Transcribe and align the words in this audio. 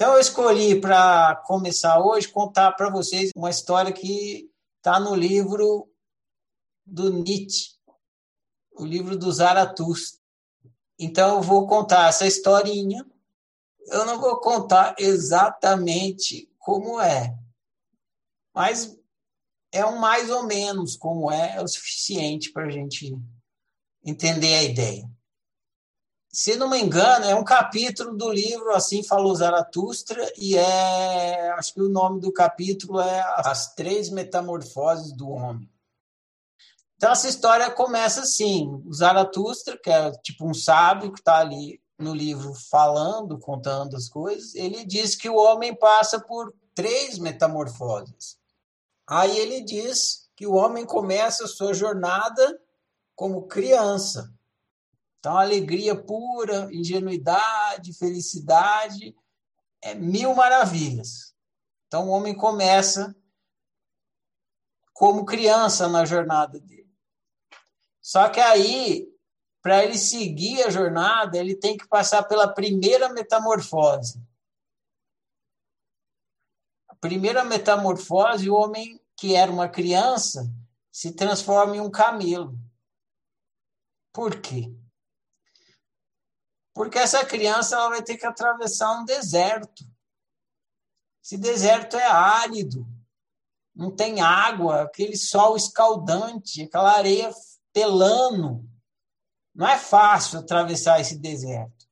Então 0.00 0.14
eu 0.14 0.18
escolhi 0.18 0.80
para 0.80 1.36
começar 1.44 2.00
hoje 2.02 2.26
contar 2.26 2.72
para 2.72 2.88
vocês 2.88 3.32
uma 3.36 3.50
história 3.50 3.92
que 3.92 4.50
está 4.78 4.98
no 4.98 5.14
livro 5.14 5.92
do 6.86 7.12
Nietzsche, 7.12 7.72
o 8.72 8.86
livro 8.86 9.14
do 9.14 9.30
Zaratustra. 9.30 10.18
Então 10.98 11.36
eu 11.36 11.42
vou 11.42 11.66
contar 11.66 12.08
essa 12.08 12.26
historinha. 12.26 13.04
Eu 13.88 14.06
não 14.06 14.18
vou 14.18 14.40
contar 14.40 14.94
exatamente 14.98 16.50
como 16.58 16.98
é, 16.98 17.36
mas 18.54 18.98
é 19.70 19.84
um 19.84 19.98
mais 19.98 20.30
ou 20.30 20.44
menos 20.44 20.96
como 20.96 21.30
é, 21.30 21.56
é 21.56 21.62
o 21.62 21.68
suficiente 21.68 22.50
para 22.52 22.64
a 22.64 22.70
gente 22.70 23.14
entender 24.02 24.54
a 24.54 24.62
ideia 24.62 25.19
se 26.32 26.54
não 26.54 26.70
me 26.70 26.80
engano, 26.80 27.24
é 27.24 27.34
um 27.34 27.42
capítulo 27.42 28.16
do 28.16 28.30
livro 28.30 28.70
Assim 28.72 29.02
Falou 29.02 29.34
Zaratustra, 29.34 30.32
e 30.36 30.56
é. 30.56 31.50
Acho 31.52 31.74
que 31.74 31.82
o 31.82 31.88
nome 31.88 32.20
do 32.20 32.32
capítulo 32.32 33.00
é 33.00 33.20
As 33.38 33.74
Três 33.74 34.10
Metamorfoses 34.10 35.12
do 35.12 35.28
Homem. 35.28 35.68
Então, 36.96 37.10
essa 37.10 37.28
história 37.28 37.68
começa 37.70 38.20
assim: 38.20 38.80
o 38.86 38.92
Zaratustra, 38.92 39.76
que 39.76 39.90
é 39.90 40.12
tipo 40.22 40.48
um 40.48 40.54
sábio 40.54 41.12
que 41.12 41.18
está 41.18 41.38
ali 41.38 41.82
no 41.98 42.14
livro 42.14 42.54
falando, 42.54 43.36
contando 43.36 43.96
as 43.96 44.08
coisas, 44.08 44.54
ele 44.54 44.84
diz 44.84 45.16
que 45.16 45.28
o 45.28 45.36
homem 45.36 45.74
passa 45.74 46.20
por 46.20 46.54
três 46.74 47.18
metamorfoses. 47.18 48.38
Aí 49.04 49.36
ele 49.36 49.62
diz 49.62 50.30
que 50.36 50.46
o 50.46 50.54
homem 50.54 50.86
começa 50.86 51.44
a 51.44 51.48
sua 51.48 51.74
jornada 51.74 52.60
como 53.16 53.48
criança 53.48 54.32
então, 55.20 55.36
alegria 55.36 55.94
pura, 55.94 56.66
ingenuidade, 56.72 57.92
felicidade, 57.92 59.14
é 59.82 59.94
mil 59.94 60.34
maravilhas. 60.34 61.34
Então, 61.86 62.08
o 62.08 62.10
homem 62.10 62.34
começa 62.34 63.14
como 64.94 65.26
criança 65.26 65.88
na 65.88 66.06
jornada 66.06 66.58
dele. 66.58 66.90
Só 68.00 68.30
que 68.30 68.40
aí, 68.40 69.14
para 69.60 69.84
ele 69.84 69.98
seguir 69.98 70.62
a 70.62 70.70
jornada, 70.70 71.36
ele 71.36 71.54
tem 71.54 71.76
que 71.76 71.86
passar 71.86 72.22
pela 72.22 72.48
primeira 72.48 73.10
metamorfose. 73.10 74.26
A 76.88 76.94
primeira 76.94 77.44
metamorfose, 77.44 78.48
o 78.48 78.54
homem 78.54 78.98
que 79.14 79.34
era 79.34 79.52
uma 79.52 79.68
criança 79.68 80.50
se 80.90 81.12
transforma 81.12 81.76
em 81.76 81.80
um 81.80 81.90
camelo. 81.90 82.58
Por 84.14 84.40
quê? 84.40 84.74
Porque 86.74 86.98
essa 86.98 87.24
criança 87.24 87.76
ela 87.76 87.88
vai 87.90 88.02
ter 88.02 88.16
que 88.16 88.26
atravessar 88.26 89.00
um 89.00 89.04
deserto. 89.04 89.84
Esse 91.22 91.36
deserto 91.36 91.96
é 91.96 92.06
árido, 92.06 92.86
não 93.74 93.94
tem 93.94 94.20
água, 94.20 94.82
aquele 94.82 95.16
sol 95.16 95.56
escaldante, 95.56 96.62
aquela 96.62 96.92
areia 96.92 97.30
pelando. 97.72 98.68
Não 99.54 99.66
é 99.66 99.78
fácil 99.78 100.38
atravessar 100.38 101.00
esse 101.00 101.18
deserto. 101.18 101.88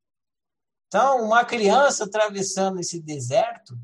Então, 0.87 1.23
uma 1.23 1.45
criança 1.45 2.05
atravessando 2.05 2.81
esse 2.81 3.01
deserto 3.01 3.79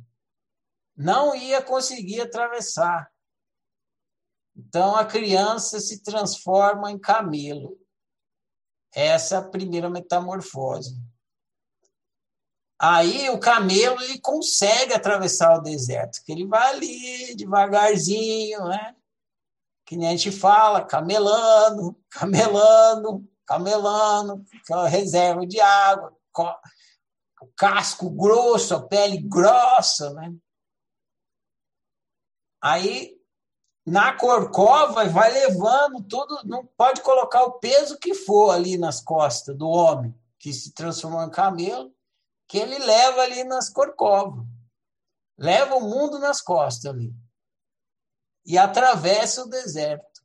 não 0.97 1.35
ia 1.35 1.61
conseguir 1.61 2.21
atravessar. 2.21 3.13
Então, 4.57 4.95
a 4.97 5.05
criança 5.05 5.81
se 5.81 6.03
transforma 6.03 6.91
em 6.91 6.99
camelo 6.99 7.77
essa 8.95 9.43
primeira 9.43 9.91
metamorfose. 9.91 10.97
Aí 12.79 13.31
o 13.31 13.39
camelo 13.39 14.01
ele 14.03 14.21
consegue 14.21 14.93
atravessar 14.93 15.59
o 15.59 15.63
deserto, 15.63 16.23
que 16.25 16.33
ele 16.33 16.47
vai 16.47 16.75
ali 16.75 17.35
devagarzinho, 17.35 18.65
né? 18.65 18.95
Que 19.87 19.97
nem 19.97 20.09
a 20.09 20.11
gente 20.11 20.33
fala, 20.33 20.85
camelando, 20.85 21.97
camelando, 22.11 23.29
camelando, 23.47 24.45
aquela 24.63 24.89
reserva 24.89 25.47
de 25.47 25.61
água, 25.61 26.17
o 27.41 27.47
casco 27.57 28.11
grosso, 28.11 28.75
a 28.75 28.87
pele 28.87 29.19
grossa, 29.19 30.13
né? 30.15 30.35
Aí 32.61 33.15
na 33.87 34.17
corcova 34.17 35.05
vai 35.09 35.33
levando 35.33 36.03
tudo, 36.05 36.41
não 36.45 36.65
pode 36.65 37.03
colocar 37.03 37.43
o 37.45 37.59
peso 37.59 37.99
que 37.99 38.15
for 38.15 38.51
ali 38.51 38.79
nas 38.79 39.01
costas 39.01 39.57
do 39.57 39.69
homem 39.69 40.15
que 40.39 40.53
se 40.53 40.73
transformou 40.73 41.23
em 41.23 41.31
camelo, 41.31 41.91
que 42.47 42.59
ele 42.59 42.79
leva 42.79 43.23
ali 43.23 43.45
nas 43.45 43.71
corcovas. 43.71 44.45
Leva 45.39 45.77
o 45.77 45.81
mundo 45.81 46.19
nas 46.19 46.43
costas 46.43 46.87
ali. 46.93 47.15
E 48.45 48.59
atravessa 48.59 49.43
o 49.43 49.49
deserto. 49.49 50.23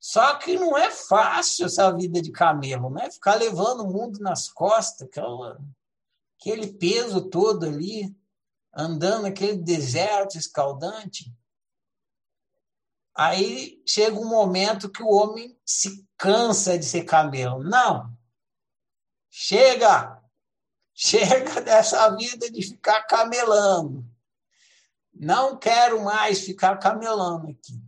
Só 0.00 0.34
que 0.36 0.58
não 0.58 0.76
é 0.76 0.90
fácil 0.90 1.66
essa 1.66 1.92
vida 1.92 2.20
de 2.20 2.32
camelo, 2.32 2.90
né? 2.90 3.10
Ficar 3.10 3.34
levando 3.34 3.82
o 3.82 3.92
mundo 3.92 4.18
nas 4.18 4.48
costas, 4.48 5.06
aquela, 5.06 5.60
aquele 6.40 6.72
peso 6.72 7.28
todo 7.28 7.66
ali, 7.66 8.16
andando 8.74 9.24
naquele 9.24 9.58
deserto 9.58 10.36
escaldante. 10.36 11.30
Aí 13.14 13.82
chega 13.86 14.18
um 14.18 14.28
momento 14.28 14.90
que 14.90 15.02
o 15.02 15.10
homem 15.10 15.58
se 15.64 16.06
cansa 16.16 16.78
de 16.78 16.84
ser 16.84 17.04
camelo. 17.04 17.62
Não. 17.62 18.16
Chega! 19.30 20.22
Chega 20.94 21.60
dessa 21.62 22.08
vida 22.16 22.50
de 22.50 22.62
ficar 22.62 23.02
camelando. 23.02 24.04
Não 25.12 25.58
quero 25.58 26.02
mais 26.02 26.40
ficar 26.40 26.78
camelando 26.78 27.48
aqui. 27.50 27.82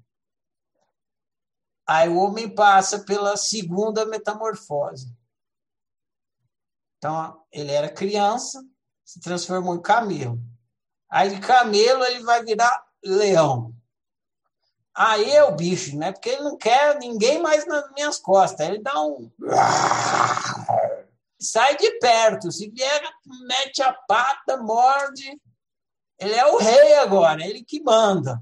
Aí 1.86 2.08
o 2.08 2.16
homem 2.16 2.52
passa 2.54 3.04
pela 3.04 3.36
segunda 3.36 4.06
metamorfose. 4.06 5.14
Então, 6.96 7.44
ele 7.52 7.70
era 7.70 7.92
criança, 7.92 8.62
se 9.04 9.20
transformou 9.20 9.74
em 9.74 9.82
camelo. 9.82 10.40
Aí 11.10 11.34
de 11.34 11.40
camelo 11.40 12.02
ele 12.04 12.22
vai 12.22 12.42
virar 12.42 12.86
leão. 13.04 13.73
Aí 14.96 15.32
é 15.32 15.42
o 15.42 15.56
bicho, 15.56 15.98
né? 15.98 16.12
Porque 16.12 16.28
ele 16.28 16.42
não 16.42 16.56
quer 16.56 16.96
ninguém 16.98 17.42
mais 17.42 17.66
nas 17.66 17.90
minhas 17.92 18.18
costas. 18.18 18.68
Ele 18.68 18.78
dá 18.78 19.02
um. 19.02 19.30
Sai 21.40 21.76
de 21.76 21.98
perto. 21.98 22.52
Se 22.52 22.70
vier, 22.70 23.02
mete 23.46 23.82
a 23.82 23.92
pata, 23.92 24.56
morde. 24.56 25.40
Ele 26.18 26.34
é 26.34 26.46
o 26.46 26.58
rei 26.58 26.94
agora, 26.94 27.44
ele 27.44 27.64
que 27.64 27.82
manda. 27.82 28.40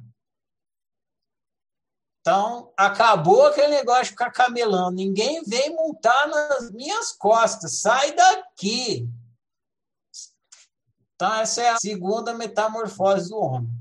Então, 2.21 2.73
acabou 2.77 3.47
aquele 3.47 3.69
negócio 3.69 4.05
de 4.05 4.11
ficar 4.11 4.31
camelando. 4.31 4.93
Ninguém 4.93 5.43
vem 5.43 5.75
montar 5.75 6.29
nas 6.29 6.71
minhas 6.71 7.13
costas. 7.13 7.81
Sai 7.81 8.13
daqui. 8.13 9.09
Então, 11.15 11.35
essa 11.35 11.63
é 11.63 11.71
a 11.71 11.79
segunda 11.79 12.35
metamorfose 12.35 13.31
do 13.31 13.39
homem. 13.39 13.73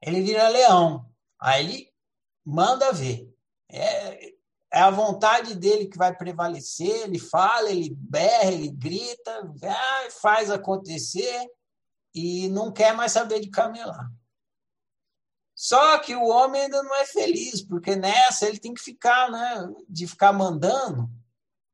Ele 0.00 0.22
vira 0.22 0.48
leão. 0.48 1.04
Aí 1.44 1.62
ele 1.62 1.92
manda 2.42 2.90
ver. 2.90 3.30
É, 3.70 4.32
é 4.72 4.80
a 4.80 4.90
vontade 4.90 5.54
dele 5.54 5.86
que 5.86 5.98
vai 5.98 6.16
prevalecer, 6.16 7.02
ele 7.02 7.18
fala, 7.18 7.70
ele 7.70 7.94
berra, 7.94 8.50
ele 8.50 8.70
grita, 8.70 9.52
faz 10.22 10.50
acontecer 10.50 11.46
e 12.14 12.48
não 12.48 12.72
quer 12.72 12.94
mais 12.94 13.12
saber 13.12 13.40
de 13.40 13.50
camelar. 13.50 14.10
Só 15.54 15.98
que 15.98 16.16
o 16.16 16.24
homem 16.24 16.62
ainda 16.62 16.82
não 16.82 16.94
é 16.94 17.04
feliz, 17.04 17.60
porque 17.60 17.94
nessa 17.94 18.48
ele 18.48 18.58
tem 18.58 18.72
que 18.72 18.80
ficar, 18.80 19.30
né, 19.30 19.68
de 19.86 20.06
ficar 20.06 20.32
mandando, 20.32 21.10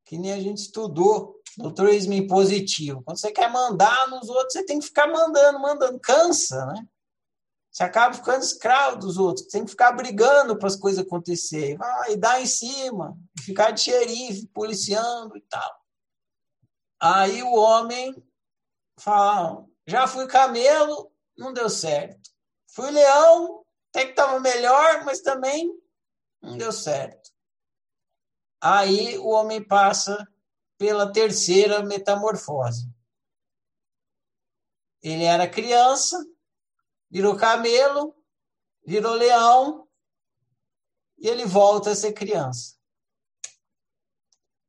que 0.05 0.19
nem 0.19 0.33
a 0.33 0.41
gente 0.41 0.59
estudou 0.59 1.41
doutorismo 1.57 2.13
impositivo. 2.13 3.03
Quando 3.05 3.19
você 3.19 3.31
quer 3.31 3.51
mandar 3.51 4.09
nos 4.09 4.29
outros, 4.29 4.53
você 4.53 4.65
tem 4.65 4.81
que 4.81 4.87
ficar 4.87 5.07
mandando, 5.07 5.61
mandando, 5.61 6.01
cansa, 6.01 6.67
né? 6.67 6.87
Você 7.71 7.85
acaba 7.85 8.15
ficando 8.15 8.43
escravo 8.43 8.97
dos 8.99 9.17
outros, 9.17 9.47
tem 9.47 9.65
que 9.65 9.71
ficar 9.71 9.93
brigando 9.93 10.59
para 10.59 10.67
as 10.67 10.75
coisas 10.75 11.05
acontecerem. 11.05 11.77
Vai 11.77 12.17
dar 12.17 12.41
em 12.43 12.47
cima, 12.47 13.17
ficar 13.39 13.71
de 13.71 13.83
xerife, 13.83 14.49
policiando 14.49 15.37
e 15.37 15.41
tal. 15.43 15.81
Aí 17.01 17.43
o 17.43 17.53
homem 17.53 18.13
fala: 18.99 19.65
já 19.87 20.09
fui 20.09 20.27
camelo, 20.27 21.13
não 21.39 21.53
deu 21.53 21.71
certo. 21.71 22.31
Fui 22.75 22.91
leão, 22.91 23.65
até 23.89 24.05
que 24.05 24.11
estava 24.11 24.41
melhor, 24.41 25.05
mas 25.05 25.21
também 25.21 25.73
não 26.43 26.59
deu 26.59 26.73
certo. 26.73 27.31
Aí 28.61 29.17
o 29.19 29.29
homem 29.29 29.63
passa 29.67 30.27
pela 30.77 31.13
terceira 31.13 31.83
metamorfose. 31.83 32.89
Ele 35.03 35.25
era 35.25 35.49
criança, 35.49 36.23
virou 37.11 37.37
camelo, 37.37 38.15
virou 38.87 39.15
leão 39.15 39.89
e 41.19 41.29
ele 41.29 41.45
volta 41.45 41.91
a 41.91 41.97
ser 41.97 42.13
criança. 42.13 42.77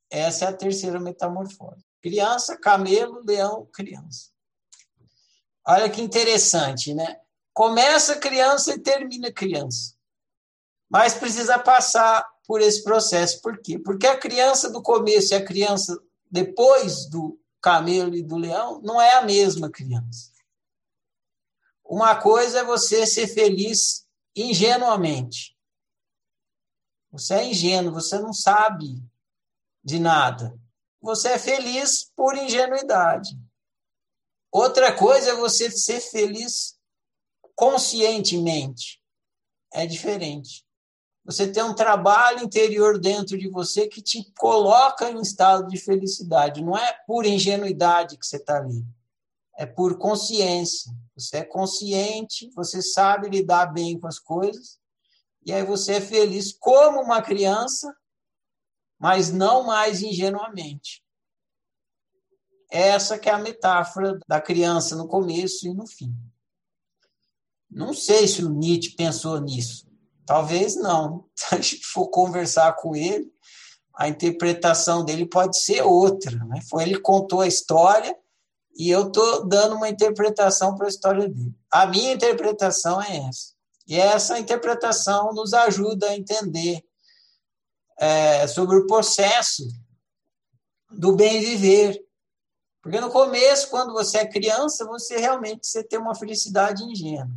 Essa 0.10 0.46
é 0.46 0.48
a 0.50 0.54
terceira 0.54 1.00
metamorfose. 1.00 1.86
Criança, 2.02 2.58
camelo, 2.58 3.24
leão, 3.24 3.68
criança. 3.72 4.32
Olha 5.66 5.90
que 5.90 6.02
interessante, 6.02 6.94
né? 6.94 7.20
Começa 7.54 8.18
criança 8.18 8.74
e 8.74 8.80
termina 8.80 9.32
criança. 9.32 9.96
Mas 10.90 11.14
precisa 11.14 11.60
passar 11.60 12.28
por 12.46 12.60
esse 12.60 12.84
processo. 12.84 13.42
Por 13.42 13.62
quê? 13.62 13.80
Porque 13.80 14.08
a 14.08 14.18
criança 14.18 14.70
do 14.70 14.82
começo 14.82 15.34
e 15.34 15.38
a 15.38 15.46
criança 15.46 15.98
depois 16.30 17.06
do 17.06 17.40
camelo 17.62 18.16
e 18.16 18.24
do 18.24 18.36
leão 18.36 18.82
não 18.82 19.00
é 19.00 19.14
a 19.14 19.22
mesma 19.22 19.70
criança. 19.70 20.31
Uma 21.92 22.16
coisa 22.16 22.60
é 22.60 22.64
você 22.64 23.06
ser 23.06 23.28
feliz 23.28 24.08
ingenuamente. 24.34 25.58
Você 27.12 27.34
é 27.34 27.46
ingênuo, 27.46 27.92
você 27.92 28.18
não 28.18 28.32
sabe 28.32 29.04
de 29.84 30.00
nada. 30.00 30.58
Você 31.02 31.34
é 31.34 31.38
feliz 31.38 32.10
por 32.16 32.38
ingenuidade. 32.38 33.38
Outra 34.50 34.96
coisa 34.96 35.32
é 35.32 35.36
você 35.36 35.70
ser 35.70 36.00
feliz 36.00 36.80
conscientemente. 37.56 39.04
É 39.74 39.86
diferente. 39.86 40.66
Você 41.26 41.52
tem 41.52 41.62
um 41.62 41.76
trabalho 41.76 42.42
interior 42.42 43.02
dentro 43.02 43.38
de 43.38 43.50
você 43.50 43.90
que 43.90 44.02
te 44.02 44.32
coloca 44.38 45.12
em 45.12 45.20
estado 45.20 45.68
de 45.68 45.76
felicidade. 45.76 46.64
Não 46.64 46.78
é 46.78 46.94
por 47.06 47.26
ingenuidade 47.26 48.18
que 48.18 48.26
você 48.26 48.38
está 48.38 48.60
ali. 48.60 48.82
É 49.58 49.66
por 49.66 49.98
consciência. 49.98 50.90
Você 51.22 51.38
é 51.38 51.44
consciente, 51.44 52.50
você 52.56 52.82
sabe 52.82 53.30
lidar 53.30 53.68
bem 53.68 54.00
com 54.00 54.08
as 54.08 54.20
coisas, 54.20 54.80
e 55.46 55.54
aí 55.54 55.64
você 55.64 55.94
é 55.94 56.02
feliz 56.02 56.54
como 56.54 57.02
uma 57.02 57.22
criança, 57.22 57.96
mas 59.00 59.32
não 59.32 59.64
mais 59.64 60.02
ingenuamente. 60.02 61.04
Essa 62.70 63.18
que 63.18 63.30
é 63.30 63.34
a 63.34 63.40
metáfora 63.40 64.20
da 64.28 64.40
criança 64.40 64.96
no 64.96 65.08
começo 65.08 65.68
e 65.68 65.74
no 65.74 65.88
fim. 65.88 66.16
Não 67.70 67.94
sei 67.94 68.28
se 68.28 68.44
o 68.44 68.50
Nietzsche 68.50 68.96
pensou 68.96 69.40
nisso. 69.40 69.90
Talvez 70.26 70.76
não. 70.76 71.26
Se 71.36 71.56
a 71.56 71.58
gente 71.60 71.84
for 71.86 72.08
conversar 72.10 72.74
com 72.74 72.96
ele, 72.96 73.32
a 73.96 74.08
interpretação 74.08 75.04
dele 75.04 75.26
pode 75.26 75.60
ser 75.60 75.82
outra. 75.82 76.38
Né? 76.46 76.62
Foi 76.70 76.84
ele 76.84 77.00
contou 77.00 77.42
a 77.42 77.48
história 77.48 78.16
e 78.76 78.90
eu 78.90 79.08
estou 79.08 79.48
dando 79.48 79.76
uma 79.76 79.90
interpretação 79.90 80.76
para 80.76 80.88
a 80.88 80.90
história 80.90 81.28
dele. 81.28 81.54
A 81.72 81.86
minha 81.86 82.14
interpretação 82.14 83.02
é 83.02 83.18
essa. 83.28 83.54
E 83.88 83.96
essa 83.96 84.40
interpretação 84.40 85.34
nos 85.34 85.54
ajuda 85.54 86.10
a 86.10 86.16
entender 86.16 86.84
é, 88.00 88.48
sobre 88.48 88.78
o 88.78 88.88
processo 88.88 89.68
do 90.90 91.16
bem 91.16 91.40
viver. 91.40 92.02
Porque 92.82 93.00
no 93.00 93.12
começo, 93.12 93.70
quando 93.70 93.94
você 93.94 94.20
é 94.20 94.28
criança, 94.28 94.86
você 94.86 95.18
realmente 95.18 95.68
você 95.68 95.84
tem 95.84 96.00
uma 96.00 96.16
felicidade 96.16 96.84
ingênua. 96.84 97.30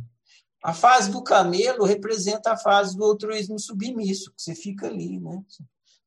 A 0.63 0.73
fase 0.73 1.11
do 1.11 1.23
camelo 1.23 1.85
representa 1.85 2.53
a 2.53 2.57
fase 2.57 2.97
do 2.97 3.03
altruísmo 3.03 3.59
submisso, 3.59 4.31
que 4.31 4.41
você 4.41 4.55
fica 4.55 4.87
ali, 4.87 5.19
né? 5.19 5.43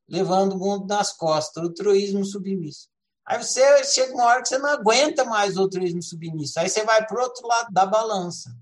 levando 0.08 0.54
o 0.54 0.58
mundo 0.58 0.86
nas 0.86 1.12
costas, 1.12 1.62
altruísmo 1.62 2.24
submisso. 2.24 2.88
Aí 3.28 3.36
você 3.44 3.84
chega 3.84 4.14
uma 4.14 4.24
hora 4.24 4.40
que 4.40 4.48
você 4.48 4.56
não 4.56 4.70
aguenta 4.70 5.22
mais 5.22 5.58
o 5.58 5.60
altruísmo 5.60 6.02
submisso. 6.02 6.58
Aí 6.58 6.66
você 6.66 6.82
vai 6.82 7.06
para 7.06 7.14
o 7.14 7.22
outro 7.22 7.46
lado 7.46 7.70
da 7.70 7.84
balança, 7.84 8.56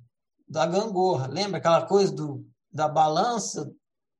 da 0.48 0.66
gangorra. 0.66 1.28
Lembra 1.28 1.58
aquela 1.58 1.86
coisa 1.86 2.12
do, 2.12 2.44
da 2.72 2.88
balança, 2.88 3.72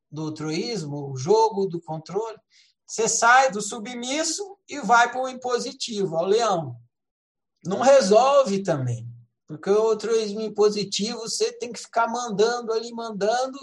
do 0.08 0.22
altruísmo, 0.22 1.10
o 1.10 1.16
jogo 1.16 1.66
do 1.66 1.81
controle? 1.81 2.38
Você 2.87 3.08
sai 3.08 3.50
do 3.50 3.60
submisso 3.60 4.56
e 4.69 4.78
vai 4.78 5.10
para 5.10 5.20
o 5.20 5.28
impositivo, 5.28 6.14
ao 6.14 6.25
leão. 6.25 6.76
Não 7.64 7.81
resolve 7.81 8.62
também. 8.62 9.04
Porque 9.48 9.69
o 9.69 9.88
altruísmo 9.88 10.40
impositivo, 10.40 11.19
você 11.22 11.52
tem 11.54 11.72
que 11.72 11.81
ficar 11.81 12.06
mandando 12.06 12.72
ali, 12.72 12.93
mandando, 12.93 13.58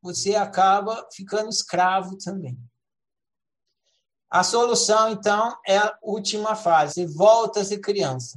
você 0.00 0.36
acaba 0.36 1.08
ficando 1.12 1.48
escravo 1.48 2.16
também. 2.18 2.56
A 4.34 4.42
solução, 4.42 5.10
então, 5.10 5.56
é 5.64 5.78
a 5.78 5.96
última 6.02 6.56
fase. 6.56 7.06
Volta 7.06 7.60
a 7.60 7.64
ser 7.64 7.78
criança. 7.78 8.36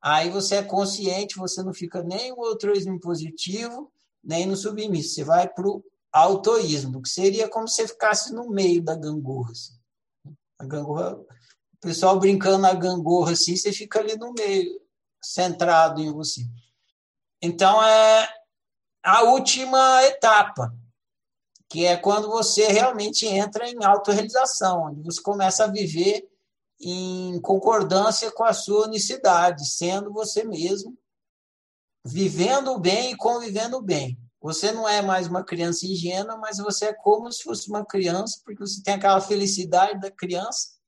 Aí 0.00 0.30
você 0.30 0.54
é 0.54 0.62
consciente, 0.62 1.36
você 1.36 1.64
não 1.64 1.74
fica 1.74 2.00
nem 2.00 2.30
no 2.30 2.44
altruísmo 2.44 3.00
positivo, 3.00 3.92
nem 4.22 4.46
no 4.46 4.56
submisso. 4.56 5.16
Você 5.16 5.24
vai 5.24 5.48
para 5.48 5.66
o 5.66 5.82
autoísmo, 6.12 7.02
que 7.02 7.08
seria 7.08 7.48
como 7.48 7.66
se 7.66 7.74
você 7.74 7.88
ficasse 7.88 8.32
no 8.32 8.50
meio 8.50 8.80
da 8.80 8.94
gangorra. 8.94 9.50
Assim. 9.50 9.76
A 10.60 10.64
gangorra, 10.64 11.16
o 11.16 11.26
pessoal 11.80 12.16
brincando 12.20 12.58
na 12.58 12.72
gangorra 12.72 13.32
assim, 13.32 13.56
você 13.56 13.72
fica 13.72 13.98
ali 13.98 14.16
no 14.16 14.32
meio, 14.32 14.80
centrado 15.20 16.00
em 16.00 16.12
você. 16.12 16.42
Então, 17.42 17.82
é 17.82 18.28
a 19.02 19.24
última 19.24 20.04
etapa 20.04 20.72
que 21.68 21.84
é 21.84 21.96
quando 21.96 22.28
você 22.28 22.66
realmente 22.68 23.26
entra 23.26 23.68
em 23.68 23.84
autorrealização, 23.84 24.84
onde 24.84 25.02
você 25.02 25.20
começa 25.20 25.64
a 25.64 25.70
viver 25.70 26.26
em 26.80 27.40
concordância 27.40 28.30
com 28.30 28.44
a 28.44 28.52
sua 28.52 28.86
unicidade, 28.86 29.68
sendo 29.68 30.12
você 30.12 30.44
mesmo, 30.44 30.96
vivendo 32.04 32.78
bem 32.78 33.12
e 33.12 33.16
convivendo 33.16 33.82
bem. 33.82 34.18
Você 34.40 34.70
não 34.70 34.88
é 34.88 35.02
mais 35.02 35.26
uma 35.26 35.44
criança 35.44 35.84
ingênua, 35.84 36.36
mas 36.36 36.58
você 36.58 36.86
é 36.86 36.92
como 36.92 37.30
se 37.30 37.42
fosse 37.42 37.68
uma 37.68 37.84
criança, 37.84 38.40
porque 38.44 38.60
você 38.60 38.80
tem 38.82 38.94
aquela 38.94 39.20
felicidade 39.20 40.00
da 40.00 40.10
criança 40.10 40.78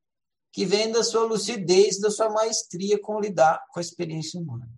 que 0.52 0.64
vem 0.64 0.90
da 0.90 1.02
sua 1.02 1.24
lucidez, 1.24 2.00
da 2.00 2.10
sua 2.10 2.30
maestria 2.30 3.00
com 3.00 3.20
lidar 3.20 3.62
com 3.70 3.80
a 3.80 3.82
experiência 3.82 4.40
humana. 4.40 4.68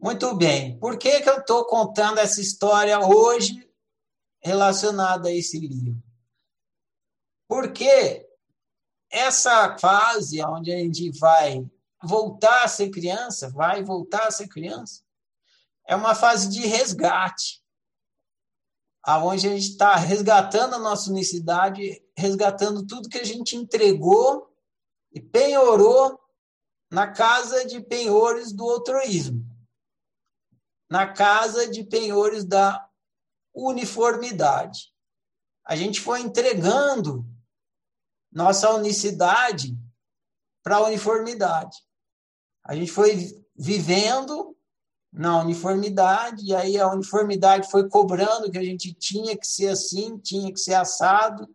Muito 0.00 0.34
bem. 0.34 0.78
Por 0.78 0.96
que, 0.96 1.20
que 1.20 1.28
eu 1.28 1.38
estou 1.38 1.66
contando 1.66 2.18
essa 2.18 2.40
história 2.40 2.98
hoje 3.00 3.69
relacionada 4.40 5.28
a 5.28 5.32
esse 5.32 5.58
livro. 5.58 6.02
Porque 7.48 8.26
essa 9.10 9.76
fase 9.78 10.42
onde 10.44 10.72
a 10.72 10.78
gente 10.78 11.10
vai 11.18 11.68
voltar 12.02 12.64
a 12.64 12.68
ser 12.68 12.90
criança, 12.90 13.50
vai 13.50 13.82
voltar 13.82 14.26
a 14.26 14.30
ser 14.30 14.48
criança, 14.48 15.02
é 15.86 15.94
uma 15.94 16.14
fase 16.14 16.48
de 16.48 16.66
resgate, 16.66 17.62
aonde 19.02 19.48
a 19.48 19.50
gente 19.50 19.70
está 19.70 19.96
resgatando 19.96 20.74
a 20.74 20.78
nossa 20.78 21.10
unicidade, 21.10 22.02
resgatando 22.16 22.86
tudo 22.86 23.08
que 23.08 23.18
a 23.18 23.24
gente 23.24 23.56
entregou 23.56 24.48
e 25.12 25.20
penhorou 25.20 26.18
na 26.90 27.08
casa 27.08 27.64
de 27.64 27.80
penhores 27.80 28.52
do 28.52 28.68
altruísmo, 28.68 29.44
na 30.88 31.12
casa 31.12 31.68
de 31.68 31.84
penhores 31.84 32.44
da 32.44 32.89
uniformidade. 33.54 34.92
A 35.64 35.76
gente 35.76 36.00
foi 36.00 36.20
entregando 36.20 37.26
nossa 38.32 38.70
unicidade 38.74 39.76
para 40.62 40.76
a 40.76 40.86
uniformidade. 40.86 41.76
A 42.64 42.74
gente 42.74 42.92
foi 42.92 43.44
vivendo 43.56 44.56
na 45.12 45.40
uniformidade, 45.40 46.44
e 46.46 46.54
aí 46.54 46.78
a 46.78 46.88
uniformidade 46.88 47.68
foi 47.68 47.88
cobrando 47.88 48.50
que 48.50 48.58
a 48.58 48.64
gente 48.64 48.92
tinha 48.94 49.36
que 49.36 49.46
ser 49.46 49.68
assim, 49.68 50.16
tinha 50.18 50.52
que 50.52 50.60
ser 50.60 50.74
assado, 50.74 51.48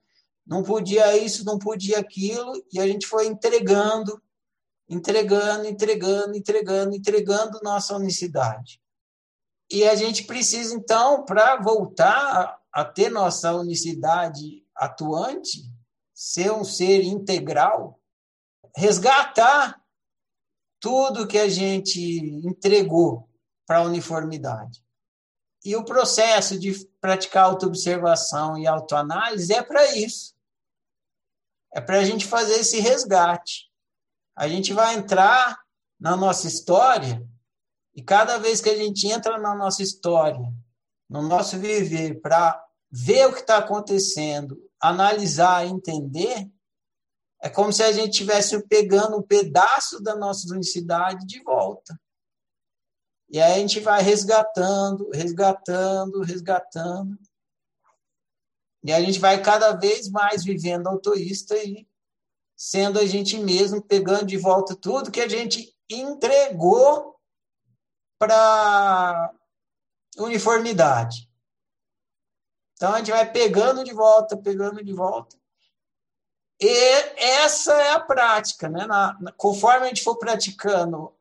não 0.45 0.61
podia 0.61 1.17
isso, 1.17 1.45
não 1.45 1.57
podia 1.57 1.99
aquilo, 1.99 2.51
e 2.71 2.79
a 2.79 2.87
gente 2.87 3.07
foi 3.07 3.27
entregando, 3.27 4.21
entregando, 4.89 5.65
entregando, 5.65 6.35
entregando, 6.35 6.95
entregando 6.95 7.59
nossa 7.63 7.95
unicidade. 7.95 8.81
E 9.75 9.83
a 9.83 9.93
gente 9.93 10.23
precisa, 10.23 10.73
então, 10.73 11.25
para 11.25 11.57
voltar 11.57 12.57
a 12.71 12.85
ter 12.85 13.09
nossa 13.09 13.53
unicidade 13.53 14.65
atuante, 14.73 15.69
ser 16.13 16.49
um 16.53 16.63
ser 16.63 17.03
integral, 17.03 17.99
resgatar 18.73 19.77
tudo 20.79 21.27
que 21.27 21.37
a 21.37 21.49
gente 21.49 21.99
entregou 22.47 23.29
para 23.67 23.79
a 23.79 23.81
uniformidade. 23.81 24.81
E 25.65 25.75
o 25.75 25.83
processo 25.83 26.57
de 26.57 26.87
praticar 27.01 27.43
autoobservação 27.43 28.57
e 28.57 28.65
autoanálise 28.65 29.51
é 29.51 29.61
para 29.61 29.93
isso. 29.93 30.33
É 31.73 31.81
para 31.81 31.97
a 31.97 32.05
gente 32.05 32.25
fazer 32.25 32.61
esse 32.61 32.79
resgate. 32.79 33.69
A 34.37 34.47
gente 34.47 34.71
vai 34.71 34.95
entrar 34.95 35.59
na 35.99 36.15
nossa 36.15 36.47
história 36.47 37.27
e 37.95 38.03
cada 38.03 38.37
vez 38.37 38.59
que 38.59 38.69
a 38.69 38.75
gente 38.75 39.07
entra 39.07 39.37
na 39.37 39.55
nossa 39.55 39.81
história, 39.81 40.53
no 41.09 41.21
nosso 41.21 41.57
viver, 41.57 42.19
para 42.19 42.61
ver 42.91 43.27
o 43.27 43.33
que 43.33 43.39
está 43.39 43.57
acontecendo, 43.57 44.61
analisar, 44.81 45.65
entender, 45.65 46.49
é 47.41 47.49
como 47.49 47.71
se 47.71 47.83
a 47.83 47.91
gente 47.91 48.11
estivesse 48.11 48.61
pegando 48.67 49.17
um 49.17 49.21
pedaço 49.21 50.01
da 50.01 50.15
nossa 50.15 50.53
unicidade 50.53 51.25
de 51.25 51.41
volta. 51.41 51.97
E 53.29 53.39
aí 53.39 53.53
a 53.53 53.59
gente 53.59 53.79
vai 53.79 54.01
resgatando, 54.01 55.09
resgatando, 55.13 56.21
resgatando. 56.21 57.17
E 58.83 58.91
a 58.91 59.01
gente 59.01 59.19
vai 59.19 59.41
cada 59.41 59.71
vez 59.73 60.09
mais 60.09 60.43
vivendo 60.43 60.87
autorista 60.87 61.55
e 61.57 61.87
sendo 62.57 62.99
a 62.99 63.05
gente 63.05 63.37
mesmo 63.39 63.81
pegando 63.81 64.25
de 64.25 64.37
volta 64.37 64.75
tudo 64.75 65.11
que 65.11 65.21
a 65.21 65.27
gente 65.27 65.75
entregou 65.89 67.14
para 68.17 69.31
uniformidade. 70.17 71.29
Então 72.73 72.93
a 72.93 72.97
gente 72.97 73.11
vai 73.11 73.31
pegando 73.31 73.83
de 73.83 73.93
volta, 73.93 74.37
pegando 74.37 74.83
de 74.83 74.93
volta. 74.93 75.37
E 76.59 76.67
essa 77.17 77.73
é 77.73 77.91
a 77.91 77.99
prática, 77.99 78.69
né? 78.69 78.85
Na, 78.85 79.17
na, 79.19 79.31
conforme 79.33 79.85
a 79.85 79.87
gente 79.89 80.03
for 80.03 80.17
praticando 80.17 81.13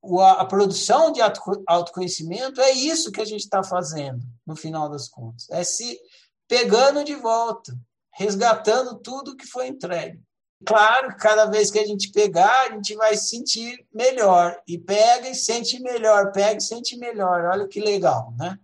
o, 0.00 0.20
a, 0.20 0.40
a, 0.40 0.44
produção 0.44 1.12
de 1.12 1.20
autoconhecimento, 1.66 2.60
é 2.60 2.72
isso 2.72 3.12
que 3.12 3.20
a 3.20 3.24
gente 3.24 3.42
está 3.42 3.62
fazendo, 3.62 4.20
no 4.44 4.56
final 4.56 4.88
das 4.88 5.08
contas. 5.08 5.48
É 5.50 5.62
se 5.62 6.00
pegando 6.48 7.04
de 7.04 7.14
volta, 7.14 7.72
resgatando 8.12 8.98
tudo 8.98 9.36
que 9.36 9.46
foi 9.46 9.68
entregue. 9.68 10.20
Claro, 10.64 11.16
cada 11.16 11.46
vez 11.46 11.70
que 11.70 11.78
a 11.78 11.86
gente 11.86 12.12
pegar, 12.12 12.66
a 12.66 12.70
gente 12.72 12.94
vai 12.94 13.16
sentir 13.16 13.86
melhor. 13.92 14.60
E 14.66 14.78
pega 14.78 15.28
e 15.28 15.34
sente 15.34 15.80
melhor, 15.80 16.32
pega 16.32 16.58
e 16.58 16.62
sente 16.62 16.96
melhor. 16.96 17.44
Olha 17.46 17.66
que 17.66 17.80
legal, 17.80 18.32
né? 18.38 18.58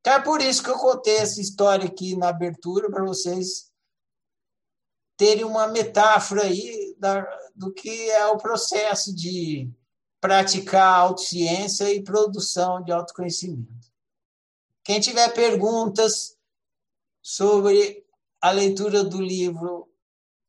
Então 0.00 0.14
é 0.14 0.20
por 0.20 0.40
isso 0.40 0.62
que 0.62 0.70
eu 0.70 0.78
contei 0.78 1.16
essa 1.16 1.40
história 1.40 1.86
aqui 1.86 2.16
na 2.16 2.28
abertura, 2.28 2.90
para 2.90 3.04
vocês 3.04 3.70
terem 5.16 5.44
uma 5.44 5.66
metáfora 5.66 6.44
aí 6.44 6.96
da, 6.98 7.20
do 7.54 7.70
que 7.70 8.10
é 8.10 8.26
o 8.26 8.38
processo 8.38 9.14
de 9.14 9.70
praticar 10.18 11.00
autociência 11.00 11.92
e 11.92 12.02
produção 12.02 12.82
de 12.82 12.90
autoconhecimento. 12.90 13.90
Quem 14.82 14.98
tiver 14.98 15.28
perguntas 15.34 16.38
sobre 17.20 18.02
a 18.40 18.50
leitura 18.50 19.04
do 19.04 19.20
livro 19.20 19.89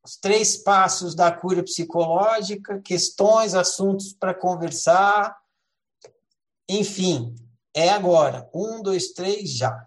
Os 0.04 0.16
Três 0.16 0.56
Passos 0.56 1.14
da 1.14 1.30
Cura 1.30 1.62
Psicológica, 1.62 2.80
questões, 2.80 3.54
assuntos 3.54 4.12
para 4.12 4.34
conversar, 4.34 5.36
enfim, 6.68 7.34
é 7.74 7.88
agora. 7.90 8.48
Um, 8.52 8.82
dois, 8.82 9.12
três, 9.12 9.56
já. 9.56 9.86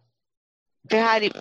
Ferrari, 0.89 1.31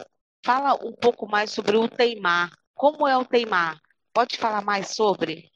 fala 0.44 0.74
um 0.84 0.92
pouco 0.92 1.26
mais 1.26 1.52
sobre 1.52 1.76
o 1.76 1.88
teimar 1.88 2.50
como 2.74 3.06
é 3.06 3.16
o 3.16 3.24
teimar? 3.24 3.80
Pode 4.12 4.36
falar 4.36 4.62
mais 4.62 4.88
sobre? 4.88 5.50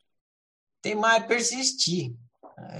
Teimar 0.80 1.16
é 1.16 1.26
persistir. 1.26 2.14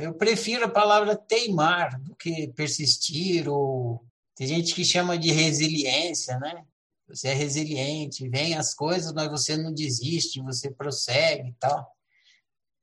Eu 0.01 0.15
prefiro 0.15 0.65
a 0.65 0.71
palavra 0.71 1.17
teimar 1.17 2.01
do 2.01 2.15
que 2.17 2.49
persistir, 2.49 3.49
ou 3.49 4.05
tem 4.35 4.47
gente 4.47 4.75
que 4.75 4.85
chama 4.85 5.19
de 5.19 5.31
resiliência, 5.31 6.39
né? 6.39 6.65
Você 7.09 7.29
é 7.29 7.35
resiliente, 7.35 8.29
vem 8.29 8.55
as 8.55 8.75
coisas, 8.75 9.13
mas 9.13 9.29
você 9.29 9.57
não 9.57 9.73
desiste, 9.73 10.43
você 10.43 10.71
prossegue 10.71 11.51
e 11.51 11.55
tal. 11.55 11.91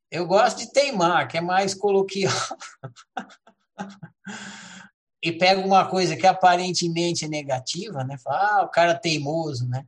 Eu 0.10 0.26
gosto 0.26 0.58
de 0.58 0.72
teimar, 0.72 1.28
que 1.28 1.38
é 1.38 1.42
mais 1.42 1.74
coloquial. 1.74 2.34
e 5.24 5.32
pega 5.32 5.66
uma 5.66 5.88
coisa 5.88 6.16
que 6.16 6.26
aparentemente 6.26 7.26
é 7.26 7.28
negativa, 7.28 8.04
né? 8.04 8.18
Fala, 8.18 8.62
ah, 8.62 8.64
o 8.64 8.70
cara 8.70 8.92
é 8.92 9.00
teimoso, 9.00 9.68
né? 9.68 9.86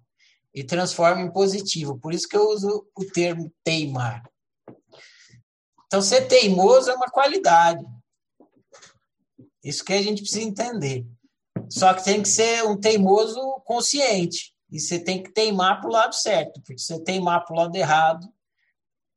e 0.58 0.64
transforma 0.64 1.22
em 1.22 1.32
positivo. 1.32 2.00
Por 2.00 2.16
isso 2.16 2.28
que 2.28 2.36
eu 2.36 2.50
uso 2.50 2.90
o 2.98 3.06
termo 3.06 3.54
teimar. 3.64 4.28
Então, 5.86 6.02
ser 6.02 6.28
teimoso 6.28 6.90
é 6.90 6.96
uma 6.96 7.12
qualidade. 7.12 7.86
Isso 9.64 9.86
que 9.86 9.94
a 9.94 10.02
gente 10.02 10.24
precisa 10.24 10.42
entender. 10.42 11.06
Só 11.70 11.94
que 11.94 12.04
tem 12.04 12.22
que 12.22 12.30
ser 12.30 12.64
um 12.66 12.78
teimoso 12.78 13.40
consciente. 13.66 14.54
E 14.70 14.80
você 14.80 15.00
tem 15.00 15.24
que 15.24 15.32
teimar 15.32 15.80
para 15.80 15.90
o 15.90 15.94
lado 15.94 16.14
certo, 16.14 16.62
porque 16.62 16.78
se 16.78 16.88
você 16.88 17.04
teimar 17.04 17.46
para 17.46 17.54
o 17.54 17.58
lado 17.58 17.76
errado, 17.76 18.28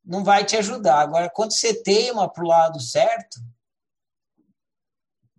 não 0.03 0.23
vai 0.23 0.45
te 0.45 0.55
ajudar. 0.55 0.99
Agora, 0.99 1.29
quando 1.29 1.53
você 1.53 1.73
teima 1.73 2.31
para 2.31 2.43
o 2.43 2.47
lado 2.47 2.79
certo, 2.79 3.39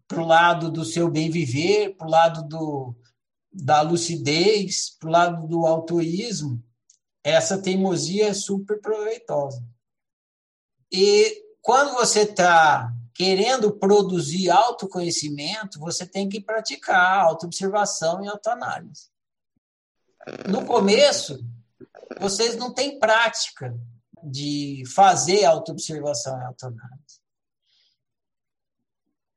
para 0.06 0.20
o 0.20 0.26
lado 0.26 0.70
do 0.70 0.84
seu 0.84 1.10
bem 1.10 1.30
viver, 1.30 1.96
para 1.96 2.06
o 2.06 2.10
lado 2.10 2.42
do, 2.46 2.94
da 3.50 3.80
lucidez, 3.80 4.90
para 4.98 5.08
o 5.08 5.12
lado 5.12 5.46
do 5.46 5.66
autoísmo, 5.66 6.62
essa 7.24 7.60
teimosia 7.60 8.28
é 8.28 8.34
super 8.34 8.80
proveitosa. 8.80 9.64
E 10.90 11.42
quando 11.62 11.94
você 11.94 12.22
está 12.22 12.92
querendo 13.14 13.72
produzir 13.72 14.50
autoconhecimento, 14.50 15.78
você 15.78 16.06
tem 16.06 16.28
que 16.28 16.40
praticar 16.40 17.24
autoobservação 17.24 18.24
e 18.24 18.28
autoanálise. 18.28 19.10
No 20.48 20.64
começo, 20.64 21.44
vocês 22.20 22.56
não 22.56 22.72
têm 22.72 22.98
prática 22.98 23.76
de 24.22 24.82
fazer 24.94 25.44
autoobservação 25.44 26.38
e 26.40 26.44
autoanálise. 26.44 27.20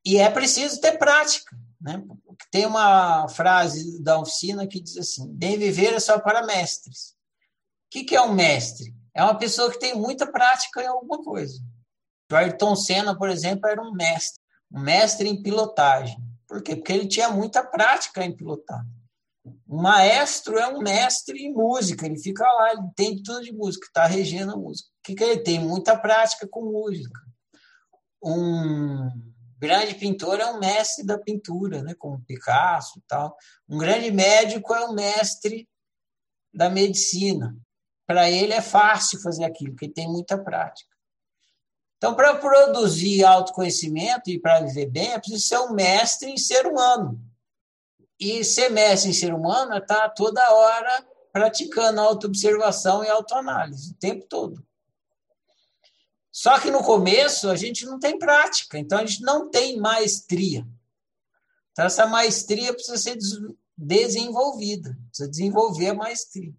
E 0.05 0.17
é 0.17 0.29
preciso 0.29 0.79
ter 0.79 0.97
prática. 0.97 1.57
Né? 1.81 2.03
Tem 2.51 2.65
uma 2.65 3.27
frase 3.27 4.01
da 4.01 4.19
oficina 4.19 4.67
que 4.67 4.79
diz 4.79 4.97
assim: 4.97 5.27
bem 5.33 5.57
viver 5.57 5.93
é 5.93 5.99
só 5.99 6.19
para 6.19 6.45
mestres. 6.45 7.15
O 7.87 7.89
que, 7.89 8.03
que 8.03 8.15
é 8.15 8.21
um 8.21 8.33
mestre? 8.33 8.95
É 9.13 9.23
uma 9.23 9.37
pessoa 9.37 9.71
que 9.71 9.79
tem 9.79 9.95
muita 9.95 10.27
prática 10.27 10.83
em 10.83 10.87
alguma 10.87 11.23
coisa. 11.23 11.59
O 12.31 12.35
Ayrton 12.35 12.75
Senna, 12.75 13.17
por 13.17 13.29
exemplo, 13.29 13.69
era 13.69 13.81
um 13.81 13.91
mestre, 13.91 14.41
um 14.71 14.79
mestre 14.79 15.29
em 15.29 15.41
pilotagem. 15.41 16.17
Por 16.47 16.61
quê? 16.61 16.75
Porque 16.75 16.93
ele 16.93 17.07
tinha 17.07 17.29
muita 17.29 17.63
prática 17.63 18.23
em 18.23 18.35
pilotar. 18.35 18.85
Um 19.67 19.81
maestro 19.81 20.57
é 20.57 20.67
um 20.67 20.79
mestre 20.79 21.37
em 21.39 21.53
música, 21.53 22.05
ele 22.05 22.17
fica 22.17 22.43
lá, 22.43 22.71
ele 22.71 22.81
entende 22.81 23.21
tudo 23.21 23.43
de 23.43 23.51
música, 23.51 23.85
está 23.85 24.05
regendo 24.05 24.53
a 24.53 24.57
música. 24.57 24.89
O 24.89 25.03
que, 25.03 25.15
que 25.15 25.23
ele 25.23 25.41
tem? 25.41 25.59
Muita 25.59 25.97
prática 25.97 26.47
com 26.47 26.71
música. 26.71 27.19
Um 28.23 29.07
grande 29.59 29.95
pintor 29.95 30.39
é 30.39 30.45
um 30.47 30.59
mestre 30.59 31.05
da 31.05 31.17
pintura, 31.17 31.83
né, 31.83 31.93
como 31.95 32.23
Picasso 32.25 32.97
e 32.97 33.03
tal. 33.07 33.35
Um 33.69 33.77
grande 33.77 34.09
médico 34.11 34.73
é 34.73 34.85
um 34.87 34.93
mestre 34.93 35.67
da 36.53 36.69
medicina. 36.69 37.55
Para 38.07 38.29
ele 38.29 38.53
é 38.53 38.61
fácil 38.61 39.21
fazer 39.21 39.45
aquilo, 39.45 39.71
porque 39.71 39.85
ele 39.85 39.93
tem 39.93 40.07
muita 40.07 40.37
prática. 40.37 40.94
Então, 41.97 42.13
para 42.13 42.35
produzir 42.35 43.23
autoconhecimento 43.23 44.29
e 44.29 44.39
para 44.39 44.61
viver 44.61 44.87
bem, 44.87 45.13
é 45.13 45.19
preciso 45.19 45.47
ser 45.47 45.59
um 45.59 45.73
mestre 45.73 46.29
em 46.29 46.37
ser 46.37 46.67
humano. 46.67 47.19
E 48.19 48.43
ser 48.43 48.69
mestre 48.69 49.09
em 49.09 49.13
ser 49.13 49.33
humano 49.33 49.73
é 49.73 49.77
estar 49.77 50.01
tá 50.01 50.09
toda 50.09 50.53
hora 50.53 51.05
praticando 51.31 51.99
autoobservação 51.99 53.03
e 53.03 53.09
autoanálise, 53.09 53.91
o 53.91 53.95
tempo 53.95 54.25
todo. 54.27 54.65
Só 56.31 56.59
que 56.59 56.69
no 56.69 56.83
começo 56.83 57.49
a 57.49 57.55
gente 57.55 57.85
não 57.85 57.97
tem 57.99 58.19
prática, 58.19 58.77
então 58.77 58.99
a 58.99 59.05
gente 59.05 59.21
não 59.21 59.49
tem 59.49 59.77
maestria. 59.77 60.67
Então 61.71 61.85
essa 61.85 62.05
maestria 62.05 62.73
precisa 62.73 62.97
ser 62.97 63.17
desenvolvida, 63.77 64.97
precisa 65.07 65.29
desenvolver 65.29 65.89
a 65.89 65.93
maestria. 65.93 66.53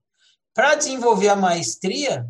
Para 0.54 0.74
desenvolver 0.74 1.28
a 1.28 1.36
maestria, 1.36 2.26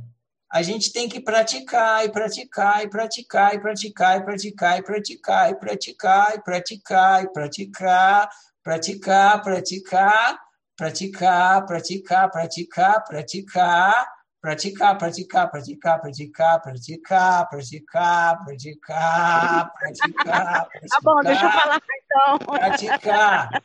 a 0.52 0.62
gente 0.62 0.92
tem 0.92 1.08
que 1.08 1.20
praticar 1.20 2.04
e 2.04 2.10
praticar 2.10 2.84
e 2.84 2.88
praticar 2.88 3.54
e 3.54 3.60
praticar 3.60 4.18
e 4.18 4.24
praticar 4.24 4.78
e 4.78 4.82
praticar 4.82 5.50
e 5.50 5.54
praticar 5.58 6.34
e 6.34 6.42
praticar 6.42 7.24
e 7.24 7.32
praticar, 7.32 8.28
praticar, 8.62 9.42
praticar, 9.42 10.38
praticar, 10.76 11.66
praticar, 11.66 12.30
praticar, 12.30 13.04
praticar 13.04 14.16
praticar, 14.46 14.96
praticar, 14.96 15.50
praticar, 15.50 16.00
praticar, 16.00 16.60
praticar, 16.60 17.48
praticar, 17.48 18.44
praticar, 18.44 19.72
praticar, 19.72 20.68
Tá 20.88 20.98
bom, 21.02 21.16
deixa 21.24 21.46
eu 21.46 21.50
falar 21.50 21.82
então. 22.04 22.38
Praticar. 22.46 23.62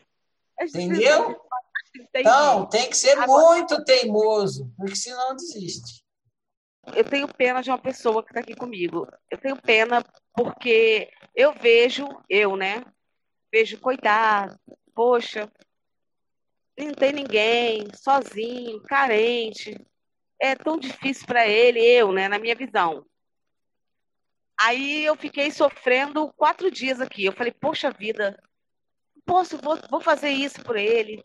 Entendeu? 0.59 1.39
Então, 2.15 2.65
tem 2.65 2.89
que 2.89 2.97
ser 2.97 3.15
muito 3.27 3.83
teimoso, 3.83 4.73
porque 4.75 4.95
senão 4.95 5.35
desiste. 5.35 6.00
Eu 6.95 7.03
tenho 7.03 7.27
pena 7.27 7.61
de 7.61 7.69
uma 7.69 7.77
pessoa 7.77 8.23
que 8.23 8.29
está 8.29 8.39
aqui 8.39 8.55
comigo. 8.55 9.07
Eu 9.29 9.37
tenho 9.37 9.61
pena 9.61 10.03
porque 10.33 11.09
eu 11.35 11.53
vejo, 11.53 12.07
eu, 12.29 12.55
né? 12.55 12.83
Vejo, 13.51 13.79
coitado, 13.79 14.57
poxa, 14.93 15.51
não 16.77 16.93
tem 16.93 17.11
ninguém, 17.11 17.87
sozinho, 17.93 18.81
carente, 18.83 19.75
é 20.39 20.55
tão 20.55 20.77
difícil 20.77 21.27
para 21.27 21.47
ele, 21.47 21.79
eu, 21.79 22.11
né, 22.11 22.27
na 22.27 22.39
minha 22.39 22.55
visão. 22.55 23.05
Aí 24.59 25.05
eu 25.05 25.15
fiquei 25.15 25.51
sofrendo 25.51 26.31
quatro 26.33 26.69
dias 26.69 27.01
aqui. 27.01 27.25
Eu 27.25 27.33
falei, 27.33 27.51
poxa 27.51 27.91
vida, 27.91 28.41
posso, 29.25 29.57
vou, 29.57 29.77
vou 29.89 30.01
fazer 30.01 30.29
isso 30.29 30.63
por 30.63 30.75
ele. 30.75 31.21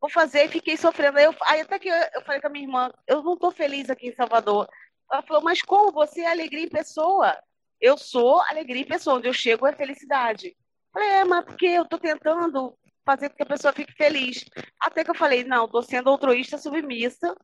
Vou 0.00 0.10
fazer, 0.10 0.46
e 0.46 0.48
fiquei 0.48 0.76
sofrendo. 0.76 1.18
Aí, 1.18 1.24
eu, 1.24 1.34
aí 1.42 1.60
até 1.60 1.78
que 1.78 1.88
eu, 1.88 1.94
eu, 1.94 2.22
falei 2.22 2.40
com 2.40 2.48
a 2.48 2.50
minha 2.50 2.64
irmã, 2.64 2.92
eu 3.06 3.22
não 3.22 3.34
estou 3.34 3.52
feliz 3.52 3.88
aqui 3.88 4.08
em 4.08 4.14
Salvador. 4.14 4.68
Ela 5.12 5.22
falou, 5.22 5.42
mas 5.42 5.60
como? 5.60 5.92
Você 5.92 6.22
é 6.22 6.30
alegria 6.30 6.64
em 6.64 6.68
pessoa. 6.68 7.38
Eu 7.78 7.98
sou 7.98 8.40
alegria 8.40 8.80
em 8.80 8.86
pessoa. 8.86 9.16
Onde 9.16 9.28
eu 9.28 9.32
chego 9.34 9.66
é 9.66 9.72
felicidade. 9.74 10.48
Eu 10.48 10.92
falei, 10.92 11.08
é, 11.10 11.24
mas 11.24 11.44
porque 11.44 11.66
eu 11.66 11.82
estou 11.82 11.98
tentando 11.98 12.76
fazer 13.04 13.28
com 13.28 13.36
que 13.36 13.42
a 13.42 13.46
pessoa 13.46 13.72
fique 13.74 13.92
feliz. 13.92 14.44
Até 14.80 15.04
que 15.04 15.10
eu 15.10 15.14
falei, 15.14 15.44
não, 15.44 15.66
estou 15.66 15.82
sendo 15.82 16.08
altruísta 16.08 16.56
submissa 16.56 17.34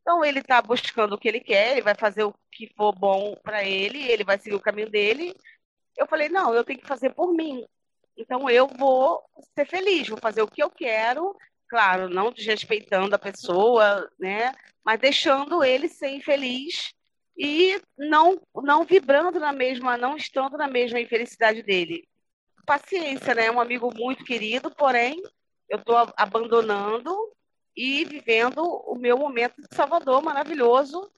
Então 0.00 0.24
ele 0.24 0.40
está 0.40 0.60
buscando 0.60 1.14
o 1.14 1.18
que 1.18 1.28
ele 1.28 1.40
quer, 1.40 1.72
ele 1.72 1.82
vai 1.82 1.94
fazer 1.94 2.24
o 2.24 2.34
que 2.50 2.72
for 2.76 2.92
bom 2.92 3.36
para 3.42 3.62
ele, 3.64 4.02
ele 4.10 4.24
vai 4.24 4.38
seguir 4.38 4.56
o 4.56 4.60
caminho 4.60 4.90
dele. 4.90 5.34
Eu 5.96 6.06
falei, 6.06 6.28
não, 6.28 6.52
eu 6.54 6.64
tenho 6.64 6.80
que 6.80 6.86
fazer 6.86 7.10
por 7.14 7.32
mim. 7.32 7.64
Então 8.16 8.48
eu 8.50 8.66
vou 8.66 9.22
ser 9.54 9.66
feliz, 9.66 10.08
vou 10.08 10.18
fazer 10.18 10.42
o 10.42 10.48
que 10.48 10.62
eu 10.62 10.70
quero, 10.70 11.36
claro, 11.68 12.08
não 12.08 12.32
desrespeitando 12.32 13.14
a 13.14 13.18
pessoa, 13.18 14.10
né? 14.18 14.52
Mas 14.84 15.00
deixando 15.00 15.62
ele 15.64 15.88
ser 15.88 16.08
infeliz 16.08 16.94
e 17.36 17.80
não 17.98 18.40
não 18.62 18.84
vibrando 18.84 19.40
na 19.40 19.52
mesma, 19.52 19.96
não 19.96 20.16
estando 20.16 20.56
na 20.56 20.68
mesma 20.68 21.00
infelicidade 21.00 21.62
dele. 21.62 22.08
Paciência, 22.64 23.34
né? 23.34 23.50
Um 23.50 23.60
amigo 23.60 23.92
muito 23.94 24.24
querido, 24.24 24.70
porém 24.70 25.22
eu 25.68 25.78
estou 25.78 25.96
abandonando 26.16 27.14
e 27.76 28.04
vivendo 28.04 28.62
o 28.62 28.94
meu 28.94 29.18
momento 29.18 29.60
de 29.60 29.74
Salvador 29.74 30.22
maravilhoso 30.22 31.10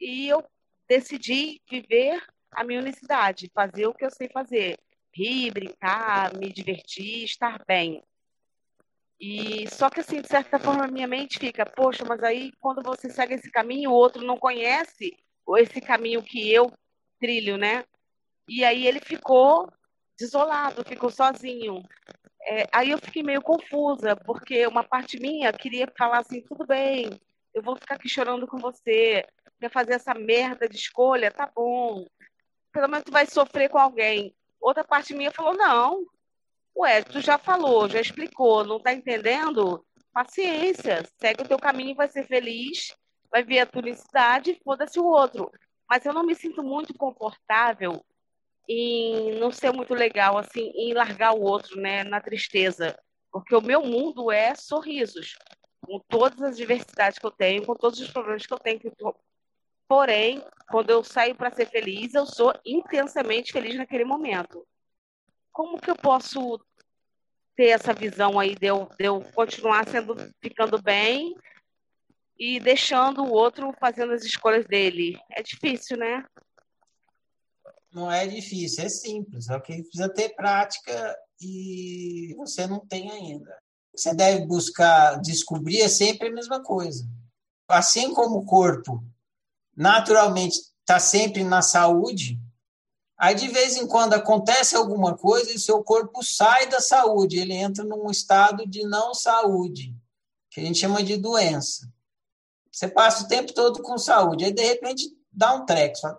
e 0.00 0.28
eu 0.28 0.42
decidi 0.88 1.60
viver 1.70 2.22
a 2.50 2.64
minha 2.64 2.80
unicidade, 2.80 3.50
fazer 3.54 3.86
o 3.86 3.94
que 3.94 4.04
eu 4.04 4.10
sei 4.10 4.28
fazer, 4.28 4.78
rir, 5.14 5.52
brincar, 5.52 6.34
me 6.36 6.52
divertir, 6.52 7.24
estar 7.24 7.62
bem. 7.66 8.02
E 9.20 9.68
só 9.68 9.90
que 9.90 10.00
assim, 10.00 10.22
de 10.22 10.28
certa 10.28 10.58
forma, 10.58 10.86
minha 10.86 11.06
mente 11.06 11.38
fica, 11.38 11.66
poxa, 11.66 12.04
mas 12.08 12.22
aí 12.22 12.50
quando 12.58 12.82
você 12.82 13.10
segue 13.10 13.34
esse 13.34 13.50
caminho, 13.50 13.90
o 13.90 13.94
outro 13.94 14.24
não 14.24 14.38
conhece 14.38 15.14
esse 15.56 15.80
caminho 15.80 16.22
que 16.22 16.52
eu 16.52 16.72
trilho, 17.18 17.56
né? 17.56 17.84
E 18.48 18.64
aí 18.64 18.86
ele 18.86 19.00
ficou 19.00 19.70
desolado, 20.18 20.84
ficou 20.84 21.10
sozinho. 21.10 21.82
É, 22.42 22.66
aí 22.72 22.90
eu 22.90 22.98
fiquei 22.98 23.22
meio 23.22 23.42
confusa, 23.42 24.16
porque 24.16 24.66
uma 24.66 24.82
parte 24.82 25.20
minha 25.20 25.52
queria 25.52 25.86
falar 25.96 26.18
assim, 26.18 26.40
tudo 26.42 26.66
bem, 26.66 27.20
eu 27.54 27.62
vou 27.62 27.76
ficar 27.76 27.94
aqui 27.96 28.08
chorando 28.08 28.46
com 28.46 28.58
você, 28.58 29.24
quer 29.60 29.70
fazer 29.70 29.94
essa 29.94 30.14
merda 30.14 30.68
de 30.68 30.76
escolha, 30.76 31.30
tá 31.30 31.50
bom. 31.54 32.06
Pelo 32.72 32.88
menos 32.88 33.04
tu 33.04 33.12
vai 33.12 33.26
sofrer 33.26 33.68
com 33.68 33.78
alguém. 33.78 34.34
Outra 34.60 34.84
parte 34.84 35.14
minha 35.14 35.30
falou, 35.30 35.54
não, 35.56 36.04
ué, 36.76 37.02
tu 37.02 37.20
já 37.20 37.38
falou, 37.38 37.88
já 37.88 38.00
explicou, 38.00 38.64
não 38.64 38.80
tá 38.80 38.92
entendendo? 38.92 39.84
Paciência, 40.12 41.04
segue 41.20 41.42
o 41.42 41.48
teu 41.48 41.58
caminho, 41.58 41.94
vai 41.94 42.08
ser 42.08 42.26
feliz, 42.26 42.94
vai 43.30 43.42
ver 43.42 43.60
a 43.60 43.66
turicidade, 43.66 44.60
foda-se 44.64 44.98
o 44.98 45.04
outro. 45.04 45.50
Mas 45.88 46.04
eu 46.04 46.12
não 46.12 46.24
me 46.24 46.34
sinto 46.34 46.62
muito 46.62 46.94
confortável 46.94 48.04
em 48.68 49.38
não 49.38 49.50
ser 49.50 49.72
muito 49.72 49.94
legal, 49.94 50.38
assim, 50.38 50.70
em 50.74 50.92
largar 50.94 51.32
o 51.32 51.42
outro, 51.42 51.80
né, 51.80 52.04
na 52.04 52.20
tristeza. 52.20 52.98
Porque 53.32 53.54
o 53.54 53.60
meu 53.60 53.82
mundo 53.82 54.30
é 54.30 54.54
sorrisos, 54.54 55.36
com 55.80 55.98
todas 56.08 56.40
as 56.42 56.56
diversidades 56.56 57.18
que 57.18 57.26
eu 57.26 57.30
tenho, 57.30 57.66
com 57.66 57.74
todos 57.74 58.00
os 58.00 58.10
problemas 58.10 58.46
que 58.46 58.52
eu 58.52 58.58
tenho. 58.58 58.80
Porém, 59.88 60.44
quando 60.70 60.90
eu 60.90 61.02
saio 61.02 61.34
para 61.34 61.50
ser 61.50 61.66
feliz, 61.66 62.14
eu 62.14 62.26
sou 62.26 62.54
intensamente 62.64 63.52
feliz 63.52 63.74
naquele 63.74 64.04
momento. 64.04 64.64
Como 65.50 65.80
que 65.80 65.90
eu 65.90 65.96
posso 65.96 66.60
ter 67.56 67.70
essa 67.70 67.92
visão 67.92 68.38
aí 68.38 68.54
de 68.54 68.66
eu, 68.66 68.88
de 68.96 69.04
eu 69.04 69.20
continuar 69.34 69.86
sendo, 69.88 70.14
ficando 70.40 70.80
bem 70.80 71.34
e 72.40 72.58
deixando 72.58 73.22
o 73.22 73.30
outro 73.30 73.72
fazendo 73.78 74.14
as 74.14 74.24
escolhas 74.24 74.66
dele? 74.66 75.20
É 75.30 75.42
difícil, 75.42 75.96
né? 75.96 76.24
não 77.92 78.10
é 78.10 78.26
difícil, 78.26 78.84
é 78.84 78.88
simples, 78.88 79.46
só 79.46 79.58
que 79.58 79.82
precisa 79.82 80.08
ter 80.08 80.30
prática 80.30 81.16
e 81.40 82.34
você 82.36 82.66
não 82.66 82.80
tem 82.80 83.10
ainda. 83.10 83.50
Você 83.94 84.14
deve 84.14 84.46
buscar 84.46 85.20
descobrir 85.20 85.80
é 85.80 85.88
sempre 85.88 86.28
a 86.28 86.32
mesma 86.32 86.62
coisa. 86.62 87.04
Assim 87.68 88.14
como 88.14 88.38
o 88.38 88.44
corpo 88.44 89.04
naturalmente 89.76 90.58
está 90.80 91.00
sempre 91.00 91.42
na 91.42 91.62
saúde, 91.62 92.38
aí 93.18 93.34
de 93.34 93.48
vez 93.48 93.76
em 93.76 93.86
quando 93.86 94.14
acontece 94.14 94.76
alguma 94.76 95.16
coisa 95.16 95.52
e 95.52 95.58
seu 95.58 95.82
corpo 95.82 96.22
sai 96.22 96.68
da 96.68 96.80
saúde, 96.80 97.38
ele 97.38 97.54
entra 97.54 97.84
num 97.84 98.10
estado 98.10 98.66
de 98.66 98.84
não 98.84 99.14
saúde, 99.14 99.94
que 100.50 100.60
a 100.60 100.64
gente 100.64 100.78
chama 100.78 101.02
de 101.02 101.16
doença. 101.16 101.90
Você 102.70 102.88
passa 102.88 103.24
o 103.24 103.28
tempo 103.28 103.52
todo 103.52 103.82
com 103.82 103.98
saúde, 103.98 104.44
aí 104.44 104.52
de 104.52 104.62
repente 104.62 105.04
dá 105.32 105.54
um 105.54 105.64
treco, 105.64 105.96
só, 105.96 106.16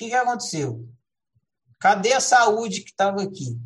que, 0.00 0.08
que 0.08 0.14
aconteceu? 0.14 0.88
Cadê 1.78 2.14
a 2.14 2.20
saúde 2.20 2.80
que 2.80 2.90
estava 2.90 3.22
aqui? 3.22 3.58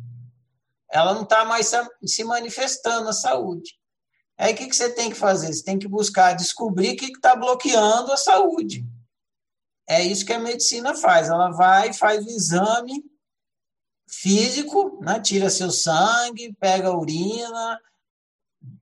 Ela 0.91 1.13
não 1.13 1.23
está 1.23 1.45
mais 1.45 1.71
se 2.03 2.23
manifestando 2.25 3.07
a 3.07 3.13
saúde. 3.13 3.79
Aí 4.37 4.53
o 4.53 4.57
que, 4.57 4.67
que 4.67 4.75
você 4.75 4.91
tem 4.91 5.09
que 5.09 5.15
fazer? 5.15 5.53
Você 5.53 5.63
tem 5.63 5.79
que 5.79 5.87
buscar 5.87 6.33
descobrir 6.33 6.91
o 6.91 6.97
que 6.97 7.05
está 7.05 7.37
bloqueando 7.37 8.11
a 8.11 8.17
saúde. 8.17 8.85
É 9.87 10.03
isso 10.03 10.25
que 10.25 10.33
a 10.33 10.39
medicina 10.39 10.93
faz. 10.93 11.29
Ela 11.29 11.51
vai 11.51 11.93
faz 11.93 12.25
o 12.25 12.29
exame 12.29 13.01
físico, 14.09 14.99
né? 15.01 15.21
tira 15.21 15.49
seu 15.49 15.71
sangue, 15.71 16.53
pega 16.59 16.89
a 16.89 16.97
urina, 16.97 17.79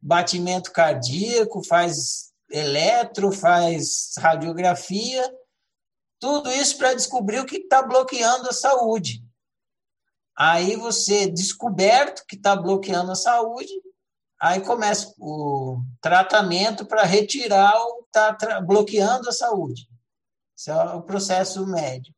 batimento 0.01 0.71
cardíaco, 0.71 1.63
faz 1.63 2.32
eletro, 2.53 3.31
faz 3.31 4.13
radiografia 4.17 5.23
tudo 6.23 6.49
isso 6.53 6.77
para 6.77 6.93
descobrir 6.93 7.41
o 7.41 7.45
que 7.45 7.57
está 7.57 7.81
bloqueando 7.81 8.47
a 8.47 8.53
saúde. 8.53 9.21
Aí 10.33 10.77
você, 10.77 11.27
descoberto 11.27 12.23
que 12.25 12.37
está 12.37 12.55
bloqueando 12.55 13.11
a 13.11 13.15
saúde, 13.15 13.73
aí 14.39 14.61
começa 14.61 15.13
o 15.19 15.83
tratamento 15.99 16.85
para 16.85 17.03
retirar 17.03 17.77
o 17.77 17.97
que 17.97 18.05
está 18.05 18.61
bloqueando 18.61 19.27
a 19.27 19.33
saúde. 19.33 19.89
Esse 20.57 20.71
é 20.71 20.75
o 20.75 21.01
processo 21.01 21.67
médio. 21.67 22.15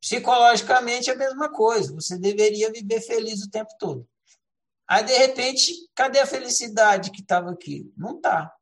Psicologicamente 0.00 1.10
é 1.10 1.14
a 1.14 1.18
mesma 1.18 1.50
coisa, 1.50 1.92
você 1.92 2.16
deveria 2.16 2.70
viver 2.70 3.00
feliz 3.00 3.42
o 3.42 3.50
tempo 3.50 3.70
todo. 3.80 4.08
Aí, 4.86 5.02
de 5.02 5.16
repente, 5.18 5.72
cadê 5.92 6.20
a 6.20 6.26
felicidade 6.26 7.10
que 7.10 7.20
estava 7.20 7.50
aqui? 7.50 7.92
Não 7.96 8.14
está. 8.14 8.54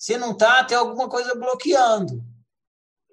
Se 0.00 0.16
não 0.16 0.30
está, 0.30 0.64
tem 0.64 0.78
alguma 0.78 1.10
coisa 1.10 1.34
bloqueando 1.34 2.24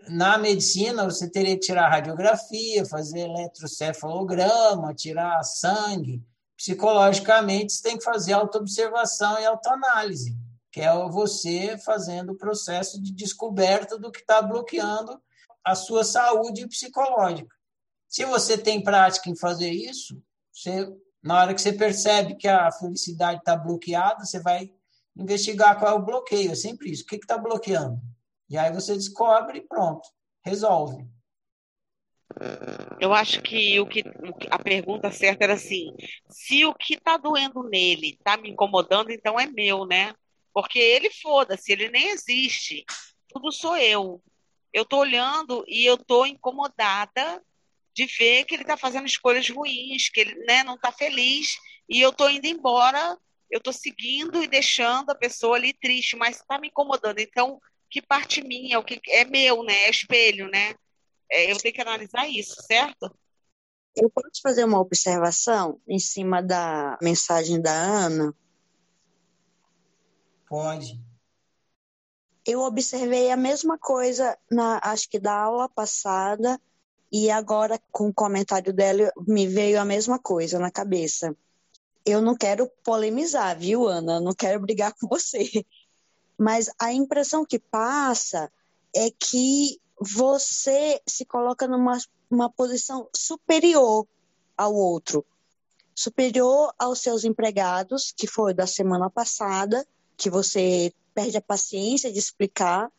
na 0.08 0.38
medicina, 0.38 1.04
você 1.04 1.30
teria 1.30 1.56
que 1.56 1.66
tirar 1.66 1.90
radiografia, 1.90 2.86
fazer 2.86 3.28
eletrocefalograma, 3.28 4.94
tirar 4.94 5.44
sangue. 5.44 6.24
Psicologicamente, 6.56 7.74
você 7.74 7.84
tem 7.84 7.98
que 7.98 8.06
fazer 8.06 8.32
autoobservação 8.32 9.38
e 9.38 9.46
autoanálise, 9.46 10.34
que 10.72 10.80
é 10.80 10.90
você 11.10 11.78
fazendo 11.80 12.32
o 12.32 12.38
processo 12.38 13.02
de 13.02 13.12
descoberta 13.14 14.00
do 14.00 14.10
que 14.10 14.20
está 14.20 14.42
bloqueando 14.42 15.22
a 15.66 15.76
sua 15.76 16.06
saúde 16.06 16.66
psicológica. 16.70 17.54
Se 18.08 18.24
você 18.24 18.58
tem 18.58 18.82
prática 18.82 19.30
em 19.30 19.36
fazer 19.36 19.72
isso, 19.72 20.24
você, 20.54 20.88
na 21.22 21.42
hora 21.42 21.54
que 21.54 21.62
você 21.62 21.74
percebe 21.74 22.38
que 22.38 22.48
a 22.48 22.72
felicidade 22.72 23.40
está 23.40 23.58
bloqueada, 23.58 24.24
você 24.24 24.40
vai 24.40 24.72
investigar 25.18 25.78
qual 25.80 25.92
é 25.92 25.96
o 25.96 26.06
bloqueio. 26.06 26.52
É 26.52 26.56
sempre 26.56 26.92
isso. 26.92 27.04
O 27.04 27.08
que 27.08 27.16
está 27.16 27.38
bloqueando? 27.38 28.00
E 28.50 28.58
aí 28.58 28.72
você 28.72 28.94
descobre 28.94 29.60
e 29.60 29.68
pronto, 29.68 30.08
resolve. 30.44 31.06
Eu 33.00 33.14
acho 33.14 33.42
que 33.42 33.80
o 33.80 33.88
que 33.88 34.04
a 34.50 34.60
pergunta 34.60 35.12
certa 35.12 35.46
era 35.46 35.54
assim: 35.54 35.94
se 36.30 36.66
o 36.66 36.74
que 36.74 36.96
está 36.96 37.18
doendo 37.18 37.64
nele 37.64 38.12
está 38.12 38.38
me 38.38 38.50
incomodando, 38.50 39.12
então 39.12 39.40
é 39.40 39.48
meu, 39.48 39.86
né? 39.86 40.14
Porque 40.54 40.80
ele 40.80 41.10
foda-se, 41.10 41.72
ele 41.72 41.90
nem 41.90 42.10
existe. 42.10 42.86
Tudo 43.30 43.52
sou 43.52 43.78
eu. 43.78 44.22
Eu 44.74 44.86
tô 44.86 45.00
olhando 45.00 45.64
e 45.68 45.86
eu 45.86 45.98
tô 45.98 46.26
incomodada 46.26 47.42
de 47.94 48.06
ver 48.06 48.46
que 48.46 48.54
ele 48.54 48.64
está 48.64 48.78
fazendo 48.78 49.08
escolhas 49.08 49.50
ruins, 49.50 50.10
que 50.10 50.20
ele 50.20 50.36
né, 50.46 50.64
não 50.64 50.76
está 50.76 50.92
feliz, 50.92 51.58
e 51.90 52.00
eu 52.00 52.14
tô 52.14 52.30
indo 52.30 52.46
embora, 52.46 53.18
eu 53.50 53.62
tô 53.62 53.72
seguindo 53.72 54.44
e 54.44 54.48
deixando 54.48 55.10
a 55.10 55.16
pessoa 55.16 55.56
ali 55.56 55.74
triste, 55.74 56.16
mas 56.16 56.38
está 56.38 56.60
me 56.60 56.68
incomodando. 56.68 57.20
Então, 57.20 57.60
que 57.90 58.02
parte 58.02 58.42
minha, 58.42 58.80
o 58.80 58.84
que 58.84 59.00
é 59.10 59.26
meu, 59.26 59.64
né? 59.64 59.74
É 59.86 59.90
espelho, 59.90 60.50
né? 60.50 60.76
É, 61.30 61.52
eu 61.52 61.58
tenho 61.58 61.74
que 61.74 61.82
analisar 61.82 62.28
isso, 62.28 62.62
certo? 62.64 63.14
Eu 63.96 64.10
posso 64.10 64.42
fazer 64.44 64.64
uma 64.64 64.80
observação 64.80 65.82
em 65.88 66.00
cima 66.00 66.42
da 66.42 66.98
mensagem 67.02 67.62
da 67.62 67.74
Ana? 67.74 68.34
Pode. 70.48 71.02
Eu 72.46 72.62
observei 72.62 73.32
a 73.32 73.36
mesma 73.36 73.78
coisa 73.78 74.38
na, 74.50 74.80
acho 74.84 75.10
que 75.10 75.20
da 75.20 75.34
aula 75.34 75.68
passada 75.68 76.62
e 77.12 77.30
agora 77.30 77.80
com 77.92 78.08
o 78.10 78.14
comentário 78.14 78.72
dela 78.72 79.12
me 79.28 79.48
veio 79.48 79.80
a 79.82 79.86
mesma 79.86 80.20
coisa 80.20 80.60
na 80.60 80.72
cabeça. 80.72 81.36
Eu 82.08 82.22
não 82.22 82.36
quero 82.36 82.72
polemizar, 82.84 83.58
viu, 83.60 83.88
Ana? 83.88 84.20
não 84.20 84.34
quero 84.34 84.60
brigar 84.60 84.94
com 84.94 85.08
você 85.08 85.66
mas 86.38 86.70
a 86.80 86.94
impressão 86.94 87.44
que 87.44 87.58
passa 87.58 88.52
é 88.96 89.10
que 89.10 89.82
você 90.00 91.02
se 91.08 91.26
coloca 91.26 91.68
numa 91.68 91.98
uma 92.30 92.50
posição 92.50 93.10
superior 93.16 94.06
ao 94.56 94.76
outro, 94.76 95.26
superior 95.96 96.74
aos 96.78 97.00
seus 97.00 97.24
empregados, 97.24 98.14
que 98.16 98.28
foi 98.28 98.54
da 98.54 98.68
semana 98.68 99.10
passada, 99.10 99.88
que 100.18 100.30
você 100.30 100.94
perde 101.14 101.38
a 101.38 101.42
paciência 101.42 102.12
de 102.12 102.20
explicar. 102.20 102.92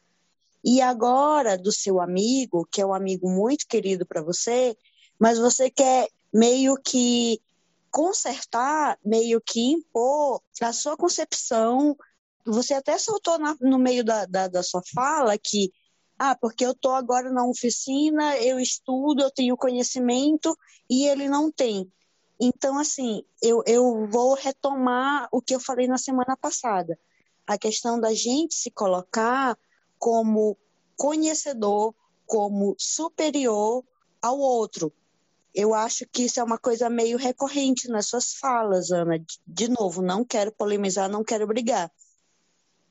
E 0.65 0.81
agora 0.81 1.57
do 1.57 1.71
seu 1.71 2.01
amigo, 2.01 2.67
que 2.71 2.81
é 2.81 2.87
um 2.87 2.95
amigo 2.95 3.31
muito 3.31 3.67
querido 3.69 4.05
para 4.05 4.23
você, 4.23 4.77
mas 5.19 5.39
você 5.39 5.71
quer 5.71 6.09
meio 6.33 6.75
que 6.77 7.41
consertar, 7.99 8.97
meio 9.05 9.41
que 9.41 9.73
impor 9.73 10.41
a 10.63 10.73
sua 10.73 10.97
concepção. 10.97 11.97
Você 12.47 12.73
até 12.75 12.97
soltou 12.97 13.41
na, 13.41 13.57
no 13.61 13.77
meio 13.77 14.05
da, 14.05 14.25
da, 14.25 14.47
da 14.47 14.63
sua 14.63 14.81
fala 14.95 15.37
que 15.37 15.73
ah, 16.17 16.37
porque 16.37 16.65
eu 16.65 16.71
estou 16.71 16.93
agora 16.95 17.33
na 17.33 17.45
oficina, 17.45 18.37
eu 18.37 18.61
estudo, 18.61 19.23
eu 19.23 19.33
tenho 19.33 19.57
conhecimento 19.57 20.57
e 20.89 21.09
ele 21.09 21.29
não 21.29 21.51
tem. 21.51 21.93
Então, 22.41 22.79
assim, 22.79 23.25
eu, 23.43 23.65
eu 23.67 24.07
vou 24.07 24.35
retomar 24.35 25.29
o 25.33 25.43
que 25.43 25.53
eu 25.53 25.59
falei 25.59 25.89
na 25.89 25.99
semana 25.99 26.37
passada. 26.37 26.97
A 27.45 27.59
questão 27.59 27.99
da 27.99 28.15
gente 28.15 28.55
se 28.55 28.71
colocar 28.71 29.59
como 29.99 30.57
conhecedor, 30.97 31.93
como 32.25 32.77
superior 32.79 33.85
ao 34.23 34.39
outro. 34.39 34.93
Eu 35.55 35.75
acho 35.75 36.07
que 36.07 36.25
isso 36.25 36.41
é 36.41 36.45
uma 36.45 36.59
coisa 36.59 36.89
meio 36.91 37.19
recorrente 37.19 37.89
nas 37.89 38.07
suas 38.07 38.35
falas, 38.35 38.91
Ana. 38.91 39.19
De 39.47 39.69
novo, 39.69 40.03
não 40.03 40.25
quero 40.25 40.53
polemizar, 40.53 41.09
não 41.09 41.25
quero 41.25 41.47
brigar 41.47 41.91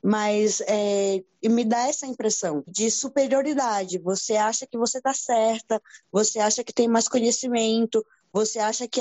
mas 0.02 0.60
é, 0.66 1.22
me 1.44 1.64
dá 1.64 1.88
essa 1.88 2.06
impressão 2.06 2.62
de 2.66 2.90
superioridade. 2.90 3.98
Você 3.98 4.36
acha 4.36 4.66
que 4.66 4.78
você 4.78 4.98
está 4.98 5.12
certa, 5.12 5.82
você 6.10 6.38
acha 6.38 6.62
que 6.62 6.72
tem 6.72 6.88
mais 6.88 7.08
conhecimento, 7.08 8.04
você 8.32 8.58
acha 8.58 8.86
que 8.86 9.00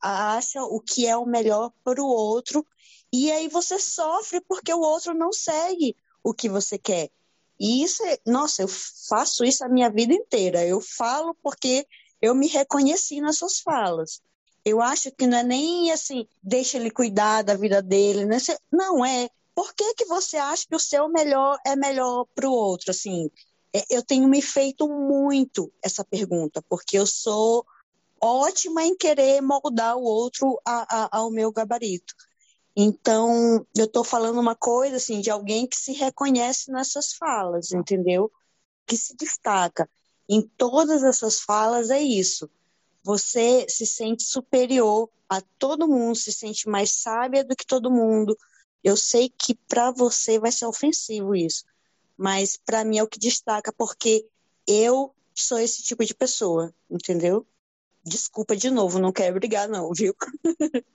acha 0.00 0.62
o 0.64 0.80
que 0.80 1.06
é 1.06 1.16
o 1.16 1.26
melhor 1.26 1.70
para 1.84 2.02
o 2.02 2.06
outro, 2.06 2.66
e 3.12 3.30
aí 3.30 3.48
você 3.48 3.78
sofre 3.78 4.40
porque 4.40 4.72
o 4.72 4.80
outro 4.80 5.12
não 5.12 5.32
segue 5.32 5.94
o 6.22 6.32
que 6.32 6.48
você 6.48 6.78
quer. 6.78 7.10
E 7.58 7.82
isso, 7.82 8.02
é, 8.04 8.18
nossa, 8.26 8.62
eu 8.62 8.68
faço 8.68 9.44
isso 9.44 9.62
a 9.62 9.68
minha 9.68 9.90
vida 9.90 10.14
inteira. 10.14 10.64
Eu 10.64 10.80
falo 10.80 11.34
porque 11.42 11.86
eu 12.20 12.34
me 12.34 12.46
reconheci 12.46 13.20
nas 13.20 13.38
suas 13.38 13.60
falas. 13.60 14.20
Eu 14.64 14.80
acho 14.80 15.10
que 15.12 15.26
não 15.26 15.38
é 15.38 15.42
nem 15.42 15.90
assim, 15.90 16.26
deixa 16.42 16.76
ele 16.76 16.90
cuidar 16.90 17.42
da 17.42 17.54
vida 17.54 17.80
dele, 17.80 18.26
né? 18.26 18.38
não 18.70 19.04
é 19.04 19.28
por 19.54 19.74
que, 19.74 19.94
que 19.94 20.04
você 20.06 20.36
acha 20.36 20.66
que 20.66 20.74
o 20.74 20.80
seu 20.80 21.08
melhor 21.08 21.58
é 21.66 21.76
melhor 21.76 22.26
para 22.34 22.48
o 22.48 22.52
outro? 22.52 22.90
Assim, 22.90 23.30
é, 23.74 23.84
eu 23.90 24.02
tenho 24.02 24.26
me 24.28 24.40
feito 24.40 24.88
muito 24.88 25.72
essa 25.82 26.04
pergunta, 26.04 26.62
porque 26.68 26.96
eu 26.96 27.06
sou 27.06 27.66
ótima 28.20 28.84
em 28.84 28.96
querer 28.96 29.40
moldar 29.40 29.96
o 29.96 30.02
outro 30.02 30.60
a, 30.64 31.04
a, 31.04 31.18
ao 31.18 31.30
meu 31.30 31.52
gabarito. 31.52 32.14
Então, 32.76 33.66
eu 33.76 33.84
estou 33.84 34.04
falando 34.04 34.40
uma 34.40 34.54
coisa 34.54 34.96
assim 34.96 35.20
de 35.20 35.30
alguém 35.30 35.66
que 35.66 35.76
se 35.76 35.92
reconhece 35.92 36.70
nessas 36.70 37.12
falas, 37.12 37.72
entendeu? 37.72 38.30
Que 38.86 38.96
se 38.96 39.14
destaca. 39.16 39.88
Em 40.32 40.42
todas 40.42 41.02
essas 41.02 41.40
falas 41.40 41.90
é 41.90 42.00
isso. 42.00 42.48
Você 43.02 43.66
se 43.68 43.84
sente 43.84 44.22
superior 44.22 45.10
a 45.28 45.40
todo 45.58 45.88
mundo, 45.88 46.14
se 46.14 46.32
sente 46.32 46.68
mais 46.68 46.92
sábia 46.92 47.42
do 47.42 47.56
que 47.56 47.66
todo 47.66 47.90
mundo, 47.90 48.38
eu 48.82 48.96
sei 48.96 49.28
que 49.28 49.56
para 49.68 49.90
você 49.90 50.38
vai 50.38 50.52
ser 50.52 50.66
ofensivo 50.66 51.34
isso, 51.34 51.64
mas 52.16 52.56
para 52.56 52.84
mim 52.84 52.98
é 52.98 53.02
o 53.02 53.08
que 53.08 53.18
destaca, 53.18 53.72
porque 53.72 54.24
eu 54.68 55.12
sou 55.34 55.58
esse 55.58 55.82
tipo 55.82 56.04
de 56.04 56.14
pessoa, 56.14 56.72
entendeu? 56.88 57.44
Desculpa 58.04 58.54
de 58.54 58.70
novo, 58.70 59.00
não 59.00 59.12
quero 59.12 59.34
brigar, 59.34 59.68
não, 59.68 59.92
viu? 59.92 60.14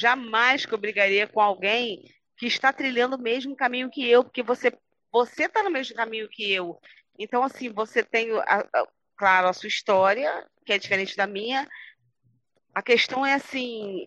Jamais 0.00 0.64
que 0.64 0.72
eu 0.72 0.78
brigaria 0.78 1.26
com 1.26 1.40
alguém 1.40 2.04
que 2.36 2.46
está 2.46 2.72
trilhando 2.72 3.16
o 3.16 3.20
mesmo 3.20 3.56
caminho 3.56 3.90
que 3.90 4.08
eu, 4.08 4.22
porque 4.22 4.42
você 4.42 4.72
você 5.12 5.44
está 5.44 5.62
no 5.62 5.70
mesmo 5.70 5.96
caminho 5.96 6.28
que 6.28 6.52
eu. 6.52 6.80
Então, 7.22 7.42
assim, 7.42 7.68
você 7.68 8.02
tem, 8.02 8.32
a, 8.32 8.60
a, 8.60 8.88
claro, 9.14 9.48
a 9.48 9.52
sua 9.52 9.68
história, 9.68 10.48
que 10.64 10.72
é 10.72 10.78
diferente 10.78 11.14
da 11.14 11.26
minha. 11.26 11.68
A 12.74 12.82
questão 12.82 13.26
é 13.26 13.34
assim, 13.34 14.06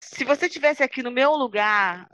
se 0.00 0.24
você 0.24 0.48
tivesse 0.48 0.82
aqui 0.82 1.02
no 1.02 1.10
meu 1.10 1.32
lugar, 1.32 2.08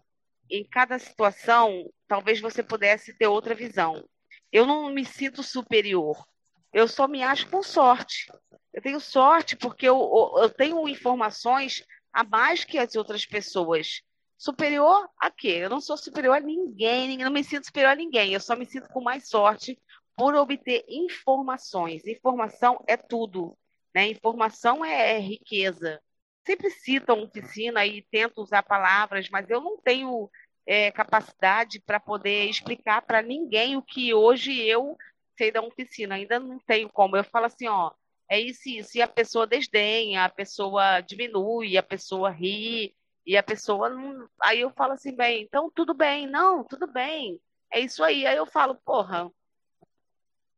em 0.51 0.65
cada 0.65 0.99
situação, 0.99 1.89
talvez 2.09 2.41
você 2.41 2.61
pudesse 2.61 3.17
ter 3.17 3.29
outra 3.29 3.55
visão. 3.55 4.05
Eu 4.51 4.67
não 4.67 4.93
me 4.93 5.05
sinto 5.05 5.45
superior. 5.45 6.27
Eu 6.73 6.89
só 6.89 7.07
me 7.07 7.23
acho 7.23 7.49
com 7.49 7.63
sorte. 7.63 8.33
Eu 8.73 8.83
tenho 8.83 8.99
sorte 8.99 9.55
porque 9.55 9.89
eu, 9.89 10.35
eu 10.39 10.51
tenho 10.51 10.89
informações 10.89 11.85
a 12.13 12.25
mais 12.25 12.65
que 12.65 12.79
as 12.79 12.97
outras 12.97 13.25
pessoas. 13.25 14.03
Superior 14.37 15.09
a 15.21 15.31
quê? 15.31 15.61
Eu 15.63 15.71
não 15.71 15.81
sou 15.81 15.97
superior 15.97 16.37
a 16.37 16.41
ninguém, 16.41 17.17
não 17.19 17.31
me 17.31 17.45
sinto 17.45 17.67
superior 17.67 17.93
a 17.93 17.97
ninguém. 17.97 18.33
Eu 18.35 18.41
só 18.41 18.57
me 18.57 18.67
sinto 18.67 18.89
com 18.89 19.01
mais 19.01 19.29
sorte 19.29 19.79
por 20.17 20.35
obter 20.35 20.85
informações. 20.89 22.07
Informação 22.07 22.83
é 22.87 22.97
tudo. 22.97 23.57
Né? 23.95 24.09
Informação 24.09 24.85
é, 24.85 25.17
é 25.17 25.19
riqueza 25.19 26.01
sempre 26.47 26.71
citam 26.71 27.23
oficina 27.23 27.87
e 27.87 28.03
tentam 28.03 28.43
usar 28.45 28.63
palavras, 28.63 29.29
mas 29.31 29.49
eu 29.49 29.61
não 29.61 29.79
tenho 29.79 30.31
é, 30.67 30.91
capacidade 30.91 31.81
para 31.81 31.99
poder 31.99 32.45
explicar 32.49 33.03
para 33.03 33.23
ninguém 33.23 33.77
o 33.77 33.83
que 33.83 34.13
hoje 34.15 34.61
eu 34.63 34.97
sei 35.37 35.51
da 35.51 35.63
oficina. 35.63 36.15
Ainda 36.17 36.39
não 36.39 36.59
tenho 36.61 36.89
como. 36.91 37.17
Eu 37.17 37.25
falo 37.25 37.47
assim, 37.47 37.67
ó, 37.67 37.93
é 38.31 38.39
isso, 38.41 38.69
isso. 38.69 38.99
E 38.99 39.03
a 39.03 39.09
pessoa 39.09 39.47
desdenha, 39.47 40.25
a 40.25 40.29
pessoa 40.29 41.01
diminui, 41.01 41.77
a 41.77 41.83
pessoa 41.83 42.31
ri, 42.31 42.95
e 43.27 43.37
a 43.37 43.43
pessoa 43.43 43.89
não. 43.89 44.29
Aí 44.43 44.61
eu 44.61 44.71
falo 44.71 44.93
assim, 44.93 45.15
bem, 45.17 45.43
então 45.43 45.71
tudo 45.75 45.95
bem, 45.95 46.27
não, 46.27 46.65
tudo 46.65 46.87
bem. 46.87 47.41
É 47.73 47.81
isso 47.81 48.05
aí. 48.05 48.27
Aí 48.27 48.37
eu 48.37 48.47
falo, 48.47 48.75
porra, 48.85 49.31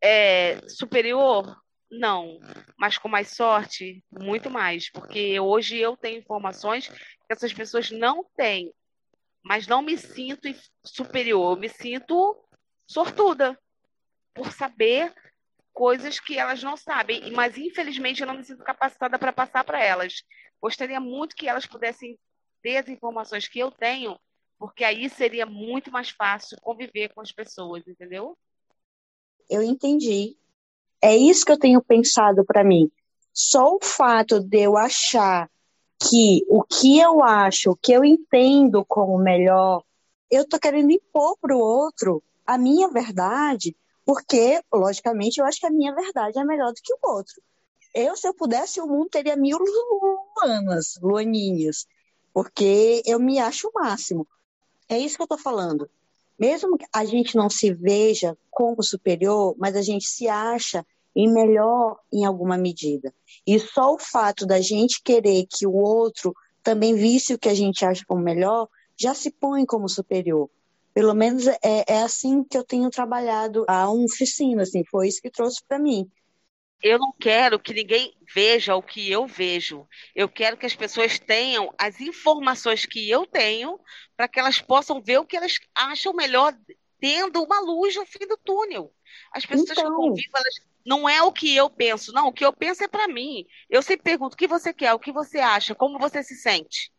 é 0.06 0.68
superior? 0.68 1.56
Não, 1.90 2.38
mas 2.76 2.98
com 2.98 3.08
mais 3.08 3.30
sorte, 3.30 4.04
muito 4.10 4.50
mais, 4.50 4.90
porque 4.90 5.38
hoje 5.38 5.76
eu 5.78 5.96
tenho 5.96 6.18
informações 6.18 6.88
que 6.88 6.96
essas 7.30 7.52
pessoas 7.52 7.90
não 7.90 8.24
têm, 8.36 8.72
mas 9.44 9.66
não 9.66 9.82
me 9.82 9.96
sinto 9.96 10.48
superior, 10.84 11.56
eu 11.56 11.60
me 11.60 11.68
sinto 11.68 12.36
sortuda 12.88 13.58
por 14.34 14.50
saber 14.50 15.14
coisas 15.72 16.18
que 16.18 16.38
elas 16.38 16.62
não 16.62 16.76
sabem, 16.76 17.30
mas 17.32 17.56
infelizmente 17.56 18.20
eu 18.20 18.26
não 18.26 18.34
me 18.34 18.44
sinto 18.44 18.64
capacitada 18.64 19.18
para 19.18 19.32
passar 19.32 19.62
para 19.62 19.82
elas. 19.82 20.22
Gostaria 20.60 20.98
muito 20.98 21.36
que 21.36 21.48
elas 21.48 21.66
pudessem 21.66 22.18
ter 22.62 22.78
as 22.78 22.88
informações 22.88 23.46
que 23.46 23.58
eu 23.58 23.70
tenho, 23.70 24.18
porque 24.58 24.82
aí 24.82 25.08
seria 25.08 25.46
muito 25.46 25.92
mais 25.92 26.10
fácil 26.10 26.58
conviver 26.60 27.12
com 27.14 27.20
as 27.20 27.30
pessoas, 27.30 27.86
entendeu? 27.86 28.36
Eu 29.48 29.62
entendi. 29.62 30.36
É 31.00 31.16
isso 31.16 31.44
que 31.44 31.52
eu 31.52 31.58
tenho 31.58 31.82
pensado 31.82 32.44
para 32.44 32.64
mim. 32.64 32.90
Só 33.32 33.74
o 33.74 33.78
fato 33.82 34.40
de 34.40 34.60
eu 34.60 34.76
achar 34.76 35.50
que 36.00 36.44
o 36.48 36.62
que 36.62 36.98
eu 36.98 37.22
acho, 37.22 37.70
o 37.70 37.76
que 37.76 37.92
eu 37.92 38.04
entendo 38.04 38.84
como 38.84 39.18
melhor, 39.18 39.82
eu 40.30 40.42
estou 40.42 40.58
querendo 40.58 40.90
impor 40.90 41.36
para 41.40 41.56
o 41.56 41.60
outro 41.60 42.22
a 42.46 42.56
minha 42.58 42.88
verdade, 42.88 43.76
porque, 44.04 44.60
logicamente, 44.72 45.40
eu 45.40 45.46
acho 45.46 45.60
que 45.60 45.66
a 45.66 45.70
minha 45.70 45.94
verdade 45.94 46.38
é 46.38 46.44
melhor 46.44 46.72
do 46.72 46.80
que 46.82 46.92
o 46.92 46.98
outro. 47.02 47.34
Eu, 47.92 48.16
se 48.16 48.28
eu 48.28 48.34
pudesse, 48.34 48.80
o 48.80 48.86
mundo 48.86 49.08
teria 49.10 49.36
mil 49.36 49.58
luanas, 49.58 50.98
luaninhas, 51.02 51.86
porque 52.32 53.02
eu 53.06 53.18
me 53.18 53.38
acho 53.38 53.68
o 53.68 53.72
máximo. 53.72 54.26
É 54.88 54.98
isso 54.98 55.16
que 55.16 55.22
eu 55.22 55.24
estou 55.24 55.38
falando. 55.38 55.90
Mesmo 56.38 56.76
que 56.76 56.86
a 56.92 57.04
gente 57.04 57.36
não 57.36 57.48
se 57.48 57.72
veja 57.72 58.36
como 58.50 58.82
superior, 58.82 59.54
mas 59.58 59.74
a 59.74 59.82
gente 59.82 60.06
se 60.06 60.28
acha 60.28 60.84
em 61.14 61.32
melhor 61.32 61.98
em 62.12 62.26
alguma 62.26 62.58
medida. 62.58 63.12
E 63.46 63.58
só 63.58 63.94
o 63.94 63.98
fato 63.98 64.44
da 64.44 64.60
gente 64.60 65.02
querer 65.02 65.46
que 65.48 65.66
o 65.66 65.72
outro 65.72 66.34
também 66.62 66.94
visse 66.94 67.32
o 67.32 67.38
que 67.38 67.48
a 67.48 67.54
gente 67.54 67.84
acha 67.86 68.04
como 68.06 68.20
melhor, 68.20 68.68
já 68.98 69.14
se 69.14 69.30
põe 69.30 69.64
como 69.64 69.88
superior. 69.88 70.50
Pelo 70.92 71.14
menos 71.14 71.46
é, 71.46 71.84
é 71.86 72.02
assim 72.02 72.42
que 72.42 72.56
eu 72.56 72.64
tenho 72.64 72.90
trabalhado 72.90 73.64
a 73.68 73.90
oficina, 73.90 74.62
assim, 74.62 74.82
foi 74.90 75.08
isso 75.08 75.22
que 75.22 75.30
trouxe 75.30 75.62
para 75.66 75.78
mim. 75.78 76.10
Eu 76.82 76.98
não 76.98 77.12
quero 77.18 77.58
que 77.58 77.72
ninguém 77.72 78.14
veja 78.34 78.76
o 78.76 78.82
que 78.82 79.10
eu 79.10 79.26
vejo. 79.26 79.86
Eu 80.14 80.28
quero 80.28 80.56
que 80.56 80.66
as 80.66 80.76
pessoas 80.76 81.18
tenham 81.18 81.72
as 81.78 82.00
informações 82.00 82.84
que 82.84 83.08
eu 83.08 83.26
tenho 83.26 83.80
para 84.16 84.28
que 84.28 84.38
elas 84.38 84.60
possam 84.60 85.00
ver 85.02 85.18
o 85.18 85.24
que 85.24 85.36
elas 85.36 85.58
acham 85.74 86.12
melhor, 86.12 86.54
tendo 87.00 87.42
uma 87.42 87.60
luz 87.60 87.96
no 87.96 88.04
fim 88.04 88.26
do 88.26 88.36
túnel. 88.36 88.92
As 89.32 89.46
pessoas 89.46 89.70
então... 89.70 89.84
que 89.84 89.96
convivo, 89.96 90.32
elas 90.34 90.54
não 90.86 91.08
é 91.08 91.20
o 91.20 91.32
que 91.32 91.54
eu 91.54 91.68
penso, 91.68 92.12
não. 92.12 92.28
O 92.28 92.32
que 92.32 92.44
eu 92.44 92.52
penso 92.52 92.84
é 92.84 92.88
para 92.88 93.08
mim. 93.08 93.44
Eu 93.68 93.82
sempre 93.82 94.04
pergunto 94.04 94.34
o 94.34 94.36
que 94.36 94.46
você 94.46 94.72
quer, 94.72 94.94
o 94.94 95.00
que 95.00 95.10
você 95.10 95.38
acha, 95.38 95.74
como 95.74 95.98
você 95.98 96.22
se 96.22 96.36
sente. 96.36 96.92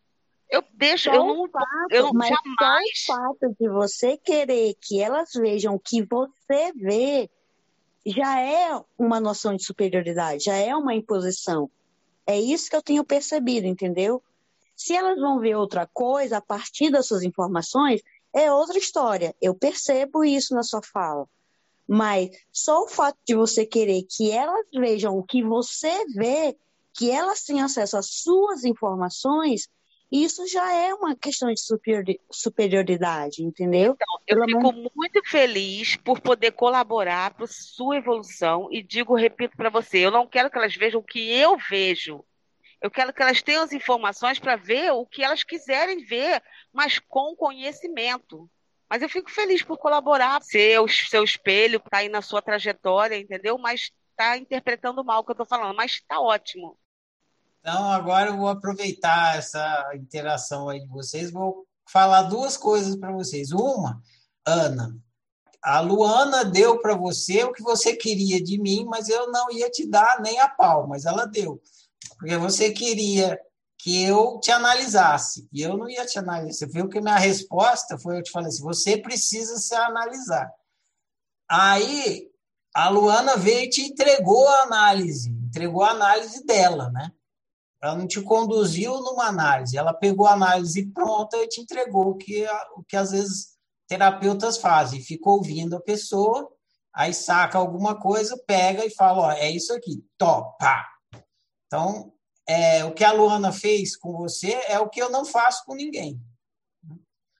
Eu 0.49 0.63
deixo, 0.73 1.09
eu 1.09 1.25
não, 1.25 1.49
fato, 1.49 1.65
eu 1.89 2.03
não 2.03 2.13
mas 2.13 2.29
jamais. 2.29 3.03
O 3.03 3.05
fato 3.05 3.55
de 3.59 3.69
você 3.69 4.17
querer 4.17 4.75
que 4.81 5.01
elas 5.01 5.31
vejam 5.33 5.75
o 5.75 5.79
que 5.79 6.03
você 6.03 6.71
vê 6.73 7.29
já 8.07 8.39
é 8.39 8.79
uma 8.97 9.19
noção 9.19 9.55
de 9.55 9.63
superioridade, 9.63 10.45
já 10.45 10.55
é 10.55 10.75
uma 10.75 10.95
imposição. 10.95 11.69
É 12.25 12.39
isso 12.39 12.69
que 12.69 12.75
eu 12.75 12.81
tenho 12.81 13.03
percebido, 13.03 13.67
entendeu? 13.67 14.21
Se 14.75 14.93
elas 14.93 15.19
vão 15.19 15.39
ver 15.39 15.55
outra 15.55 15.87
coisa 15.87 16.37
a 16.37 16.41
partir 16.41 16.89
das 16.89 17.07
suas 17.07 17.23
informações, 17.23 18.01
é 18.33 18.51
outra 18.51 18.77
história. 18.77 19.35
Eu 19.41 19.55
percebo 19.55 20.23
isso 20.23 20.53
na 20.53 20.63
sua 20.63 20.81
fala. 20.81 21.27
Mas 21.87 22.29
só 22.51 22.83
o 22.83 22.87
fato 22.87 23.17
de 23.25 23.33
você 23.33 23.65
querer 23.65 24.03
que 24.03 24.29
elas 24.29 24.67
vejam 24.73 25.17
o 25.17 25.23
que 25.23 25.43
você 25.43 26.05
vê, 26.13 26.55
que 26.93 27.09
elas 27.09 27.43
tenham 27.43 27.65
acesso 27.65 27.97
às 27.97 28.07
suas 28.07 28.63
informações, 28.65 29.67
isso 30.11 30.47
já 30.47 30.73
é 30.73 30.93
uma 30.93 31.15
questão 31.15 31.53
de 31.53 31.59
superioridade, 32.31 33.43
entendeu? 33.43 33.93
Então, 33.93 34.19
eu 34.25 34.35
Pelo 34.37 34.45
fico 34.45 34.73
menos... 34.73 34.91
muito 34.95 35.21
feliz 35.29 35.97
por 35.97 36.21
poder 36.21 36.51
colaborar 36.51 37.33
para 37.33 37.45
sua 37.47 37.97
evolução 37.97 38.69
e 38.71 38.81
digo, 38.81 39.15
repito 39.15 39.57
para 39.57 39.69
você, 39.69 39.99
eu 39.99 40.11
não 40.11 40.25
quero 40.25 40.49
que 40.49 40.57
elas 40.57 40.75
vejam 40.75 41.01
o 41.01 41.03
que 41.03 41.29
eu 41.29 41.57
vejo. 41.69 42.23
Eu 42.81 42.91
quero 42.91 43.11
que 43.11 43.21
elas 43.21 43.41
tenham 43.41 43.63
as 43.63 43.73
informações 43.73 44.39
para 44.39 44.55
ver 44.55 44.91
o 44.91 45.05
que 45.05 45.23
elas 45.23 45.43
quiserem 45.43 46.05
ver, 46.05 46.41
mas 46.71 46.99
com 46.99 47.35
conhecimento. 47.35 48.49
Mas 48.89 49.01
eu 49.01 49.09
fico 49.09 49.29
feliz 49.29 49.61
por 49.63 49.77
colaborar, 49.77 50.41
ser 50.41 50.79
o 50.79 50.87
seu 50.87 51.23
espelho, 51.23 51.79
tá 51.79 51.97
aí 51.97 52.07
na 52.07 52.21
sua 52.21 52.41
trajetória, 52.41 53.17
entendeu? 53.17 53.57
Mas 53.57 53.91
está 54.11 54.37
interpretando 54.37 55.03
mal 55.03 55.19
o 55.19 55.23
que 55.23 55.31
eu 55.31 55.33
estou 55.33 55.45
falando, 55.45 55.75
mas 55.75 55.93
está 55.93 56.19
ótimo. 56.21 56.77
Então, 57.67 57.91
agora 57.91 58.29
eu 58.29 58.37
vou 58.37 58.47
aproveitar 58.47 59.37
essa 59.37 59.91
interação 59.93 60.69
aí 60.69 60.79
de 60.79 60.87
vocês, 60.87 61.29
vou 61.29 61.67
falar 61.85 62.21
duas 62.21 62.55
coisas 62.55 62.95
para 62.95 63.11
vocês. 63.11 63.51
Uma, 63.51 64.01
Ana, 64.45 64.95
a 65.61 65.81
Luana 65.81 66.45
deu 66.45 66.79
para 66.79 66.95
você 66.95 67.43
o 67.43 67.51
que 67.51 67.61
você 67.61 67.93
queria 67.93 68.41
de 68.41 68.57
mim, 68.57 68.85
mas 68.85 69.09
eu 69.09 69.29
não 69.33 69.51
ia 69.51 69.69
te 69.69 69.85
dar 69.85 70.21
nem 70.21 70.39
a 70.39 70.47
pau, 70.47 70.87
mas 70.87 71.03
ela 71.03 71.25
deu. 71.25 71.61
Porque 72.17 72.37
você 72.37 72.71
queria 72.71 73.37
que 73.77 74.01
eu 74.01 74.39
te 74.39 74.49
analisasse. 74.49 75.45
E 75.51 75.61
eu 75.61 75.75
não 75.75 75.89
ia 75.89 76.05
te 76.05 76.17
analisar. 76.17 76.53
Você 76.53 76.67
viu 76.67 76.87
que 76.87 77.01
minha 77.01 77.17
resposta 77.17 77.99
foi: 77.99 78.17
eu 78.17 78.23
te 78.23 78.31
falei 78.31 78.47
assim, 78.47 78.63
você 78.63 78.97
precisa 78.97 79.57
se 79.57 79.75
analisar. 79.75 80.49
Aí 81.49 82.31
a 82.73 82.87
Luana 82.87 83.35
veio 83.35 83.65
e 83.65 83.69
te 83.69 83.81
entregou 83.81 84.47
a 84.47 84.61
análise, 84.61 85.29
entregou 85.29 85.83
a 85.83 85.91
análise 85.91 86.45
dela, 86.45 86.89
né? 86.91 87.11
Ela 87.81 87.95
não 87.95 88.07
te 88.07 88.21
conduziu 88.21 88.99
numa 89.01 89.27
análise, 89.27 89.77
ela 89.77 89.93
pegou 89.93 90.25
a 90.25 90.33
análise 90.33 90.87
pronta 90.91 91.37
e 91.37 91.47
te 91.47 91.61
entregou 91.61 92.09
o 92.09 92.15
que, 92.15 92.45
o 92.75 92.83
que 92.83 92.97
às 92.97 93.11
vezes 93.11 93.57
terapeutas 93.87 94.57
fazem. 94.57 95.01
Fica 95.01 95.29
ouvindo 95.29 95.75
a 95.75 95.81
pessoa, 95.81 96.51
aí 96.93 97.13
saca 97.13 97.57
alguma 97.57 97.99
coisa, 97.99 98.41
pega 98.47 98.85
e 98.85 98.89
fala: 98.89 99.27
ó, 99.27 99.31
é 99.31 99.49
isso 99.51 99.73
aqui, 99.73 100.03
topa. 100.17 100.83
Então, 101.67 102.11
é, 102.47 102.83
o 102.85 102.93
que 102.93 103.03
a 103.03 103.11
Luana 103.11 103.51
fez 103.51 103.95
com 103.95 104.13
você 104.13 104.53
é 104.67 104.79
o 104.79 104.89
que 104.89 105.01
eu 105.01 105.09
não 105.09 105.23
faço 105.25 105.63
com 105.65 105.75
ninguém. 105.75 106.19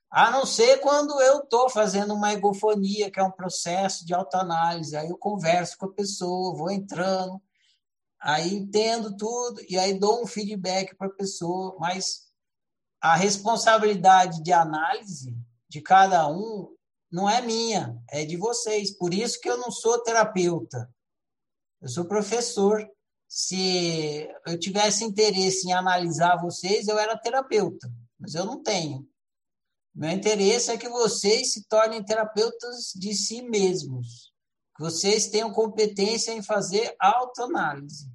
A 0.10 0.32
não 0.32 0.46
ser 0.46 0.80
quando 0.80 1.20
eu 1.22 1.40
estou 1.40 1.70
fazendo 1.70 2.14
uma 2.14 2.32
egofonia, 2.32 3.12
que 3.12 3.20
é 3.20 3.24
um 3.24 3.32
processo 3.32 4.06
de 4.06 4.14
autoanálise. 4.14 4.96
Aí 4.96 5.10
eu 5.10 5.18
converso 5.18 5.78
com 5.78 5.86
a 5.86 5.94
pessoa, 5.94 6.56
vou 6.56 6.72
entrando, 6.72 7.42
aí 8.20 8.54
entendo 8.54 9.16
tudo 9.16 9.62
e 9.68 9.78
aí 9.78 9.98
dou 9.98 10.24
um 10.24 10.28
feedback 10.28 10.96
para 10.96 11.08
a 11.08 11.14
pessoa, 11.14 11.76
mas 11.80 12.28
a 13.02 13.16
responsabilidade 13.16 14.42
de 14.42 14.52
análise 14.52 15.36
de 15.70 15.82
cada 15.82 16.28
um 16.28 16.76
não 17.12 17.30
é 17.30 17.42
minha, 17.42 17.98
é 18.10 18.26
de 18.26 18.36
vocês. 18.36 18.92
Por 18.98 19.14
isso 19.14 19.40
que 19.40 19.50
eu 19.50 19.58
não 19.58 19.72
sou 19.72 20.02
terapeuta. 20.04 20.90
Eu 21.82 21.90
sou 21.90 22.06
professor 22.06 22.86
se 23.28 24.28
eu 24.46 24.58
tivesse 24.58 25.04
interesse 25.04 25.68
em 25.68 25.74
analisar 25.74 26.42
vocês, 26.42 26.88
eu 26.88 26.98
era 26.98 27.18
terapeuta, 27.18 27.92
mas 28.18 28.36
eu 28.36 28.46
não 28.46 28.64
tenho. 28.64 29.08
Meu 29.94 30.12
interesse 30.12 30.72
é 30.72 30.78
que 30.78 30.88
vocês 30.88 31.54
se 31.54 31.68
tornem 31.68 32.04
terapeutas 32.04 32.94
de 32.96 33.14
si 33.14 33.42
mesmos, 33.42 34.27
que 34.78 34.84
vocês 34.84 35.28
tenham 35.28 35.52
competência 35.52 36.32
em 36.32 36.44
fazer 36.44 36.96
autoanálise. 37.00 38.10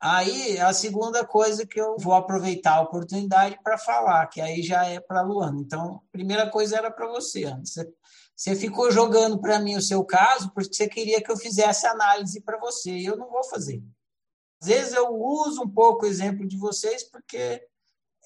Aí, 0.00 0.58
a 0.58 0.72
segunda 0.74 1.24
coisa 1.24 1.64
que 1.64 1.80
eu 1.80 1.96
vou 1.98 2.12
aproveitar 2.12 2.74
a 2.74 2.82
oportunidade 2.82 3.58
para 3.62 3.78
falar, 3.78 4.26
que 4.26 4.40
aí 4.40 4.62
já 4.62 4.84
é 4.84 5.00
para 5.00 5.20
a 5.20 5.22
Luana. 5.22 5.58
Então, 5.60 6.02
a 6.06 6.12
primeira 6.12 6.50
coisa 6.50 6.76
era 6.76 6.90
para 6.90 7.06
você, 7.06 7.44
antes. 7.44 7.74
Você 8.36 8.54
ficou 8.56 8.90
jogando 8.90 9.40
para 9.40 9.60
mim 9.60 9.76
o 9.76 9.80
seu 9.80 10.04
caso 10.04 10.50
porque 10.52 10.74
você 10.74 10.88
queria 10.88 11.22
que 11.22 11.30
eu 11.30 11.36
fizesse 11.36 11.86
análise 11.86 12.40
para 12.40 12.58
você, 12.58 12.90
e 12.90 13.06
eu 13.06 13.16
não 13.16 13.30
vou 13.30 13.44
fazer. 13.44 13.82
Às 14.60 14.68
vezes 14.68 14.92
eu 14.92 15.08
uso 15.08 15.62
um 15.62 15.70
pouco 15.70 16.04
o 16.04 16.08
exemplo 16.08 16.46
de 16.46 16.58
vocês 16.58 17.04
porque 17.04 17.66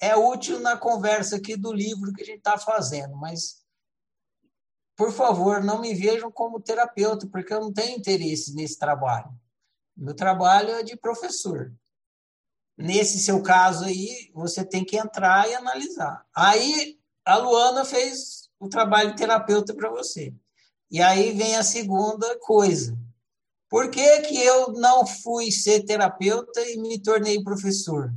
é 0.01 0.15
útil 0.15 0.59
na 0.59 0.75
conversa 0.75 1.35
aqui 1.35 1.55
do 1.55 1.71
livro 1.71 2.11
que 2.11 2.23
a 2.23 2.25
gente 2.25 2.39
está 2.39 2.57
fazendo, 2.57 3.15
mas 3.15 3.58
por 4.99 5.13
favor, 5.13 5.63
não 5.63 5.79
me 5.79 5.93
vejam 5.93 6.29
como 6.29 6.59
terapeuta, 6.59 7.25
porque 7.25 7.53
eu 7.53 7.61
não 7.61 7.71
tenho 7.71 7.97
interesse 7.97 8.53
nesse 8.53 8.77
trabalho. 8.77 9.31
Meu 9.95 10.13
trabalho 10.13 10.71
é 10.71 10.83
de 10.83 10.97
professor. 10.97 11.73
Nesse 12.77 13.17
seu 13.17 13.41
caso 13.41 13.85
aí, 13.85 14.29
você 14.33 14.61
tem 14.61 14.83
que 14.83 14.97
entrar 14.97 15.49
e 15.49 15.55
analisar. 15.55 16.25
Aí 16.35 16.99
a 17.23 17.37
Luana 17.37 17.85
fez 17.85 18.49
o 18.59 18.67
trabalho 18.67 19.11
de 19.11 19.15
terapeuta 19.15 19.73
para 19.73 19.89
você. 19.89 20.35
E 20.91 21.01
aí 21.01 21.31
vem 21.31 21.55
a 21.55 21.63
segunda 21.63 22.37
coisa. 22.39 22.99
Por 23.69 23.89
que, 23.89 24.21
que 24.23 24.37
eu 24.43 24.73
não 24.73 25.07
fui 25.07 25.49
ser 25.49 25.85
terapeuta 25.85 26.59
e 26.59 26.75
me 26.75 27.01
tornei 27.01 27.41
professor? 27.41 28.13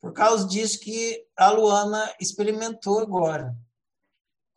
Por 0.00 0.12
causa 0.12 0.48
disso 0.48 0.80
que 0.80 1.24
a 1.36 1.52
Luana 1.52 2.12
experimentou 2.18 2.98
agora. 2.98 3.56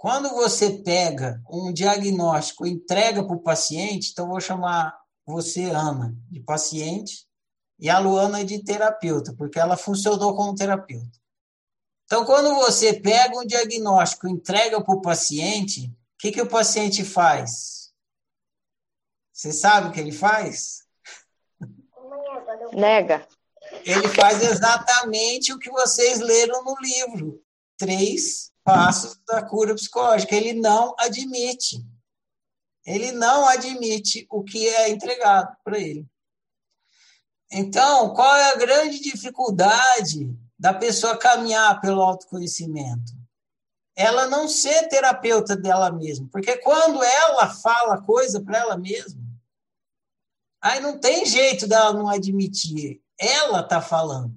Quando 0.06 0.30
você 0.36 0.70
pega 0.84 1.42
um 1.50 1.74
diagnóstico 1.74 2.68
e 2.68 2.70
entrega 2.70 3.26
para 3.26 3.36
o 3.36 3.42
paciente, 3.42 4.12
então 4.12 4.28
vou 4.28 4.40
chamar 4.40 4.96
você, 5.26 5.72
Ana, 5.72 6.16
de 6.30 6.42
paciente, 6.42 7.26
e 7.80 7.90
a 7.90 7.98
Luana 7.98 8.46
de 8.46 8.64
terapeuta, 8.64 9.34
porque 9.36 9.58
ela 9.58 9.76
funcionou 9.76 10.36
como 10.36 10.54
terapeuta. 10.54 11.18
Então, 12.04 12.24
quando 12.24 12.54
você 12.54 12.94
pega 12.94 13.36
um 13.36 13.48
diagnóstico 13.48 14.28
e 14.28 14.32
entrega 14.32 14.80
para 14.80 14.94
o 14.94 15.02
paciente, 15.02 15.88
o 15.88 15.92
que, 16.20 16.32
que 16.32 16.42
o 16.44 16.48
paciente 16.48 17.04
faz? 17.04 17.92
Você 19.34 19.52
sabe 19.52 19.88
o 19.88 19.92
que 19.92 20.00
ele 20.00 20.12
faz? 20.12 20.84
Nega. 22.74 23.28
Ele 23.84 24.08
faz 24.10 24.44
exatamente 24.44 25.52
o 25.52 25.58
que 25.58 25.72
vocês 25.72 26.20
leram 26.20 26.64
no 26.64 26.76
livro. 26.80 27.44
Três 27.76 28.54
passos 28.66 29.18
da 29.26 29.42
cura 29.42 29.74
psicológica. 29.74 30.36
Ele 30.36 30.52
não 30.52 30.94
admite. 31.00 31.82
Ele 32.86 33.14
não 33.14 33.48
admite 33.48 34.28
o 34.30 34.44
que 34.44 34.68
é 34.68 34.90
entregado 34.90 35.56
para 35.64 35.80
ele. 35.80 36.06
Então, 37.50 38.14
qual 38.14 38.36
é 38.36 38.52
a 38.52 38.58
grande 38.58 39.00
dificuldade 39.00 40.36
da 40.58 40.74
pessoa 40.74 41.18
caminhar 41.18 41.80
pelo 41.82 42.02
autoconhecimento. 42.02 43.14
Ela 43.96 44.28
não 44.28 44.48
ser 44.48 44.88
terapeuta 44.88 45.56
dela 45.56 45.92
mesma, 45.92 46.28
porque 46.32 46.58
quando 46.58 47.02
ela 47.02 47.48
fala 47.50 48.02
coisa 48.02 48.42
para 48.42 48.58
ela 48.58 48.78
mesma, 48.78 49.22
aí 50.62 50.80
não 50.80 51.00
tem 51.00 51.26
jeito 51.26 51.68
dela 51.68 51.94
não 51.94 52.10
admitir. 52.10 53.02
Ela 53.18 53.62
está 53.62 53.82
falando. 53.82 54.36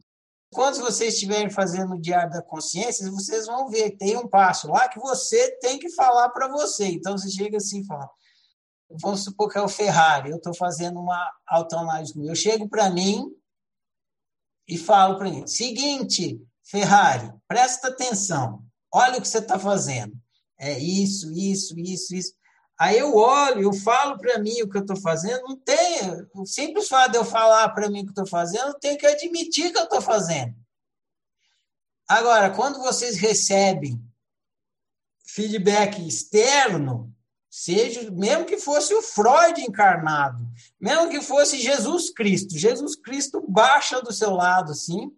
Quando 0.51 0.81
vocês 0.81 1.15
estiverem 1.15 1.51
fazendo 1.51 1.95
o 1.95 2.01
diário 2.01 2.31
da 2.31 2.43
consciência, 2.43 3.11
vocês 3.11 3.47
vão 3.47 3.69
ver, 3.69 3.97
tem 3.97 4.17
um 4.17 4.27
passo 4.27 4.69
lá 4.69 4.89
que 4.89 4.99
você 4.99 5.59
tem 5.59 5.79
que 5.79 5.91
falar 5.91 6.31
para 6.31 6.49
você. 6.49 6.87
Então 6.87 7.17
você 7.17 7.31
chega 7.31 7.59
assim 7.59 7.81
e 7.81 7.87
fala: 7.87 8.09
vamos 8.91 9.25
supor 9.25 9.51
que 9.51 9.59
é 9.59 9.63
o 9.63 9.69
Ferrari, 9.69 10.31
eu 10.31 10.37
estou 10.37 10.55
fazendo 10.55 10.99
uma 11.01 11.31
autoanálise. 11.47 12.15
Eu 12.27 12.35
chego 12.35 12.69
para 12.69 12.89
mim 12.89 13.27
e 14.67 14.79
falo 14.79 15.19
para 15.19 15.29
ele: 15.29 15.47
seguinte, 15.47 16.41
Ferrari, 16.65 17.31
presta 17.47 17.89
atenção, 17.89 18.63
olha 18.93 19.19
o 19.19 19.21
que 19.21 19.29
você 19.29 19.39
está 19.39 19.59
fazendo. 19.59 20.17
É 20.59 20.79
isso, 20.79 21.31
isso, 21.33 21.79
isso, 21.79 22.15
isso. 22.15 22.33
Aí 22.79 22.97
eu 22.97 23.17
olho, 23.17 23.63
eu 23.63 23.73
falo 23.73 24.17
para 24.19 24.39
mim 24.39 24.63
o 24.63 24.69
que 24.71 24.77
eu 24.77 24.83
estou 24.83 24.97
fazendo, 24.97 25.43
não 25.43 25.57
tem. 25.57 26.29
O 26.33 26.47
simples 26.47 26.89
fato 26.89 27.11
de 27.11 27.19
eu 27.19 27.25
falar 27.25 27.69
para 27.71 27.91
mim 27.91 28.03
o 28.03 28.05
que 28.05 28.11
estou 28.11 28.27
fazendo, 28.27 28.69
eu 28.69 28.75
tenho 28.75 28.97
que 28.97 29.07
admitir 29.07 29.73
que 29.73 29.79
eu 29.79 29.85
estou 29.85 30.01
fazendo. 30.01 30.55
Agora, 32.07 32.51
quando 32.51 32.79
vocês 32.79 33.17
recebem 33.17 34.01
feedback 35.27 36.07
externo, 36.07 37.13
seja 37.51 38.09
mesmo 38.13 38.45
que 38.45 38.57
fosse 38.57 38.95
o 38.95 39.03
Freud 39.03 39.61
encarnado, 39.61 40.47
mesmo 40.81 41.11
que 41.11 41.21
fosse 41.21 41.59
Jesus 41.59 42.11
Cristo, 42.11 42.57
Jesus 42.57 42.95
Cristo 42.95 43.45
baixa 43.49 44.01
do 44.01 44.13
seu 44.13 44.31
lado, 44.31 44.71
assim, 44.71 45.11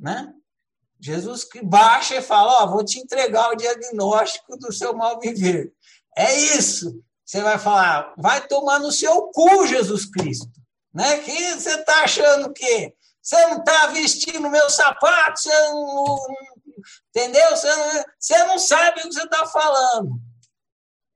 né? 0.00 0.32
Jesus 0.98 1.46
baixa 1.64 2.16
e 2.16 2.22
fala: 2.22 2.62
Ó, 2.62 2.64
oh, 2.64 2.70
vou 2.70 2.84
te 2.84 2.98
entregar 2.98 3.50
o 3.50 3.56
diagnóstico 3.56 4.56
do 4.56 4.72
seu 4.72 4.96
mal 4.96 5.20
viver. 5.20 5.72
É 6.16 6.34
isso. 6.56 7.02
Você 7.24 7.42
vai 7.42 7.58
falar: 7.58 8.14
vai 8.18 8.46
tomar 8.46 8.78
no 8.78 8.92
seu 8.92 9.30
cu, 9.30 9.66
Jesus 9.66 10.06
Cristo. 10.06 10.50
Né? 10.92 11.18
Que 11.18 11.54
você 11.54 11.74
está 11.74 12.02
achando 12.02 12.52
que 12.52 12.94
você 13.22 13.40
não 13.46 13.58
está 13.58 13.86
vestindo 13.86 14.50
meu 14.50 14.68
sapato, 14.68 15.40
você 15.40 15.68
não, 15.68 16.18
entendeu? 17.08 17.50
Você 17.50 17.76
não, 17.76 18.04
você 18.18 18.44
não 18.44 18.58
sabe 18.58 19.00
o 19.00 19.02
que 19.04 19.14
você 19.14 19.22
está 19.22 19.46
falando. 19.46 20.20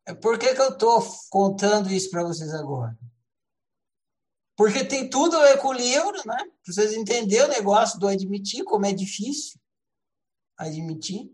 É 0.06 0.14
por 0.14 0.38
que, 0.38 0.54
que 0.54 0.60
eu 0.60 0.68
estou 0.68 1.04
contando 1.28 1.92
isso 1.92 2.10
para 2.10 2.22
vocês 2.22 2.54
agora? 2.54 2.96
Porque 4.56 4.84
tem 4.84 5.10
tudo 5.10 5.36
a 5.36 5.42
ver 5.46 5.58
com 5.58 5.68
o 5.68 5.72
livro, 5.72 6.16
né? 6.24 6.38
Para 6.64 6.72
vocês 6.72 6.94
entenderem 6.94 7.44
o 7.44 7.48
negócio 7.48 7.98
do 7.98 8.08
admitir, 8.08 8.64
como 8.64 8.86
é 8.86 8.92
difícil 8.92 9.60
admitir. 10.56 11.30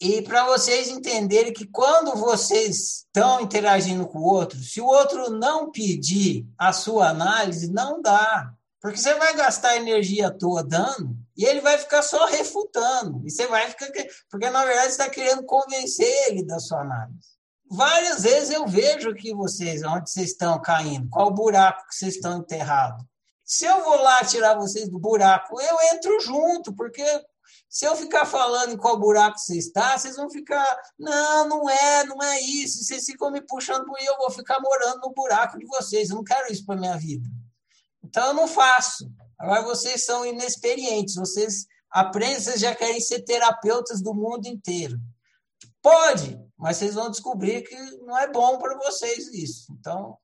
E 0.00 0.20
para 0.20 0.44
vocês 0.44 0.88
entenderem 0.88 1.52
que 1.52 1.66
quando 1.66 2.14
vocês 2.16 3.04
estão 3.06 3.40
interagindo 3.40 4.06
com 4.06 4.18
o 4.18 4.24
outro, 4.24 4.58
se 4.58 4.80
o 4.80 4.86
outro 4.86 5.30
não 5.30 5.70
pedir 5.70 6.46
a 6.58 6.72
sua 6.72 7.08
análise, 7.08 7.72
não 7.72 8.02
dá. 8.02 8.52
Porque 8.80 8.98
você 8.98 9.14
vai 9.14 9.34
gastar 9.34 9.76
energia 9.76 10.28
à 10.28 10.30
toa 10.30 10.62
dando 10.62 11.16
e 11.36 11.44
ele 11.44 11.60
vai 11.60 11.78
ficar 11.78 12.02
só 12.02 12.26
refutando. 12.26 13.22
E 13.26 13.30
você 13.30 13.46
vai 13.46 13.68
ficar. 13.70 13.90
Porque, 14.30 14.50
na 14.50 14.64
verdade, 14.64 14.86
você 14.86 15.02
está 15.02 15.10
querendo 15.10 15.44
convencer 15.44 16.28
ele 16.28 16.44
da 16.44 16.58
sua 16.58 16.82
análise. 16.82 17.36
Várias 17.68 18.22
vezes 18.22 18.50
eu 18.50 18.66
vejo 18.66 19.14
que 19.14 19.34
vocês, 19.34 19.82
onde 19.82 20.10
vocês 20.10 20.30
estão 20.30 20.60
caindo, 20.60 21.08
qual 21.08 21.32
buraco 21.32 21.88
que 21.88 21.96
vocês 21.96 22.14
estão 22.14 22.38
enterrados. 22.38 23.04
Se 23.44 23.64
eu 23.64 23.82
vou 23.82 24.00
lá 24.02 24.24
tirar 24.24 24.54
vocês 24.54 24.88
do 24.88 24.98
buraco, 24.98 25.60
eu 25.60 25.76
entro 25.94 26.20
junto, 26.20 26.72
porque 26.74 27.04
se 27.76 27.84
eu 27.84 27.94
ficar 27.94 28.24
falando 28.24 28.72
em 28.72 28.76
qual 28.78 28.98
buraco 28.98 29.38
você 29.38 29.58
está, 29.58 29.98
vocês 29.98 30.16
vão 30.16 30.30
ficar, 30.30 30.64
não, 30.98 31.46
não 31.46 31.68
é, 31.68 32.04
não 32.04 32.22
é 32.22 32.40
isso. 32.40 32.82
Vocês 32.82 33.04
ficam 33.04 33.30
me 33.30 33.42
puxando 33.42 33.84
por 33.84 34.00
eu 34.00 34.16
vou 34.16 34.30
ficar 34.30 34.58
morando 34.60 35.02
no 35.02 35.12
buraco 35.12 35.58
de 35.58 35.66
vocês. 35.66 36.08
Eu 36.08 36.16
não 36.16 36.24
quero 36.24 36.50
isso 36.50 36.64
para 36.64 36.80
minha 36.80 36.96
vida. 36.96 37.28
Então 38.02 38.28
eu 38.28 38.32
não 38.32 38.48
faço. 38.48 39.12
Agora 39.38 39.60
vocês 39.60 40.06
são 40.06 40.24
inexperientes, 40.24 41.16
vocês 41.16 41.66
aprendem, 41.90 42.40
vocês 42.40 42.60
já 42.60 42.74
querem 42.74 42.98
ser 42.98 43.20
terapeutas 43.24 44.00
do 44.00 44.14
mundo 44.14 44.46
inteiro. 44.46 44.98
Pode, 45.82 46.40
mas 46.56 46.78
vocês 46.78 46.94
vão 46.94 47.10
descobrir 47.10 47.60
que 47.60 47.76
não 48.06 48.16
é 48.16 48.26
bom 48.26 48.56
para 48.56 48.74
vocês 48.78 49.26
isso. 49.34 49.66
Então, 49.78 50.16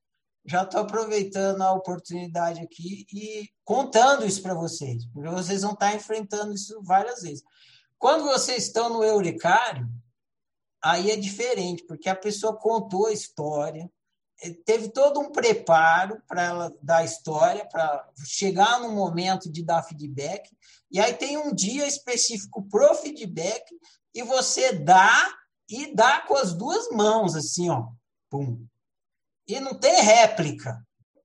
já 0.45 0.63
estou 0.63 0.81
aproveitando 0.81 1.63
a 1.63 1.73
oportunidade 1.73 2.61
aqui 2.61 3.07
e 3.13 3.49
contando 3.65 4.27
isso 4.27 4.43
para 4.43 4.55
vocês, 4.55 5.07
porque 5.13 5.29
vocês 5.29 5.63
vão 5.63 5.73
estar 5.73 5.95
enfrentando 5.95 6.53
isso 6.53 6.83
várias 6.83 7.23
vezes. 7.23 7.43
Quando 7.99 8.25
vocês 8.25 8.65
estão 8.65 8.89
no 8.89 9.05
Euricário, 9.05 9.89
aí 10.83 11.11
é 11.11 11.17
diferente, 11.17 11.85
porque 11.87 12.09
a 12.09 12.17
pessoa 12.17 12.57
contou 12.57 13.07
a 13.07 13.13
história, 13.13 13.89
eh, 14.43 14.57
teve 14.65 14.89
todo 14.89 15.21
um 15.21 15.31
preparo 15.31 16.21
para 16.27 16.43
ela 16.43 16.73
dar 16.83 16.99
a 16.99 17.05
história, 17.05 17.65
para 17.65 18.09
chegar 18.27 18.81
no 18.81 18.91
momento 18.91 19.51
de 19.51 19.65
dar 19.65 19.85
feedback, 19.85 20.51
e 20.91 20.99
aí 20.99 21.15
tem 21.15 21.39
um 21.39 21.55
dia 21.55 21.87
específico 21.87 22.67
pro 22.69 22.95
feedback, 22.97 23.65
e 24.13 24.23
você 24.25 24.73
dá 24.73 25.33
e 25.69 25.95
dá 25.95 26.21
com 26.23 26.35
as 26.35 26.53
duas 26.53 26.91
mãos, 26.91 27.37
assim, 27.37 27.71
ó. 27.71 27.89
Pum. 28.29 28.67
E 29.49 29.59
não 29.61 29.75
tem 29.75 30.01
réplica. 30.01 30.81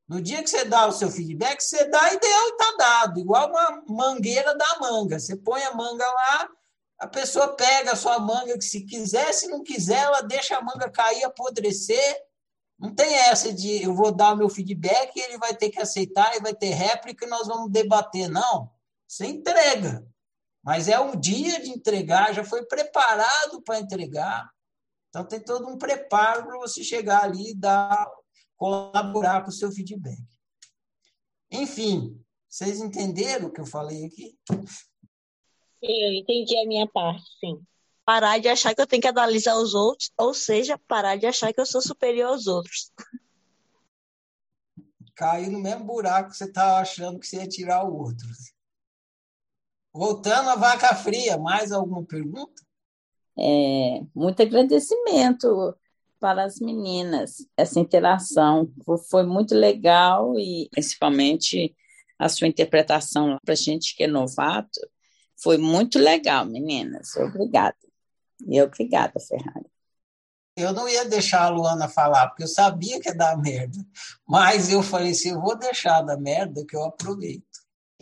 No 0.08 0.21
dia 0.21 0.41
que 0.41 0.49
você 0.49 0.63
dá 0.63 0.88
o 0.88 0.91
seu 0.91 1.10
feedback, 1.12 1.62
você 1.62 1.86
dá 1.86 2.10
deu 2.10 2.19
e 2.21 2.51
está 2.51 2.75
dado. 2.77 3.19
Igual 3.19 3.49
uma 3.49 3.84
mangueira 3.88 4.56
da 4.56 4.80
manga. 4.80 5.19
Você 5.19 5.36
põe 5.36 5.62
a 5.63 5.73
manga 5.73 6.06
lá, 6.06 6.49
a 6.99 7.08
pessoa 7.08 7.56
pega 7.56 7.91
a 7.91 7.95
sua 7.95 8.17
manga, 8.17 8.58
que 8.58 8.63
se 8.63 8.86
quiser, 8.86 9.34
se 9.34 9.47
não 9.47 9.63
quiser, 9.63 10.03
ela 10.03 10.21
deixa 10.21 10.58
a 10.58 10.62
manga 10.62 10.89
cair, 10.89 11.23
apodrecer. 11.25 12.17
Não 12.80 12.93
tem 12.93 13.13
essa 13.15 13.51
de 13.51 13.84
eu 13.84 13.93
vou 13.93 14.12
dar 14.12 14.34
o 14.34 14.38
meu 14.38 14.49
feedback 14.49 15.17
ele 15.17 15.38
vai 15.38 15.53
ter 15.53 15.69
que 15.69 15.80
aceitar 15.80 16.36
e 16.36 16.41
vai 16.41 16.53
ter 16.53 16.69
réplica 16.69 17.25
e 17.25 17.30
nós 17.30 17.47
vamos 17.47 17.71
debater. 17.71 18.30
Não. 18.30 18.71
Você 19.08 19.25
entrega. 19.25 20.06
Mas 20.63 20.88
é 20.88 20.99
um 20.99 21.15
dia 21.15 21.62
de 21.62 21.69
entregar, 21.69 22.34
já 22.34 22.43
foi 22.43 22.65
preparado 22.65 23.62
para 23.62 23.80
entregar. 23.80 24.49
Então 25.10 25.26
tem 25.26 25.39
todo 25.39 25.67
um 25.67 25.78
preparo 25.78 26.46
para 26.46 26.58
você 26.58 26.84
chegar 26.84 27.24
ali 27.24 27.52
e 27.52 27.56
dar, 27.56 28.08
colaborar 28.56 29.41
com 29.43 29.50
o 29.50 29.54
seu 29.54 29.72
feedback. 29.72 30.22
Enfim, 31.52 32.20
vocês 32.50 32.80
entenderam 32.80 33.48
o 33.48 33.52
que 33.52 33.62
eu 33.62 33.65
falei 33.65 34.06
aqui? 34.06 34.38
Eu 35.82 36.13
entendi 36.13 36.58
a 36.58 36.65
minha 36.65 36.88
parte, 36.88 37.24
sim. 37.39 37.62
Parar 38.04 38.39
de 38.39 38.48
achar 38.48 38.74
que 38.74 38.82
eu 38.82 38.88
tenho 38.88 39.02
que 39.02 39.08
analisar 39.08 39.56
os 39.56 39.74
outros, 39.74 40.12
ou 40.17 40.34
seja, 40.34 40.78
parar 40.88 41.17
de 41.17 41.26
achar 41.26 41.54
que 41.54 41.60
eu 41.60 41.65
sou 41.65 41.82
superior 41.82 42.30
aos 42.30 42.48
outros. 42.48 42.91
Cair 45.15 45.50
no 45.50 45.60
mesmo 45.60 45.86
buraco 45.86 46.30
que 46.30 46.38
você 46.38 46.46
estava 46.46 46.76
tá 46.76 46.80
achando 46.80 47.20
que 47.20 47.28
você 47.28 47.38
ia 47.38 47.48
tirar 47.48 47.84
o 47.84 47.98
outro. 47.98 48.28
Voltando 49.93 50.50
à 50.50 50.56
vaca 50.56 50.96
fria, 50.96 51.38
mais 51.38 51.72
alguma 51.72 52.06
pergunta? 52.06 52.66
É, 53.39 54.02
muito 54.15 54.41
agradecimento 54.41 55.76
para 56.19 56.43
as 56.43 56.60
meninas, 56.60 57.47
essa 57.56 57.80
interação 57.80 58.71
foi 59.10 59.23
muito 59.23 59.54
legal 59.54 60.38
e 60.39 60.67
principalmente 60.71 61.76
a 62.17 62.28
sua 62.28 62.47
interpretação 62.47 63.38
para 63.45 63.54
a 63.54 63.58
gente 63.58 63.95
que 63.95 64.04
é 64.04 64.08
novato 64.08 64.80
foi 65.41 65.58
muito 65.58 66.00
legal, 66.00 66.45
meninas. 66.45 67.15
Obrigada. 67.15 67.78
E 68.45 68.62
obrigada, 68.62 69.19
Ferrari. 69.19 69.69
Eu 70.56 70.73
não 70.73 70.89
ia 70.89 71.06
deixar 71.06 71.43
a 71.43 71.50
Luana 71.50 71.88
falar, 71.88 72.30
porque 72.30 72.41
eu 72.41 72.47
sabia 72.47 73.00
que 73.00 73.10
ia 73.10 73.15
dar 73.15 73.38
merda. 73.38 73.78
Mas 74.28 74.71
eu 74.71 74.82
falei 74.82 75.12
assim: 75.12 75.30
eu 75.30 75.39
vou 75.39 75.56
deixar 75.56 76.02
da 76.02 76.17
merda 76.17 76.65
que 76.65 76.76
eu 76.76 76.84
aproveito. 76.84 77.45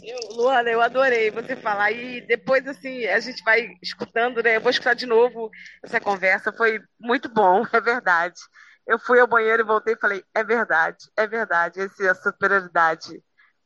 Eu, 0.02 0.18
Luana, 0.36 0.70
eu 0.70 0.82
adorei 0.82 1.32
você 1.32 1.56
falar. 1.56 1.92
E 1.92 2.22
depois, 2.22 2.68
assim, 2.68 3.06
a 3.06 3.20
gente 3.20 3.44
vai 3.44 3.68
escutando, 3.82 4.42
né? 4.44 4.58
Eu 4.58 4.62
vou 4.62 4.70
escutar 4.70 4.94
de 4.94 5.06
novo 5.06 5.50
essa 5.84 6.00
conversa. 6.00 6.52
Foi 6.54 6.80
muito 7.00 7.30
bom, 7.30 7.64
é 7.74 7.82
verdade. 7.82 8.40
Eu 8.88 9.00
fui 9.00 9.20
ao 9.20 9.28
banheiro 9.28 9.64
e 9.64 9.66
voltei 9.66 9.94
e 9.96 10.00
falei: 10.00 10.24
é 10.34 10.44
verdade, 10.44 11.10
é 11.16 11.28
verdade, 11.28 11.82
essa, 11.82 12.04
essa 12.06 12.32
superioridade. 12.32 13.24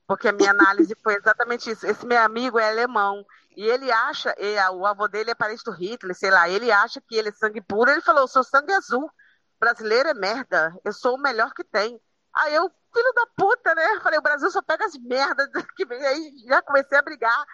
Porque 0.08 0.28
a 0.28 0.32
minha 0.32 0.52
análise 0.52 0.96
foi 1.04 1.16
exatamente 1.16 1.70
isso. 1.70 1.86
Esse 1.86 2.06
meu 2.06 2.20
amigo 2.20 2.58
é 2.60 2.70
alemão. 2.70 3.24
E 3.56 3.64
ele 3.64 3.92
acha, 3.92 4.34
e 4.40 4.58
a, 4.58 4.72
o 4.72 4.86
avô 4.86 5.08
dele 5.08 5.32
é 5.32 5.36
parente 5.36 5.64
do 5.66 5.72
Hitler, 5.72 6.16
sei 6.16 6.32
lá, 6.32 6.50
ele 6.50 6.72
acha 6.72 7.02
que 7.02 7.16
ele 7.16 7.30
é 7.30 7.32
sangue 7.34 7.62
puro. 7.62 7.92
Ele 7.92 8.02
falou: 8.02 8.28
seu 8.28 8.44
sangue 8.44 8.72
é 8.72 8.76
azul. 8.76 9.10
Brasileiro 9.60 10.10
é 10.10 10.14
merda. 10.14 10.74
Eu 10.86 10.94
sou 10.94 11.16
o 11.16 11.22
melhor 11.22 11.54
que 11.54 11.64
tem. 11.64 12.00
Aí 12.36 12.56
eu 12.56 12.72
filho 12.94 13.14
da 13.14 13.26
puta, 13.38 13.76
né? 13.76 14.00
Falei, 14.02 14.20
o 14.20 14.24
Brasil 14.24 14.50
só 14.52 14.62
pega 14.62 14.86
as 14.86 14.98
merdas 14.98 15.50
que 15.76 15.86
vem 15.86 16.04
aí. 16.06 16.34
Já 16.48 16.62
comecei 16.62 16.98
a 16.98 17.02
brigar, 17.02 17.46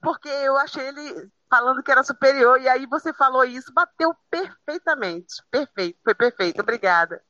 porque 0.00 0.28
eu 0.28 0.56
achei 0.56 0.86
ele 0.88 1.30
falando 1.50 1.82
que 1.82 1.90
era 1.90 2.02
superior. 2.02 2.60
E 2.60 2.68
aí 2.68 2.86
você 2.86 3.12
falou 3.12 3.44
isso, 3.44 3.72
bateu 3.72 4.14
perfeitamente. 4.30 5.34
Perfeito, 5.50 5.98
foi 6.02 6.14
perfeito. 6.14 6.60
Obrigada. 6.62 7.22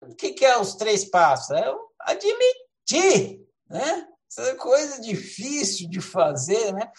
O 0.00 0.14
que, 0.14 0.32
que 0.32 0.44
é 0.44 0.56
os 0.56 0.74
três 0.74 1.08
passos? 1.10 1.50
É 1.50 1.74
admitir, 2.00 3.44
né? 3.68 4.06
Essa 4.30 4.42
é 4.42 4.54
coisa 4.54 5.00
difícil 5.00 5.88
de 5.88 6.00
fazer, 6.00 6.72
né? 6.72 6.90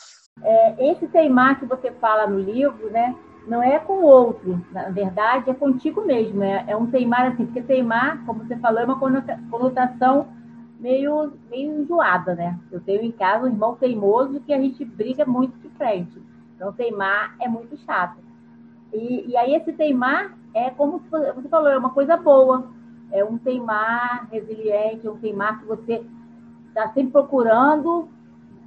É, 0.43 0.91
esse 0.91 1.07
teimar 1.07 1.59
que 1.59 1.65
você 1.65 1.91
fala 1.93 2.27
no 2.27 2.39
livro, 2.39 2.89
né? 2.89 3.15
Não 3.49 3.63
é 3.63 3.79
com 3.79 3.93
o 3.93 4.05
outro, 4.05 4.63
na 4.71 4.89
verdade, 4.89 5.49
é 5.49 5.53
contigo 5.53 6.05
mesmo. 6.05 6.43
É, 6.43 6.65
é 6.67 6.77
um 6.77 6.85
teimar 6.85 7.31
assim, 7.31 7.45
porque 7.45 7.63
teimar, 7.63 8.23
como 8.25 8.43
você 8.45 8.55
falou, 8.57 8.79
é 8.79 8.85
uma 8.85 8.99
conotação 8.99 10.27
meio, 10.79 11.33
meio 11.49 11.81
enjoada, 11.81 12.35
né? 12.35 12.57
Eu 12.71 12.79
tenho 12.79 13.01
em 13.01 13.11
casa 13.11 13.45
um 13.45 13.47
irmão 13.47 13.75
teimoso 13.75 14.39
que 14.41 14.53
a 14.53 14.61
gente 14.61 14.85
briga 14.85 15.25
muito 15.25 15.57
de 15.59 15.69
frente. 15.69 16.21
Então, 16.55 16.71
teimar 16.71 17.35
é 17.39 17.47
muito 17.47 17.75
chato. 17.77 18.17
E, 18.93 19.29
e 19.29 19.35
aí, 19.35 19.55
esse 19.55 19.73
teimar 19.73 20.37
é 20.53 20.69
como 20.69 21.01
você 21.09 21.49
falou, 21.49 21.69
é 21.69 21.77
uma 21.77 21.89
coisa 21.89 22.15
boa. 22.15 22.67
É 23.11 23.25
um 23.25 23.39
teimar 23.39 24.27
resiliente, 24.31 25.07
é 25.07 25.11
um 25.11 25.17
teimar 25.17 25.59
que 25.59 25.65
você 25.65 26.05
está 26.67 26.87
sempre 26.89 27.11
procurando 27.11 28.07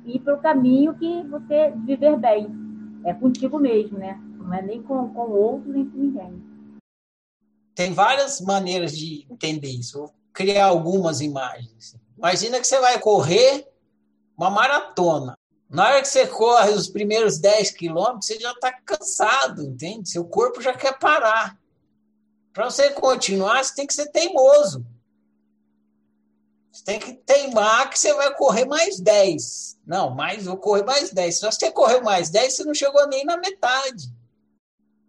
ir 0.04 0.18
para 0.18 0.34
o 0.34 0.38
caminho 0.38 0.94
que 0.94 1.22
você 1.28 1.72
viver 1.76 2.16
bem. 2.18 2.50
É 3.04 3.14
contigo 3.14 3.58
mesmo, 3.58 3.98
né? 3.98 4.18
Não 4.52 4.58
é 4.58 4.62
nem 4.62 4.82
com, 4.82 5.08
com 5.14 5.30
outro, 5.30 5.72
nem 5.72 5.88
com 5.88 5.96
ninguém. 5.96 6.52
Tem 7.74 7.94
várias 7.94 8.38
maneiras 8.42 8.96
de 8.96 9.26
entender 9.30 9.70
isso. 9.70 9.98
Vou 9.98 10.14
criar 10.30 10.66
algumas 10.66 11.22
imagens. 11.22 11.96
Imagina 12.18 12.60
que 12.60 12.66
você 12.66 12.78
vai 12.78 12.98
correr 12.98 13.66
uma 14.36 14.50
maratona. 14.50 15.34
Na 15.70 15.86
hora 15.86 16.02
que 16.02 16.08
você 16.08 16.26
corre 16.26 16.70
os 16.72 16.86
primeiros 16.86 17.38
10 17.38 17.70
quilômetros, 17.70 18.26
você 18.26 18.38
já 18.38 18.52
está 18.52 18.70
cansado, 18.72 19.62
entende? 19.62 20.10
Seu 20.10 20.26
corpo 20.26 20.60
já 20.60 20.74
quer 20.74 20.98
parar. 20.98 21.58
Para 22.52 22.70
você 22.70 22.90
continuar, 22.90 23.64
você 23.64 23.74
tem 23.74 23.86
que 23.86 23.94
ser 23.94 24.10
teimoso. 24.10 24.84
Você 26.70 26.84
tem 26.84 26.98
que 26.98 27.14
teimar 27.14 27.88
que 27.88 27.98
você 27.98 28.12
vai 28.12 28.34
correr 28.34 28.66
mais 28.66 29.00
10. 29.00 29.78
Não, 29.86 30.10
mais, 30.10 30.44
vou 30.44 30.58
correr 30.58 30.84
mais 30.84 31.10
10. 31.10 31.38
Se 31.38 31.46
você 31.46 31.70
correu 31.70 32.02
mais 32.02 32.28
10, 32.28 32.54
você 32.54 32.64
não 32.64 32.74
chegou 32.74 33.06
nem 33.08 33.24
na 33.24 33.38
metade. 33.38 34.11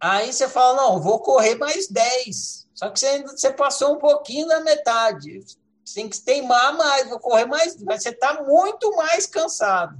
Aí 0.00 0.32
você 0.32 0.48
fala, 0.48 0.76
não, 0.76 1.00
vou 1.00 1.20
correr 1.20 1.54
mais 1.56 1.88
10. 1.88 2.68
Só 2.74 2.90
que 2.90 2.98
você, 2.98 3.22
você 3.22 3.52
passou 3.52 3.94
um 3.94 3.98
pouquinho 3.98 4.48
da 4.48 4.60
metade. 4.60 5.40
Você 5.84 5.94
tem 5.94 6.08
que 6.08 6.20
teimar 6.20 6.76
mais, 6.76 7.08
vou 7.08 7.20
correr 7.20 7.46
mais. 7.46 7.76
Você 7.76 8.08
está 8.10 8.42
muito 8.42 8.94
mais 8.96 9.26
cansado. 9.26 9.96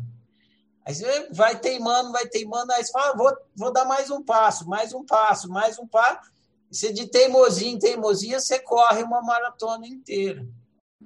Aí 0.84 0.94
você 0.94 1.28
vai 1.32 1.58
teimando, 1.58 2.12
vai 2.12 2.26
teimando, 2.26 2.70
aí 2.72 2.84
você 2.84 2.92
fala, 2.92 3.16
vou, 3.16 3.32
vou 3.56 3.72
dar 3.72 3.86
mais 3.86 4.10
um 4.10 4.22
passo, 4.22 4.68
mais 4.68 4.92
um 4.92 5.04
passo, 5.04 5.48
mais 5.48 5.78
um 5.78 5.86
passo. 5.86 6.30
Você 6.70 6.92
de 6.92 7.06
teimosia 7.06 7.70
em 7.70 7.78
teimosia, 7.78 8.38
você 8.38 8.58
corre 8.58 9.02
uma 9.02 9.22
maratona 9.22 9.86
inteira. 9.86 10.46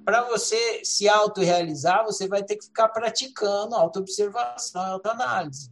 Para 0.03 0.23
você 0.23 0.83
se 0.83 1.07
autorrealizar, 1.07 2.03
você 2.03 2.27
vai 2.27 2.43
ter 2.43 2.57
que 2.57 2.65
ficar 2.65 2.89
praticando 2.89 3.75
autoobservação, 3.75 4.81
autoanálise. 4.81 5.71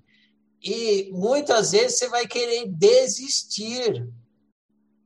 E 0.64 1.12
muitas 1.12 1.72
vezes 1.72 1.98
você 1.98 2.10
vai 2.10 2.28
querer 2.28 2.68
desistir. 2.68 4.08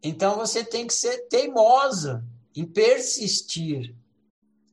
Então 0.04 0.36
você 0.36 0.64
tem 0.64 0.88
que 0.88 0.93
ser 0.93 1.28
teimosa 1.28 2.24
em 2.56 2.66
persistir. 2.66 3.95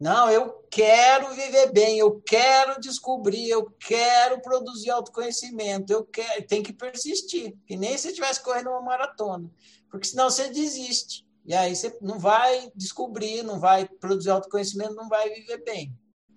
Não, 0.00 0.30
eu 0.30 0.64
quero 0.70 1.34
viver 1.34 1.72
bem, 1.72 1.98
eu 1.98 2.20
quero 2.24 2.80
descobrir, 2.80 3.48
eu 3.48 3.68
quero 3.80 4.40
produzir 4.40 4.90
autoconhecimento, 4.90 5.92
eu 5.92 6.04
quero, 6.04 6.46
tem 6.46 6.62
que 6.62 6.72
persistir, 6.72 7.56
que 7.66 7.76
nem 7.76 7.98
se 7.98 8.08
estivesse 8.08 8.42
correndo 8.42 8.70
uma 8.70 8.80
maratona, 8.80 9.50
porque 9.90 10.06
senão 10.06 10.30
você 10.30 10.50
desiste. 10.50 11.26
E 11.44 11.52
aí 11.52 11.74
você 11.74 11.96
não 12.00 12.18
vai 12.18 12.70
descobrir, 12.76 13.42
não 13.42 13.58
vai 13.58 13.88
produzir 13.88 14.30
autoconhecimento, 14.30 14.94
não 14.94 15.08
vai 15.08 15.30
viver 15.30 15.64
bem. 15.64 15.92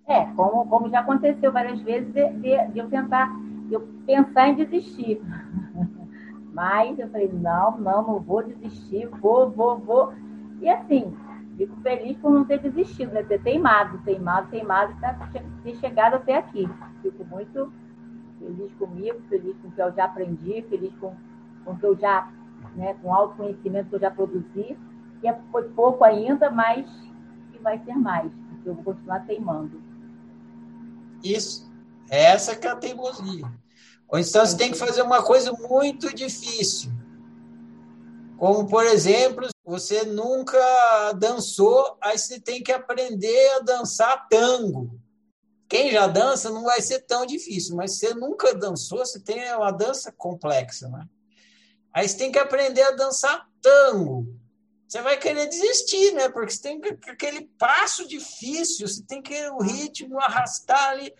É, 0.07 0.25
como, 0.35 0.67
como 0.67 0.89
já 0.89 1.01
aconteceu 1.01 1.51
várias 1.51 1.79
vezes 1.81 2.11
de, 2.13 2.29
de, 2.39 2.67
de 2.69 2.79
eu 2.79 2.89
tentar, 2.89 3.29
eu 3.73 3.87
pensar 4.05 4.49
em 4.49 4.55
desistir. 4.55 5.21
Mas 6.53 6.99
eu 6.99 7.07
falei, 7.09 7.29
não, 7.31 7.77
não, 7.77 8.05
não 8.05 8.19
vou 8.19 8.43
desistir, 8.43 9.07
vou, 9.07 9.49
vou, 9.49 9.77
vou. 9.79 10.13
E 10.61 10.69
assim, 10.69 11.15
Fico 11.61 11.75
feliz 11.81 12.17
por 12.17 12.31
não 12.31 12.43
ter 12.43 12.59
desistido, 12.59 13.11
né? 13.11 13.21
Ter 13.21 13.39
teimado, 13.41 13.99
teimado, 13.99 14.49
teimado, 14.49 14.95
ter 15.63 15.75
chegado 15.75 16.15
até 16.15 16.37
aqui. 16.37 16.67
Fico 17.03 17.23
muito 17.25 17.71
feliz 18.39 18.73
comigo, 18.79 19.21
feliz 19.29 19.55
com 19.61 19.67
o 19.67 19.71
que 19.71 19.79
eu 19.79 19.93
já 19.93 20.05
aprendi, 20.05 20.63
feliz 20.63 20.91
com, 20.99 21.15
com 21.63 21.73
o 21.73 21.77
que 21.77 21.85
eu 21.85 21.95
já, 21.99 22.31
né, 22.75 22.95
com 22.95 23.09
o 23.09 23.13
autoconhecimento 23.13 23.89
que 23.89 23.95
eu 23.95 23.99
já 23.99 24.09
produzi. 24.09 24.75
E 25.21 25.27
é, 25.27 25.39
foi 25.51 25.69
pouco 25.69 26.03
ainda, 26.03 26.49
mas 26.49 26.89
vai 27.61 27.77
ser 27.85 27.93
mais, 27.93 28.31
porque 28.49 28.69
eu 28.69 28.73
vou 28.73 28.83
continuar 28.83 29.19
teimando. 29.27 29.79
Isso. 31.23 31.71
Essa 32.09 32.55
que 32.55 32.65
é 32.65 32.71
a 32.71 32.75
teimosia. 32.75 33.45
Ou 34.11 34.19
então 34.19 34.45
você 34.45 34.57
tem 34.57 34.71
que 34.71 34.77
fazer 34.77 35.01
uma 35.01 35.23
coisa 35.23 35.53
muito 35.53 36.13
difícil. 36.13 36.91
Como, 38.37 38.67
por 38.67 38.83
exemplo, 38.85 39.47
você 39.63 40.03
nunca 40.03 40.59
dançou, 41.13 41.97
aí 42.01 42.17
você 42.17 42.39
tem 42.39 42.61
que 42.61 42.71
aprender 42.71 43.51
a 43.51 43.59
dançar 43.59 44.27
tango. 44.27 44.99
Quem 45.69 45.91
já 45.91 46.07
dança 46.07 46.49
não 46.49 46.63
vai 46.63 46.81
ser 46.81 46.99
tão 47.01 47.25
difícil, 47.25 47.77
mas 47.77 47.97
você 47.97 48.13
nunca 48.13 48.53
dançou, 48.53 48.97
você 48.99 49.19
tem 49.19 49.55
uma 49.55 49.71
dança 49.71 50.11
complexa, 50.11 50.89
né? 50.89 51.05
Aí 51.93 52.07
você 52.07 52.17
tem 52.17 52.31
que 52.31 52.39
aprender 52.39 52.81
a 52.81 52.91
dançar 52.91 53.47
tango. 53.61 54.27
Você 54.87 55.01
vai 55.01 55.17
querer 55.17 55.47
desistir, 55.47 56.11
né? 56.13 56.27
Porque 56.27 56.51
você 56.51 56.61
tem 56.61 56.81
aquele 57.07 57.49
passo 57.57 58.05
difícil, 58.05 58.85
você 58.85 59.01
tem 59.03 59.21
que 59.21 59.47
o 59.51 59.61
ritmo 59.61 60.19
arrastar 60.19 60.89
ali. 60.89 61.13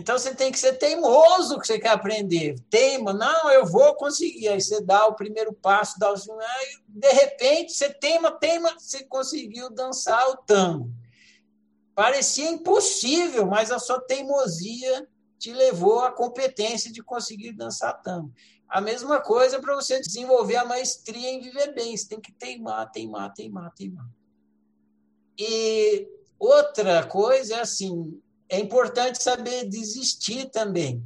Então 0.00 0.18
você 0.18 0.34
tem 0.34 0.50
que 0.50 0.58
ser 0.58 0.78
teimoso 0.78 1.60
que 1.60 1.66
você 1.66 1.78
quer 1.78 1.90
aprender. 1.90 2.58
Teima, 2.70 3.12
não, 3.12 3.50
eu 3.50 3.66
vou 3.66 3.94
conseguir. 3.94 4.48
Aí 4.48 4.58
você 4.58 4.80
dá 4.80 5.06
o 5.06 5.14
primeiro 5.14 5.52
passo, 5.52 5.98
dá 5.98 6.10
o 6.10 6.16
segundo, 6.16 6.40
aí 6.40 6.78
de 6.88 7.12
repente 7.12 7.72
você 7.72 7.92
teima, 7.92 8.32
teima, 8.32 8.74
você 8.78 9.04
conseguiu 9.04 9.68
dançar 9.68 10.26
o 10.30 10.38
tango. 10.38 10.90
Parecia 11.94 12.48
impossível, 12.48 13.44
mas 13.46 13.70
a 13.70 13.78
sua 13.78 14.00
teimosia 14.00 15.06
te 15.38 15.52
levou 15.52 16.00
à 16.00 16.10
competência 16.10 16.90
de 16.90 17.02
conseguir 17.02 17.52
dançar 17.52 18.00
tango. 18.00 18.32
A 18.66 18.80
mesma 18.80 19.20
coisa 19.20 19.60
para 19.60 19.74
você 19.74 20.00
desenvolver 20.00 20.56
a 20.56 20.64
maestria 20.64 21.28
em 21.28 21.40
viver 21.42 21.74
bem. 21.74 21.94
Você 21.94 22.08
tem 22.08 22.20
que 22.20 22.32
teimar, 22.32 22.90
teimar, 22.90 23.34
teimar, 23.34 23.70
teimar. 23.74 24.08
E 25.38 26.08
outra 26.38 27.04
coisa 27.04 27.56
é 27.56 27.60
assim, 27.60 28.18
é 28.50 28.58
importante 28.58 29.22
saber 29.22 29.68
desistir 29.68 30.50
também. 30.50 31.02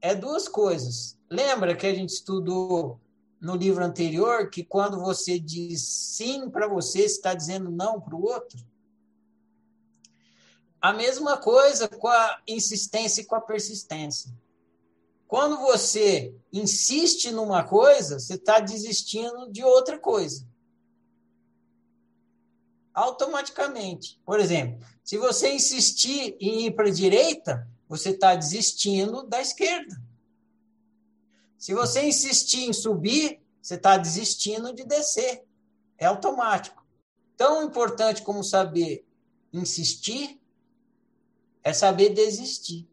É 0.00 0.14
duas 0.14 0.46
coisas. 0.46 1.18
Lembra 1.28 1.74
que 1.74 1.86
a 1.86 1.92
gente 1.92 2.10
estudou 2.10 3.00
no 3.40 3.56
livro 3.56 3.84
anterior 3.84 4.48
que 4.48 4.64
quando 4.64 5.00
você 5.00 5.38
diz 5.38 5.82
sim 5.82 6.48
para 6.48 6.68
você, 6.68 7.00
você 7.00 7.16
está 7.16 7.34
dizendo 7.34 7.70
não 7.70 8.00
para 8.00 8.14
o 8.14 8.22
outro? 8.22 8.58
A 10.80 10.92
mesma 10.92 11.36
coisa 11.36 11.88
com 11.88 12.06
a 12.06 12.40
insistência 12.46 13.22
e 13.22 13.24
com 13.24 13.34
a 13.34 13.40
persistência. 13.40 14.32
Quando 15.26 15.58
você 15.58 16.32
insiste 16.52 17.32
numa 17.32 17.64
coisa, 17.64 18.20
você 18.20 18.34
está 18.34 18.60
desistindo 18.60 19.50
de 19.50 19.64
outra 19.64 19.98
coisa 19.98 20.46
automaticamente. 22.94 24.20
Por 24.24 24.38
exemplo, 24.38 24.86
se 25.02 25.18
você 25.18 25.52
insistir 25.52 26.36
em 26.40 26.66
ir 26.66 26.70
para 26.76 26.88
a 26.88 26.92
direita, 26.92 27.68
você 27.88 28.10
está 28.10 28.34
desistindo 28.34 29.24
da 29.24 29.40
esquerda. 29.40 30.00
Se 31.58 31.74
você 31.74 32.06
insistir 32.06 32.68
em 32.68 32.72
subir, 32.72 33.40
você 33.60 33.74
está 33.74 33.96
desistindo 33.96 34.72
de 34.72 34.84
descer. 34.84 35.44
É 35.98 36.06
automático. 36.06 36.84
Tão 37.36 37.64
importante 37.64 38.22
como 38.22 38.44
saber 38.44 39.04
insistir 39.52 40.40
é 41.62 41.72
saber 41.72 42.10
desistir. 42.10 42.88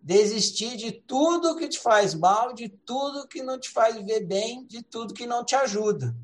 Desistir 0.00 0.76
de 0.76 0.92
tudo 0.92 1.56
que 1.56 1.68
te 1.68 1.78
faz 1.78 2.14
mal, 2.14 2.52
de 2.52 2.68
tudo 2.68 3.26
que 3.26 3.42
não 3.42 3.58
te 3.58 3.68
faz 3.68 3.96
viver 3.96 4.20
bem, 4.20 4.64
de 4.64 4.82
tudo 4.82 5.14
que 5.14 5.26
não 5.26 5.44
te 5.44 5.54
ajuda. 5.54 6.14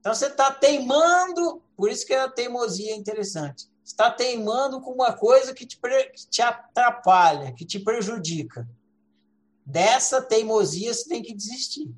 Então 0.00 0.14
você 0.14 0.26
está 0.26 0.52
teimando, 0.52 1.62
por 1.76 1.90
isso 1.90 2.06
que 2.06 2.14
a 2.14 2.28
teimosia 2.28 2.92
é 2.92 2.96
interessante. 2.96 3.68
Está 3.84 4.10
teimando 4.10 4.80
com 4.80 4.92
uma 4.92 5.12
coisa 5.12 5.54
que 5.54 5.66
te, 5.66 5.78
que 5.78 6.26
te 6.28 6.42
atrapalha, 6.42 7.52
que 7.52 7.64
te 7.64 7.78
prejudica. 7.78 8.68
Dessa 9.64 10.22
teimosia 10.22 10.92
você 10.92 11.08
tem 11.08 11.22
que 11.22 11.34
desistir. 11.34 11.94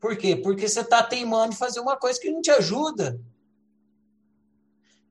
Por 0.00 0.16
quê? 0.16 0.36
Porque 0.36 0.68
você 0.68 0.80
está 0.80 1.02
teimando 1.02 1.52
em 1.52 1.56
fazer 1.56 1.80
uma 1.80 1.96
coisa 1.96 2.18
que 2.18 2.30
não 2.30 2.40
te 2.40 2.50
ajuda. 2.50 3.20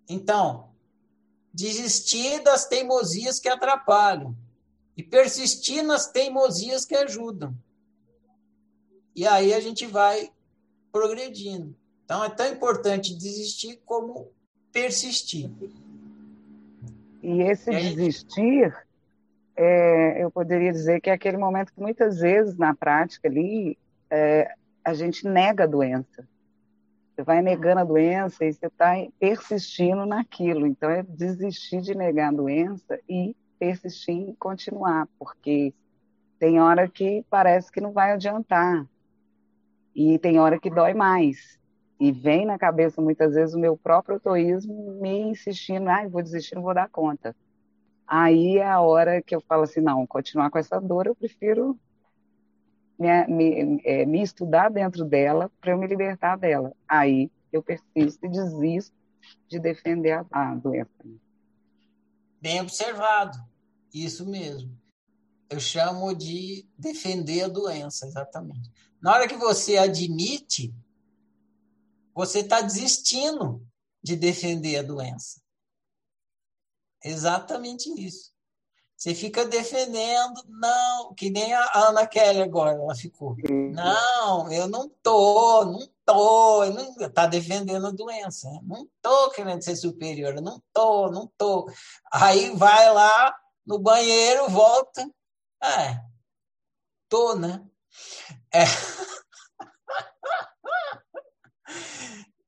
Então, 0.08 0.72
desistir 1.54 2.42
das 2.42 2.66
teimosias 2.66 3.40
que 3.40 3.50
atrapalham 3.50 4.36
e 4.98 5.04
persistir 5.04 5.84
nas 5.84 6.08
teimosias 6.08 6.86
que 6.86 6.96
ajudam. 6.96 7.56
E 9.16 9.28
aí 9.28 9.54
a 9.54 9.60
gente 9.60 9.86
vai 9.86 10.32
progredindo. 10.92 11.79
Então, 12.10 12.24
é 12.24 12.30
tão 12.32 12.47
importante 12.47 13.16
desistir 13.16 13.80
como 13.86 14.32
persistir. 14.74 15.47
E 17.22 17.43
esse 17.43 17.70
desistir, 17.70 18.76
é, 19.55 20.24
eu 20.24 20.32
poderia 20.32 20.72
dizer 20.72 21.01
que 21.01 21.12
é 21.12 21.14
aquele 21.14 21.38
momento 21.38 21.72
que 21.72 21.80
muitas 21.80 22.18
vezes 22.18 22.57
na 22.57 22.74
prática 22.74 23.28
ali 23.28 23.78
é, 24.10 24.51
a 24.84 24.91
gente 24.95 25.28
nega 25.28 25.66
a 25.66 25.68
doença. 25.68 26.28
Você 27.14 27.22
vai 27.22 27.43
negando 27.43 27.82
a 27.82 27.84
doença 27.84 28.43
e 28.43 28.53
você 28.53 28.66
está 28.66 28.95
persistindo 29.20 30.03
naquilo. 30.03 30.66
Então, 30.66 30.89
é 30.89 31.03
desistir 31.03 31.80
de 31.80 31.93
negar 31.93 32.30
a 32.30 32.36
doença 32.36 32.99
e 33.07 33.36
persistir 33.60 34.16
em 34.16 34.34
continuar, 34.34 35.07
porque 35.20 35.76
tem 36.39 36.60
hora 36.60 36.89
que 36.89 37.24
parece 37.30 37.72
que 37.72 37.80
não 37.80 37.91
vai 37.91 38.14
adiantar. 38.14 38.84
E 39.93 40.18
tem 40.18 40.39
hora 40.39 40.60
que 40.60 40.72
dói 40.72 40.95
mais. 40.95 41.59
E 42.00 42.12
vem 42.12 42.45
na 42.45 42.58
cabeça 42.58 43.02
muitas 43.02 43.34
vezes 43.34 43.54
o 43.54 43.60
meu 43.60 43.76
próprio 43.76 44.16
autoísmo 44.16 44.93
me 45.02 45.20
insistindo, 45.20 45.89
ah, 45.89 46.08
vou 46.08 46.24
desistir, 46.24 46.56
não 46.56 46.62
vou 46.62 46.74
dar 46.74 46.89
conta. 46.89 47.36
Aí 48.08 48.58
é 48.58 48.68
a 48.68 48.80
hora 48.80 49.22
que 49.22 49.36
eu 49.36 49.41
falo 49.41 49.64
assim, 49.64 49.82
não, 49.82 50.08
continuar 50.08 50.50
com 50.50 50.58
essa 50.58 50.80
dor, 50.80 51.08
eu 51.08 51.16
prefiro 51.16 51.78
me, 52.97 53.28
me, 53.28 53.82
é, 53.84 54.06
me 54.06 54.22
estudar 54.22 54.70
dentro 54.70 55.06
dela 55.06 55.52
para 55.60 55.72
eu 55.72 55.78
me 55.78 55.88
libertar 55.88 56.38
dela. 56.38 56.74
Aí 56.88 57.30
eu 57.52 57.62
persisto 57.62 58.26
e 58.26 58.30
desisto 58.30 58.95
de 59.47 59.60
defender 59.60 60.12
a, 60.12 60.26
a 60.32 60.56
doença. 60.56 60.89
Bem 62.41 62.62
observado, 62.62 63.38
isso 63.93 64.26
mesmo. 64.26 64.72
Eu 65.50 65.60
chamo 65.60 66.16
de 66.16 66.66
defender 66.78 67.43
a 67.43 67.47
doença, 67.47 68.06
exatamente. 68.06 68.72
Na 69.02 69.14
hora 69.14 69.28
que 69.28 69.36
você 69.36 69.78
admite, 69.78 70.74
você 72.20 72.39
está 72.39 72.59
desistindo 72.59 73.65
de 74.03 74.17
defender 74.17 74.76
a 74.76 74.84
doença. 74.84 75.41
Exatamente 77.01 77.89
isso. 77.97 78.34
Você 78.97 79.15
fica 79.15 79.45
defendendo, 79.45 80.43
não, 80.49 81.13
que 81.13 81.30
nem 81.30 81.53
a 81.53 81.88
Ana 81.88 82.05
Kelly 82.05 82.41
agora, 82.41 82.72
ela 82.72 82.93
ficou. 82.93 83.38
Não, 83.49 84.51
eu 84.51 84.67
não 84.67 84.89
tô, 85.01 85.63
não 85.63 85.89
tô, 86.05 86.65
eu 86.65 86.74
não, 86.74 87.09
tá 87.09 87.26
defendendo 87.26 87.88
a 87.88 87.91
doença. 87.91 88.49
Não 88.63 88.86
tô 89.01 89.32
querendo 89.32 89.63
ser 89.63 89.78
superior, 89.78 90.41
não 90.41 90.61
tô, 90.74 91.09
não 91.09 91.26
tô. 91.38 91.72
Aí 92.11 92.53
vai 92.53 92.93
lá 92.93 93.34
no 93.65 93.80
banheiro, 93.80 94.49
volta. 94.49 95.09
É, 95.63 96.03
tô, 97.07 97.38
né? 97.38 97.65
É. 98.51 98.65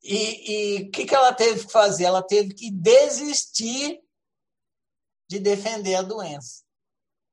E 0.03 0.83
o 0.87 0.91
que, 0.91 1.05
que 1.05 1.13
ela 1.13 1.33
teve 1.33 1.65
que 1.65 1.71
fazer? 1.71 2.05
Ela 2.05 2.23
teve 2.23 2.53
que 2.53 2.71
desistir 2.71 4.01
de 5.29 5.39
defender 5.39 5.95
a 5.95 6.01
doença. 6.01 6.63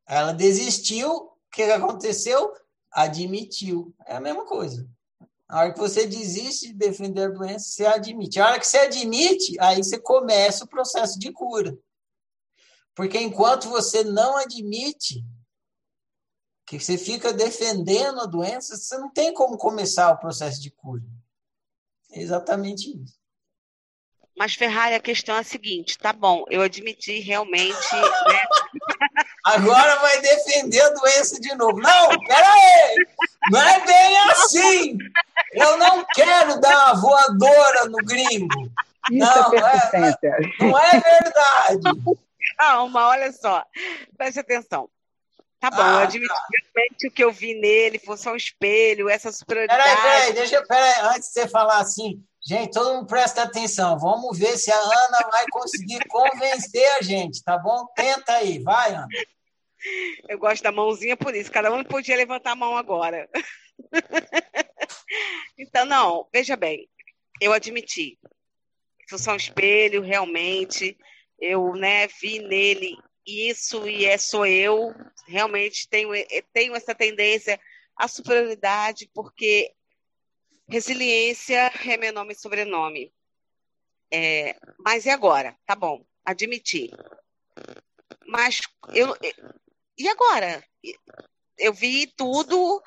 Ela 0.07 0.33
desistiu, 0.33 1.11
o 1.11 1.33
que 1.51 1.63
aconteceu? 1.63 2.53
Admitiu. 2.91 3.95
É 4.07 4.17
a 4.17 4.21
mesma 4.21 4.47
coisa. 4.47 4.89
A 5.49 5.61
hora 5.61 5.73
que 5.73 5.79
você 5.79 6.07
desiste 6.07 6.69
de 6.69 6.75
defender 6.75 7.25
a 7.25 7.31
doença, 7.31 7.67
você 7.69 7.87
admite. 7.87 8.39
A 8.39 8.47
hora 8.47 8.59
que 8.59 8.67
você 8.67 8.79
admite, 8.79 9.59
aí 9.59 9.83
você 9.83 9.99
começa 9.99 10.65
o 10.65 10.69
processo 10.69 11.19
de 11.19 11.33
cura. 11.33 11.77
Porque 12.95 13.19
enquanto 13.19 13.69
você 13.69 14.05
não 14.05 14.37
admite, 14.37 15.25
que 16.67 16.79
você 16.79 16.99
fica 16.99 17.33
defendendo 17.33 18.21
a 18.21 18.27
doença, 18.27 18.77
você 18.77 18.99
não 18.99 19.11
tem 19.11 19.33
como 19.33 19.57
começar 19.57 20.11
o 20.13 20.19
processo 20.19 20.61
de 20.61 20.71
cura. 20.71 21.03
É 22.13 22.21
exatamente 22.21 22.91
isso. 22.91 23.19
Mas, 24.39 24.55
Ferrari, 24.55 24.95
a 24.95 25.01
questão 25.01 25.35
é 25.35 25.41
a 25.41 25.45
seguinte: 25.45 25.99
tá 25.99 26.13
bom, 26.13 26.45
eu 26.49 26.63
admiti 26.63 27.19
realmente. 27.19 27.93
Né? 27.93 28.41
Agora 29.45 29.97
vai 29.97 30.21
defender 30.21 30.81
a 30.81 30.91
doença 30.91 31.41
de 31.41 31.55
novo. 31.57 31.81
Não, 31.81 32.09
peraí! 32.21 32.95
Não 33.51 33.61
é 33.61 33.85
bem 33.85 34.19
assim! 34.31 34.99
Eu 35.53 35.77
não 35.79 36.05
quero 36.15 36.61
dar 36.61 36.93
uma 36.93 37.01
voadora 37.01 37.87
no 37.87 37.99
gringo. 37.99 38.71
Isso 39.11 39.27
não, 39.27 39.55
é. 39.55 39.91
Não 39.99 40.07
é, 40.07 40.19
não 40.61 40.79
é 40.79 41.01
verdade. 41.01 42.19
Calma, 42.57 43.09
olha 43.09 43.33
só. 43.33 43.65
Preste 44.17 44.41
atenção. 44.41 44.89
Tá 45.61 45.71
bom, 45.71 45.83
ah, 45.83 45.93
eu 45.93 45.99
admiti 45.99 46.29
tá. 46.29 46.47
realmente 46.75 47.09
o 47.09 47.11
que 47.11 47.25
eu 47.25 47.33
vi 47.33 47.55
nele, 47.55 47.99
foi 47.99 48.17
só 48.17 48.33
um 48.33 48.37
espelho, 48.37 49.09
essa 49.09 49.33
superioridade. 49.33 49.83
Peraí, 49.83 49.97
peraí, 49.97 50.33
deixa, 50.33 50.65
peraí, 50.65 51.17
antes 51.17 51.29
de 51.29 51.35
você 51.35 51.49
falar 51.49 51.79
assim, 51.79 52.23
gente, 52.47 52.73
todo 52.73 52.95
mundo 52.95 53.07
presta 53.07 53.43
atenção, 53.43 53.99
vamos 53.99 54.39
ver 54.39 54.57
se 54.57 54.71
a 54.71 54.79
Ana 54.79 55.29
vai 55.33 55.45
conseguir 55.51 55.99
convencer 56.07 56.89
a 56.93 57.03
gente, 57.03 57.43
tá 57.43 57.59
bom? 57.59 57.87
Tenta 57.97 58.35
aí, 58.35 58.61
vai, 58.61 58.95
Ana. 58.95 59.09
Eu 60.29 60.39
gosto 60.39 60.63
da 60.63 60.71
mãozinha 60.71 61.17
por 61.17 61.35
isso, 61.35 61.51
cada 61.51 61.73
um 61.73 61.83
podia 61.83 62.17
levantar 62.17 62.53
a 62.53 62.57
mão 62.57 62.77
agora. 62.77 63.29
Então, 65.59 65.85
não, 65.85 66.29
veja 66.33 66.57
bem, 66.57 66.89
eu 67.41 67.53
admiti. 67.53 68.19
Foi 69.09 69.19
só 69.19 69.33
um 69.33 69.37
espelho, 69.37 70.03
realmente. 70.03 70.97
Eu 71.41 71.75
né, 71.75 72.07
vi 72.21 72.39
nele 72.41 72.97
isso 73.29 73.87
e 73.87 74.07
é 74.07 74.17
sou 74.17 74.47
eu. 74.47 74.95
Realmente 75.27 75.89
tenho, 75.89 76.15
eh, 76.15 76.43
tenho 76.53 76.75
essa 76.75 76.95
tendência 76.95 77.61
à 77.97 78.09
superioridade, 78.09 79.11
porque 79.13 79.73
resiliência 80.69 81.71
é 81.87 81.97
meu 81.97 82.13
nome 82.13 82.33
e 82.33 82.39
sobrenome. 82.39 83.13
É, 84.11 84.57
mas 84.79 85.05
e 85.05 85.11
agora? 85.11 85.57
Tá 85.67 85.75
bom, 85.75 86.05
admiti. 86.25 86.91
Mas 88.27 88.61
eu. 88.95 89.15
E 89.99 90.09
agora? 90.09 90.65
Eu 91.59 91.75
vi 91.75 92.07
tudo, 92.07 92.81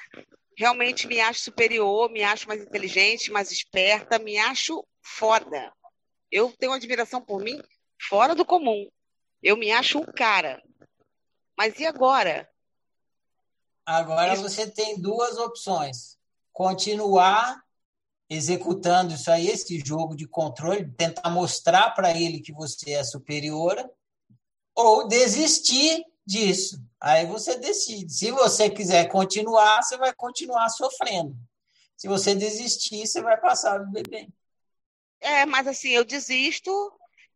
realmente 0.58 1.08
me 1.08 1.20
acho 1.20 1.42
superior, 1.42 2.10
me 2.10 2.24
acho 2.24 2.48
mais 2.48 2.62
inteligente, 2.62 3.32
mais 3.32 3.52
esperta, 3.52 4.18
me 4.18 4.38
acho 4.38 4.86
foda. 5.02 5.74
Eu 6.32 6.52
tenho 6.54 6.72
admiração 6.72 7.22
por 7.22 7.42
mim 7.42 7.62
fora 8.08 8.34
do 8.34 8.46
comum. 8.46 8.90
Eu 9.42 9.58
me 9.58 9.72
acho 9.72 10.00
um 10.00 10.06
cara. 10.06 10.62
Mas 11.58 11.80
e 11.80 11.86
agora? 11.86 12.50
Agora 13.86 14.34
isso... 14.34 14.44
você 14.44 14.70
tem 14.70 15.00
duas 15.00 15.38
opções: 15.38 16.18
continuar 16.54 17.62
executando 18.30 19.14
isso 19.14 19.30
aí, 19.30 19.48
esse 19.48 19.78
jogo 19.86 20.16
de 20.16 20.26
controle, 20.26 20.90
tentar 20.94 21.30
mostrar 21.30 21.92
para 21.92 22.18
ele 22.18 22.40
que 22.40 22.54
você 22.54 22.92
é 22.92 23.04
superior, 23.04 23.78
ou 24.74 25.08
desistir 25.08 26.06
disso. 26.26 26.82
Aí 27.00 27.26
você 27.26 27.58
decide. 27.58 28.14
Se 28.14 28.32
você 28.32 28.70
quiser 28.70 29.08
continuar, 29.10 29.82
você 29.84 29.98
vai 29.98 30.14
continuar 30.14 30.70
sofrendo. 30.70 31.36
Se 31.98 32.08
você 32.08 32.34
desistir, 32.34 33.06
você 33.06 33.22
vai 33.22 33.40
passar 33.40 33.76
a 33.76 33.84
viver 33.84 34.08
bem. 34.08 34.34
É, 35.20 35.46
mas 35.46 35.68
assim, 35.68 35.90
eu 35.90 36.06
desisto 36.06 36.72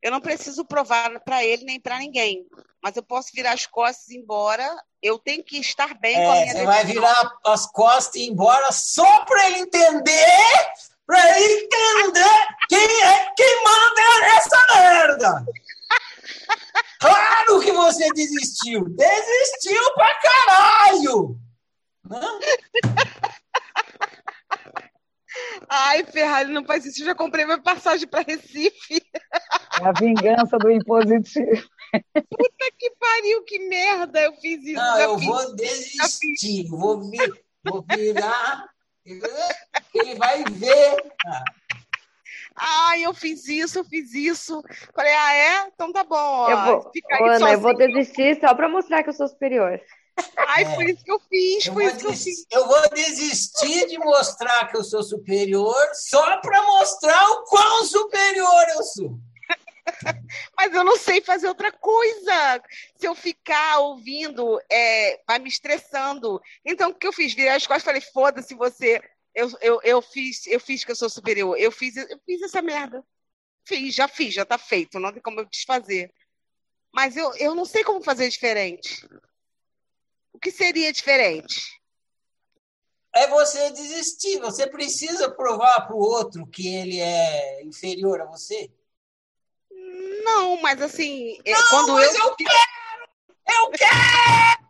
eu 0.06 0.12
não 0.12 0.22
preciso 0.22 0.64
provar 0.64 1.20
para 1.22 1.43
ele 1.43 1.66
nem 1.66 1.80
para 1.80 1.97
ninguém, 1.97 2.45
mas 2.80 2.95
eu 2.95 3.01
posso 3.01 3.32
virar 3.34 3.53
as 3.53 3.66
costas 3.66 4.08
e 4.10 4.14
ir 4.14 4.20
embora. 4.20 4.64
Eu 5.01 5.18
tenho 5.18 5.43
que 5.43 5.58
estar 5.58 5.95
bem 5.99 6.16
é, 6.16 6.24
com 6.24 6.32
a 6.32 6.34
minha 6.34 6.45
Você 6.45 6.53
decisão. 6.53 6.74
vai 6.74 6.86
virar 6.86 7.32
as 7.43 7.66
costas 7.66 8.14
e 8.14 8.20
ir 8.20 8.30
embora 8.30 8.72
só 8.72 9.26
para 9.26 9.47
ele 9.47 9.62
entender, 9.62 10.74
para 11.08 11.39
ele 11.39 11.64
entender 11.64 12.47
quem 12.70 13.01
é 13.01 13.34
quem 13.36 13.64
manda 13.64 14.20
nessa 14.22 14.58
merda. 14.76 15.45
Claro 16.99 17.60
que 17.62 17.72
você 17.72 18.08
desistiu. 18.14 18.86
Desistiu 18.89 19.93
pra 19.93 20.16
caralho. 20.22 21.38
Não? 22.10 22.39
Ai, 25.70 26.03
Ferrari, 26.03 26.51
não 26.51 26.66
faz 26.66 26.86
isso. 26.86 27.01
Eu 27.01 27.08
já 27.08 27.16
comprei 27.16 27.45
minha 27.45 27.62
passagem 27.62 28.08
para 28.08 28.24
Recife. 28.24 29.01
É 29.82 29.86
a 29.86 29.91
vingança 29.91 30.58
do 30.58 30.72
impositivo. 30.72 31.68
Puta 32.14 32.72
que 32.78 32.91
pariu, 32.99 33.43
que 33.43 33.60
merda. 33.68 34.22
Eu 34.22 34.34
fiz 34.36 34.64
isso. 34.64 34.82
Não, 34.82 34.99
eu 34.99 35.18
fiz, 35.18 35.28
vou 35.28 35.56
desistir. 35.56 36.68
Vou, 36.70 37.10
vir, 37.10 37.43
vou 37.64 37.86
virar. 37.89 38.70
Ele 39.06 40.16
vai 40.16 40.43
ver. 40.43 40.97
Ai, 42.56 43.03
eu 43.03 43.14
fiz 43.14 43.47
isso, 43.47 43.80
eu 43.80 43.84
fiz 43.84 44.14
isso. 44.14 44.64
Falei, 44.93 45.14
ah, 45.14 45.34
é? 45.34 45.68
Então 45.68 45.91
tá 45.91 46.03
bom. 46.03 46.16
Ó. 46.16 46.49
Eu 46.49 46.66
vou, 46.66 46.91
Ana, 47.30 47.51
eu 47.51 47.60
vou 47.60 47.76
desistir 47.76 48.39
só 48.39 48.53
para 48.56 48.70
mostrar 48.70 49.03
que 49.03 49.10
eu 49.10 49.14
sou 49.14 49.28
superior. 49.28 49.80
Ai, 50.38 50.63
é. 50.63 50.76
foi 50.76 50.91
isso 50.91 51.03
que 51.03 51.11
eu 51.11 51.20
fiz, 51.20 51.66
eu 51.66 51.74
foi 51.74 51.86
isso 51.86 51.97
que 51.97 52.07
eu 52.07 52.13
fiz. 52.13 52.45
Eu 52.51 52.68
vou 52.68 52.89
desistir 52.89 53.88
de 53.88 53.97
mostrar 53.97 54.68
que 54.70 54.78
eu 54.78 54.84
sou 54.84 55.03
superior 55.03 55.89
só 55.93 56.38
para 56.38 56.61
mostrar 56.63 57.30
o 57.32 57.43
quão 57.43 57.86
superior 57.86 58.66
eu 58.76 58.84
sou. 58.84 59.20
Mas 60.57 60.74
eu 60.74 60.84
não 60.84 60.97
sei 60.97 61.22
fazer 61.22 61.47
outra 61.47 61.72
coisa. 61.72 62.63
Se 62.95 63.07
eu 63.07 63.16
ficar 63.16 63.80
ouvindo, 63.80 64.59
é, 64.70 65.22
vai 65.28 65.39
me 65.39 65.49
estressando. 65.49 66.41
Então, 66.63 66.89
o 66.89 66.93
que 66.93 67.07
eu 67.07 67.13
fiz? 67.13 67.34
Virei 67.34 67.51
as 67.51 67.68
costas 67.68 67.84
e 67.84 67.86
falei: 67.86 68.01
foda-se 68.01 68.55
você. 68.55 69.01
Eu, 69.34 69.51
eu, 69.59 69.82
eu, 69.84 70.01
fiz, 70.01 70.47
eu 70.47 70.59
fiz 70.59 70.84
que 70.84 70.91
eu 70.91 70.95
sou 70.95 71.09
superior. 71.09 71.57
Eu 71.57 71.72
fiz, 71.72 71.97
eu 71.97 72.20
fiz 72.26 72.41
essa 72.41 72.61
merda. 72.61 73.03
Fiz, 73.66 73.93
já 73.93 74.07
fiz, 74.07 74.34
já 74.34 74.45
tá 74.45 74.57
feito. 74.57 74.99
Não 74.99 75.11
tem 75.11 75.22
como 75.22 75.41
eu 75.41 75.45
desfazer. 75.45 76.11
Mas 76.93 77.18
eu, 77.18 77.36
eu 77.36 77.53
não 77.53 77.66
sei 77.66 77.84
como 77.84 78.01
fazer 78.01 78.30
diferente. 78.30 79.05
O 80.46 80.48
que 80.48 80.52
seria 80.52 80.93
diferente? 80.93 81.82
É 83.16 83.26
você 83.26 83.72
desistir. 83.72 84.39
Você 84.41 84.68
precisa 84.68 85.32
provar 85.32 85.88
para 85.88 85.96
o 85.96 86.00
outro 86.00 86.46
que 86.46 86.68
ele 86.68 87.00
é 87.00 87.64
inferior 87.64 88.22
a 88.22 88.26
você? 88.26 88.72
Não, 90.24 90.62
mas 90.62 90.80
assim, 90.84 91.36
é, 91.43 91.52
não, 91.52 91.70
quando 91.72 91.93
mas 91.93 92.14
eu... 92.14 92.26
eu 92.26 92.36
quero! 92.36 93.10
Eu 93.50 93.72
quero! 93.72 94.70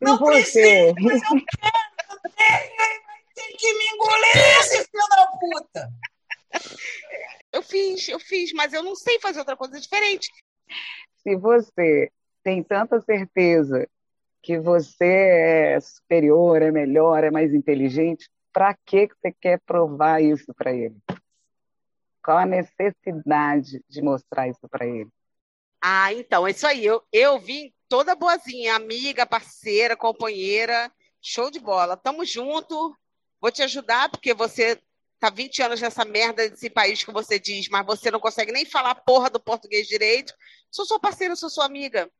Não 0.00 0.14
e 0.14 0.42
você? 0.42 0.94
mas 1.02 1.20
eu 1.20 1.28
quero! 1.28 1.78
Eu 2.10 2.30
tenho, 2.30 3.02
tem 3.34 3.56
que 3.58 3.72
me 3.74 3.88
engolir 3.88 4.60
esse 4.60 4.84
filho 4.86 5.08
da 5.10 5.26
puta! 5.38 5.92
Eu 7.52 7.62
fiz, 7.62 8.08
eu 8.08 8.18
fiz, 8.18 8.54
mas 8.54 8.72
eu 8.72 8.82
não 8.82 8.96
sei 8.96 9.20
fazer 9.20 9.40
outra 9.40 9.54
coisa 9.54 9.78
diferente. 9.78 10.32
Se 11.22 11.36
você 11.36 12.10
tem 12.42 12.62
tanta 12.62 12.98
certeza 13.02 13.86
que 14.48 14.58
você 14.58 15.04
é 15.04 15.78
superior, 15.78 16.62
é 16.62 16.70
melhor, 16.70 17.22
é 17.22 17.30
mais 17.30 17.52
inteligente, 17.52 18.30
para 18.50 18.74
que 18.86 19.06
você 19.08 19.30
quer 19.30 19.60
provar 19.60 20.22
isso 20.22 20.54
para 20.54 20.72
ele? 20.72 20.96
Qual 22.24 22.38
a 22.38 22.46
necessidade 22.46 23.84
de 23.86 24.00
mostrar 24.00 24.48
isso 24.48 24.66
para 24.70 24.86
ele? 24.86 25.10
Ah, 25.82 26.14
então, 26.14 26.46
é 26.46 26.52
isso 26.52 26.66
aí. 26.66 26.82
Eu, 26.82 27.02
eu 27.12 27.38
vim 27.38 27.70
toda 27.90 28.14
boazinha, 28.14 28.74
amiga, 28.74 29.26
parceira, 29.26 29.94
companheira, 29.94 30.90
show 31.20 31.50
de 31.50 31.60
bola. 31.60 31.94
Tamo 31.94 32.24
junto, 32.24 32.96
vou 33.42 33.52
te 33.52 33.62
ajudar, 33.62 34.08
porque 34.08 34.32
você 34.32 34.80
tá 35.18 35.28
20 35.28 35.60
anos 35.60 35.82
nessa 35.82 36.06
merda 36.06 36.48
desse 36.48 36.70
país 36.70 37.04
que 37.04 37.12
você 37.12 37.38
diz, 37.38 37.68
mas 37.68 37.84
você 37.84 38.10
não 38.10 38.18
consegue 38.18 38.50
nem 38.50 38.64
falar 38.64 38.94
porra 38.94 39.28
do 39.28 39.38
português 39.38 39.86
direito. 39.86 40.32
Sou 40.70 40.86
sua 40.86 40.98
parceira, 40.98 41.36
sou 41.36 41.50
sua 41.50 41.66
amiga. 41.66 42.10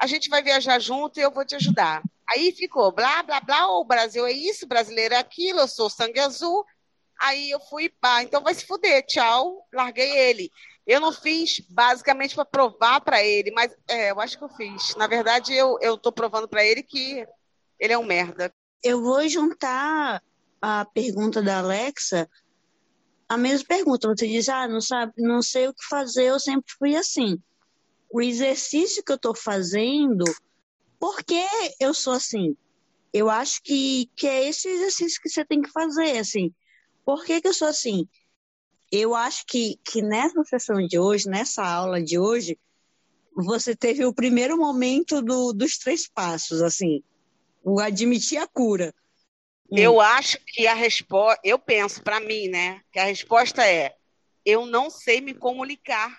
A 0.00 0.06
gente 0.06 0.30
vai 0.30 0.42
viajar 0.42 0.78
junto 0.78 1.20
e 1.20 1.22
eu 1.22 1.30
vou 1.30 1.44
te 1.44 1.54
ajudar. 1.54 2.02
Aí 2.28 2.52
ficou 2.52 2.90
blá, 2.90 3.22
blá, 3.22 3.40
blá, 3.40 3.68
o 3.68 3.84
Brasil 3.84 4.26
é 4.26 4.32
isso, 4.32 4.66
brasileiro 4.66 5.14
é 5.14 5.18
aquilo, 5.18 5.60
eu 5.60 5.68
sou 5.68 5.90
sangue 5.90 6.18
azul. 6.18 6.64
Aí 7.20 7.50
eu 7.50 7.60
fui, 7.60 7.90
pá, 8.00 8.22
então 8.22 8.42
vai 8.42 8.54
se 8.54 8.64
fuder, 8.64 9.04
tchau, 9.04 9.68
larguei 9.70 10.10
ele. 10.10 10.50
Eu 10.86 11.00
não 11.00 11.12
fiz 11.12 11.60
basicamente 11.68 12.34
para 12.34 12.46
provar 12.46 13.02
para 13.02 13.22
ele, 13.22 13.50
mas 13.50 13.76
é, 13.86 14.10
eu 14.10 14.18
acho 14.20 14.38
que 14.38 14.44
eu 14.44 14.48
fiz. 14.48 14.94
Na 14.96 15.06
verdade, 15.06 15.52
eu, 15.52 15.76
eu 15.82 15.98
tô 15.98 16.10
provando 16.10 16.48
para 16.48 16.64
ele 16.64 16.82
que 16.82 17.26
ele 17.78 17.92
é 17.92 17.98
um 17.98 18.04
merda. 18.04 18.50
Eu 18.82 19.02
vou 19.02 19.28
juntar 19.28 20.22
a 20.62 20.84
pergunta 20.86 21.42
da 21.42 21.58
Alexa 21.58 22.26
a 23.28 23.36
mesma 23.36 23.66
pergunta. 23.68 24.08
Você 24.08 24.26
diz, 24.26 24.48
ah, 24.48 24.66
não 24.66 24.80
sabe, 24.80 25.12
não 25.18 25.42
sei 25.42 25.68
o 25.68 25.74
que 25.74 25.84
fazer, 25.84 26.24
eu 26.24 26.40
sempre 26.40 26.72
fui 26.78 26.96
assim. 26.96 27.40
O 28.10 28.20
exercício 28.20 29.02
que 29.04 29.12
eu 29.12 29.16
estou 29.16 29.34
fazendo, 29.34 30.24
por 30.98 31.22
que 31.22 31.42
eu 31.78 31.94
sou 31.94 32.12
assim? 32.12 32.56
Eu 33.12 33.30
acho 33.30 33.62
que, 33.62 34.10
que 34.16 34.26
é 34.26 34.48
esse 34.48 34.68
exercício 34.68 35.20
que 35.22 35.28
você 35.28 35.44
tem 35.44 35.62
que 35.62 35.70
fazer, 35.70 36.18
assim. 36.18 36.52
Por 37.04 37.24
que, 37.24 37.40
que 37.40 37.48
eu 37.48 37.54
sou 37.54 37.68
assim? 37.68 38.08
Eu 38.90 39.14
acho 39.14 39.44
que, 39.46 39.78
que 39.84 40.02
nessa 40.02 40.42
sessão 40.44 40.86
de 40.86 40.98
hoje, 40.98 41.28
nessa 41.28 41.64
aula 41.64 42.02
de 42.02 42.18
hoje, 42.18 42.58
você 43.34 43.74
teve 43.74 44.04
o 44.04 44.14
primeiro 44.14 44.56
momento 44.56 45.22
do, 45.22 45.52
dos 45.52 45.78
três 45.78 46.08
passos, 46.08 46.60
assim, 46.62 47.02
o 47.62 47.80
admitir 47.80 48.38
a 48.38 48.46
cura. 48.46 48.94
Eu 49.70 50.00
acho 50.00 50.38
que 50.46 50.66
a 50.66 50.74
resposta, 50.74 51.40
eu 51.44 51.58
penso 51.58 52.02
para 52.02 52.18
mim, 52.18 52.48
né, 52.48 52.80
que 52.92 52.98
a 52.98 53.04
resposta 53.04 53.64
é: 53.64 53.94
eu 54.44 54.66
não 54.66 54.90
sei 54.90 55.20
me 55.20 55.32
comunicar. 55.32 56.18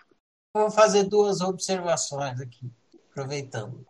Vou 0.53 0.69
fazer 0.69 1.03
duas 1.05 1.39
observações 1.41 2.39
aqui, 2.41 2.69
aproveitando. 3.09 3.85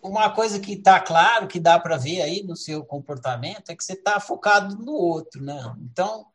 Uma 0.00 0.30
coisa 0.30 0.60
que 0.60 0.74
está 0.74 1.00
claro, 1.00 1.48
que 1.48 1.58
dá 1.58 1.78
para 1.78 1.96
ver 1.96 2.22
aí 2.22 2.42
no 2.42 2.56
seu 2.56 2.84
comportamento, 2.84 3.70
é 3.70 3.76
que 3.76 3.82
você 3.84 3.94
está 3.94 4.20
focado 4.20 4.76
no 4.76 4.92
outro, 4.92 5.42
né? 5.42 5.74
Então, 5.80 6.26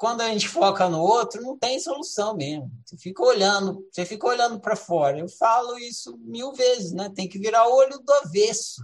quando 0.00 0.22
a 0.22 0.28
gente 0.28 0.48
foca 0.48 0.88
no 0.88 0.98
outro, 0.98 1.42
não 1.42 1.58
tem 1.58 1.78
solução 1.78 2.34
mesmo. 2.34 2.72
Você 2.86 2.96
fica 2.96 3.22
olhando, 3.22 3.86
você 3.92 4.06
fica 4.06 4.26
olhando 4.26 4.58
para 4.58 4.74
fora. 4.74 5.18
Eu 5.18 5.28
falo 5.28 5.78
isso 5.78 6.16
mil 6.18 6.54
vezes, 6.54 6.92
né? 6.92 7.10
Tem 7.14 7.28
que 7.28 7.38
virar 7.38 7.68
olho 7.68 7.98
do 7.98 8.12
avesso. 8.14 8.82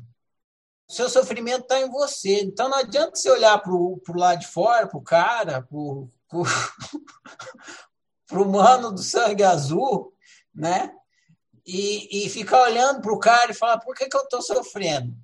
O 0.87 0.93
seu 0.93 1.09
sofrimento 1.09 1.63
está 1.63 1.81
em 1.81 1.89
você. 1.91 2.43
Então 2.43 2.69
não 2.69 2.77
adianta 2.77 3.17
você 3.17 3.31
olhar 3.31 3.59
para 3.59 3.73
o 3.73 3.99
lado 4.15 4.41
de 4.41 4.47
fora, 4.47 4.87
para 4.87 4.99
o 4.99 5.03
cara, 5.03 5.63
para 5.63 5.79
o 8.33 8.43
humano 8.43 8.93
do 8.93 9.03
sangue 9.03 9.43
azul, 9.43 10.12
né? 10.55 10.93
E, 11.64 12.27
e 12.27 12.31
ficar 12.31 12.62
olhando 12.62 13.01
para 13.01 13.12
o 13.12 13.18
cara 13.18 13.51
e 13.51 13.55
falar: 13.55 13.79
por 13.79 13.95
que, 13.95 14.09
que 14.09 14.16
eu 14.16 14.22
estou 14.22 14.43
sofrendo? 14.43 15.14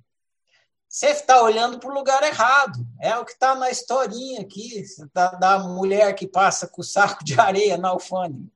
Você 0.93 1.07
está 1.07 1.41
olhando 1.41 1.79
para 1.79 1.89
o 1.89 1.93
lugar 1.93 2.21
errado. 2.21 2.85
É 3.01 3.17
o 3.17 3.25
que 3.25 3.31
está 3.31 3.55
na 3.55 3.71
historinha 3.71 4.41
aqui, 4.41 4.83
da, 5.11 5.31
da 5.31 5.59
mulher 5.59 6.13
que 6.13 6.27
passa 6.27 6.67
com 6.67 6.81
o 6.81 6.85
saco 6.85 7.23
de 7.25 7.39
areia 7.39 7.77
na 7.77 7.89
alfândega. 7.89 8.47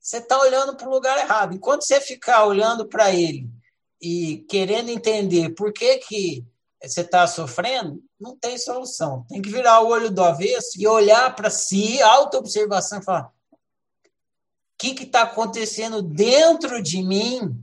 Você 0.00 0.16
está 0.16 0.40
olhando 0.40 0.74
para 0.74 0.88
o 0.88 0.90
lugar 0.90 1.16
errado. 1.18 1.54
Enquanto 1.54 1.82
você 1.82 2.00
ficar 2.00 2.46
olhando 2.46 2.88
para 2.88 3.12
ele 3.12 3.48
e 4.02 4.38
querendo 4.48 4.88
entender 4.88 5.50
por 5.50 5.72
que, 5.72 5.98
que 5.98 6.44
você 6.82 7.02
está 7.02 7.26
sofrendo, 7.26 8.02
não 8.18 8.36
tem 8.36 8.58
solução. 8.58 9.24
Tem 9.28 9.40
que 9.40 9.50
virar 9.50 9.80
o 9.80 9.88
olho 9.88 10.10
do 10.10 10.24
avesso 10.24 10.80
e 10.80 10.86
olhar 10.86 11.36
para 11.36 11.50
si, 11.50 12.02
auto-observação, 12.02 12.98
e 12.98 13.04
falar: 13.04 13.32
que 14.78 15.02
está 15.02 15.22
acontecendo 15.22 16.00
dentro 16.00 16.80
de 16.80 17.02
mim 17.02 17.60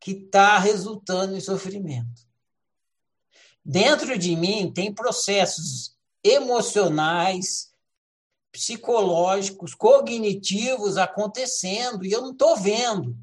que 0.00 0.12
está 0.12 0.58
resultando 0.58 1.36
em 1.36 1.40
sofrimento? 1.40 2.26
Dentro 3.64 4.18
de 4.18 4.34
mim 4.34 4.72
tem 4.72 4.92
processos 4.92 5.94
emocionais, 6.24 7.70
psicológicos, 8.50 9.74
cognitivos 9.74 10.96
acontecendo 10.96 12.04
e 12.04 12.12
eu 12.12 12.22
não 12.22 12.32
estou 12.32 12.56
vendo. 12.56 13.16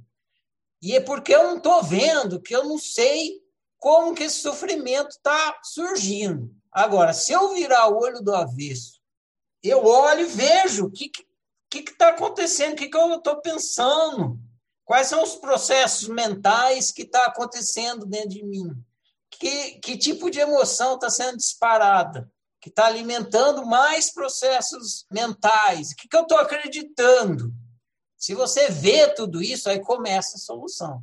E 0.82 0.96
é 0.96 1.02
porque 1.02 1.34
eu 1.34 1.44
não 1.44 1.58
estou 1.58 1.84
vendo 1.84 2.40
que 2.40 2.56
eu 2.56 2.64
não 2.64 2.78
sei 2.78 3.42
como 3.78 4.14
que 4.14 4.24
esse 4.24 4.40
sofrimento 4.40 5.10
está 5.10 5.60
surgindo. 5.64 6.54
Agora, 6.72 7.12
se 7.14 7.32
eu 7.32 7.54
virar 7.54 7.88
o 7.88 7.98
olho 7.98 8.22
do 8.22 8.34
avesso, 8.34 9.00
eu 9.64 9.86
olho 9.86 10.22
e 10.22 10.26
vejo 10.26 10.86
o 10.86 10.92
que 10.92 11.12
está 11.78 12.10
acontecendo, 12.10 12.74
o 12.74 12.76
que, 12.76 12.90
que 12.90 12.98
eu 12.98 13.14
estou 13.16 13.42
pensando, 13.42 14.40
quais 14.84 15.08
são 15.08 15.24
os 15.24 15.36
processos 15.36 16.08
mentais 16.08 16.92
que 16.92 17.04
estão 17.04 17.22
tá 17.22 17.28
acontecendo 17.28 18.06
dentro 18.06 18.30
de 18.30 18.44
mim, 18.44 18.76
que, 19.30 19.80
que 19.80 19.98
tipo 19.98 20.30
de 20.30 20.40
emoção 20.40 20.96
está 20.96 21.10
sendo 21.10 21.38
disparada, 21.38 22.30
que 22.60 22.70
está 22.70 22.88
alimentando 22.88 23.66
mais 23.66 24.12
processos 24.12 25.06
mentais, 25.12 25.92
o 25.92 25.96
que, 25.96 26.08
que 26.08 26.18
eu 26.18 26.24
estou 26.24 26.38
acreditando. 26.38 27.54
Se 28.18 28.36
você 28.36 28.70
vê 28.70 29.14
tudo 29.14 29.42
isso, 29.42 29.70
aí 29.70 29.80
começa 29.80 30.36
a 30.36 30.40
solução. 30.40 31.02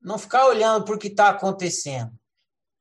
Não 0.00 0.16
ficar 0.16 0.46
olhando 0.46 0.84
para 0.84 0.94
o 0.94 0.98
que 0.98 1.08
está 1.08 1.30
acontecendo 1.30 2.16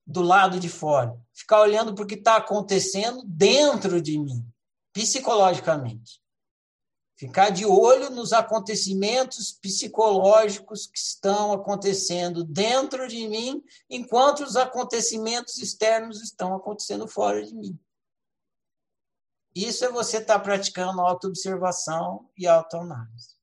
do 0.05 0.21
lado 0.21 0.59
de 0.59 0.69
fora. 0.69 1.17
Ficar 1.33 1.61
olhando 1.61 1.95
para 1.95 2.03
o 2.03 2.07
que 2.07 2.13
está 2.13 2.35
acontecendo 2.35 3.23
dentro 3.25 3.99
de 3.99 4.19
mim, 4.19 4.45
psicologicamente. 4.93 6.21
Ficar 7.17 7.49
de 7.49 7.65
olho 7.65 8.09
nos 8.09 8.33
acontecimentos 8.33 9.51
psicológicos 9.53 10.85
que 10.85 10.97
estão 10.97 11.53
acontecendo 11.53 12.43
dentro 12.43 13.07
de 13.07 13.27
mim, 13.27 13.63
enquanto 13.89 14.41
os 14.41 14.55
acontecimentos 14.55 15.57
externos 15.57 16.21
estão 16.21 16.53
acontecendo 16.55 17.07
fora 17.07 17.43
de 17.43 17.55
mim. 17.55 17.79
Isso 19.55 19.85
é 19.85 19.89
você 19.89 20.17
estar 20.17 20.39
tá 20.39 20.39
praticando 20.39 20.99
autoobservação 20.99 22.29
e 22.37 22.45
autoanálise 22.45 23.35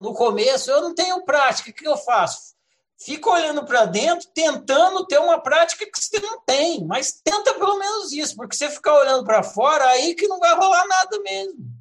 no 0.00 0.14
começo, 0.14 0.70
eu 0.70 0.80
não 0.80 0.94
tenho 0.94 1.24
prática, 1.24 1.70
o 1.70 1.74
que 1.74 1.86
eu 1.86 1.96
faço? 1.96 2.56
Fico 3.00 3.30
olhando 3.30 3.64
para 3.64 3.84
dentro, 3.84 4.28
tentando 4.34 5.06
ter 5.06 5.18
uma 5.18 5.40
prática 5.40 5.86
que 5.86 6.00
você 6.00 6.18
não 6.20 6.40
tem, 6.40 6.84
mas 6.84 7.12
tenta 7.12 7.54
pelo 7.54 7.78
menos 7.78 8.12
isso, 8.12 8.34
porque 8.34 8.56
você 8.56 8.68
ficar 8.70 8.94
olhando 8.94 9.24
para 9.24 9.42
fora, 9.42 9.86
aí 9.86 10.14
que 10.14 10.26
não 10.26 10.38
vai 10.38 10.54
rolar 10.54 10.86
nada 10.86 11.20
mesmo. 11.20 11.77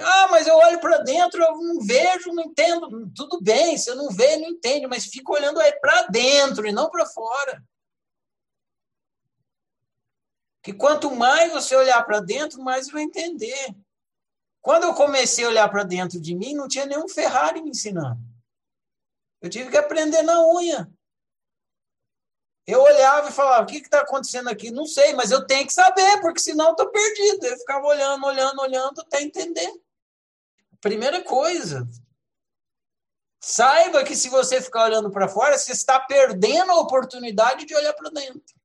Ah, 0.00 0.28
mas 0.30 0.46
eu 0.46 0.56
olho 0.56 0.80
para 0.80 0.98
dentro, 0.98 1.42
eu 1.42 1.56
não 1.58 1.80
vejo, 1.80 2.32
não 2.32 2.44
entendo. 2.44 3.10
Tudo 3.14 3.40
bem, 3.42 3.76
você 3.76 3.94
não 3.94 4.08
vê, 4.08 4.36
não 4.38 4.48
entende, 4.48 4.86
mas 4.86 5.04
fica 5.04 5.32
olhando 5.32 5.60
aí 5.60 5.72
para 5.80 6.02
dentro 6.06 6.66
e 6.66 6.72
não 6.72 6.90
para 6.90 7.04
fora. 7.06 7.62
Que 10.62 10.72
quanto 10.72 11.14
mais 11.14 11.52
você 11.52 11.76
olhar 11.76 12.02
para 12.04 12.20
dentro, 12.20 12.62
mais 12.62 12.90
vai 12.90 13.02
entender. 13.02 13.74
Quando 14.62 14.84
eu 14.84 14.94
comecei 14.94 15.44
a 15.44 15.48
olhar 15.48 15.68
para 15.68 15.82
dentro 15.82 16.20
de 16.20 16.34
mim, 16.34 16.54
não 16.54 16.68
tinha 16.68 16.86
nenhum 16.86 17.08
Ferrari 17.08 17.60
me 17.60 17.70
ensinando. 17.70 18.20
Eu 19.42 19.50
tive 19.50 19.70
que 19.70 19.76
aprender 19.76 20.22
na 20.22 20.40
unha. 20.46 20.88
Eu 22.64 22.80
olhava 22.80 23.28
e 23.28 23.32
falava: 23.32 23.64
o 23.64 23.66
que 23.66 23.78
está 23.78 24.00
acontecendo 24.00 24.48
aqui? 24.48 24.70
Não 24.70 24.86
sei, 24.86 25.14
mas 25.14 25.32
eu 25.32 25.44
tenho 25.44 25.66
que 25.66 25.72
saber, 25.72 26.20
porque 26.20 26.38
senão 26.38 26.66
eu 26.66 26.70
estou 26.70 26.90
perdido. 26.90 27.44
Eu 27.44 27.58
ficava 27.58 27.84
olhando, 27.84 28.24
olhando, 28.24 28.60
olhando 28.60 29.00
até 29.00 29.20
entender. 29.20 29.81
Primeira 30.82 31.22
coisa, 31.22 31.88
saiba 33.40 34.02
que 34.02 34.16
se 34.16 34.28
você 34.28 34.60
ficar 34.60 34.86
olhando 34.86 35.12
para 35.12 35.28
fora, 35.28 35.56
você 35.56 35.70
está 35.70 36.00
perdendo 36.00 36.72
a 36.72 36.80
oportunidade 36.80 37.64
de 37.64 37.74
olhar 37.74 37.92
para 37.94 38.10
dentro. 38.10 38.60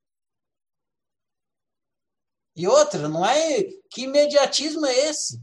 E 2.56 2.68
outra, 2.68 3.08
não 3.08 3.24
é 3.24 3.66
que 3.92 4.06
imediatismo 4.06 4.88
é 4.88 5.10
esse? 5.10 5.40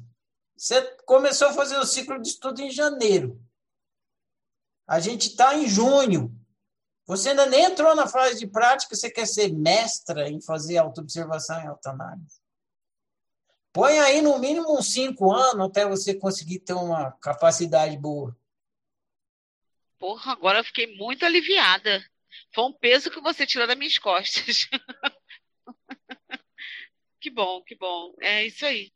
Você 0.57 0.83
começou 1.07 1.47
a 1.47 1.53
fazer 1.53 1.79
o 1.79 1.87
ciclo 1.87 2.21
de 2.21 2.29
estudo 2.29 2.61
em 2.61 2.73
janeiro. 2.73 3.41
A 4.85 4.99
gente 4.99 5.29
está 5.29 5.55
em 5.55 5.69
junho. 5.69 6.37
Você 7.07 7.29
ainda 7.29 7.47
nem 7.47 7.67
entrou 7.67 7.95
na 7.95 8.09
fase 8.09 8.41
de 8.41 8.49
prática, 8.49 8.97
você 8.97 9.09
quer 9.09 9.27
ser 9.27 9.53
mestra 9.53 10.29
em 10.29 10.41
fazer 10.41 10.79
autoobservação 10.79 11.63
e 11.63 11.69
autoanálise. 11.69 12.44
Põe 13.75 13.99
aí 13.99 14.23
no 14.23 14.39
mínimo 14.39 14.79
uns 14.79 14.93
cinco 14.93 15.33
anos 15.33 15.67
até 15.67 15.85
você 15.85 16.15
conseguir 16.15 16.61
ter 16.61 16.75
uma 16.75 17.11
capacidade 17.21 17.99
boa. 17.99 18.33
Porra, 19.99 20.31
agora 20.31 20.61
eu 20.61 20.65
fiquei 20.65 20.97
muito 20.97 21.27
aliviada. 21.27 22.01
Foi 22.55 22.65
um 22.67 22.73
peso 22.73 23.11
que 23.11 23.21
você 23.21 23.45
tirou 23.45 23.67
das 23.67 23.77
minhas 23.77 23.99
costas. 23.99 24.69
que 27.21 27.29
bom, 27.29 27.65
que 27.65 27.75
bom. 27.75 28.15
É 28.21 28.47
isso 28.47 28.65
aí. 28.65 28.93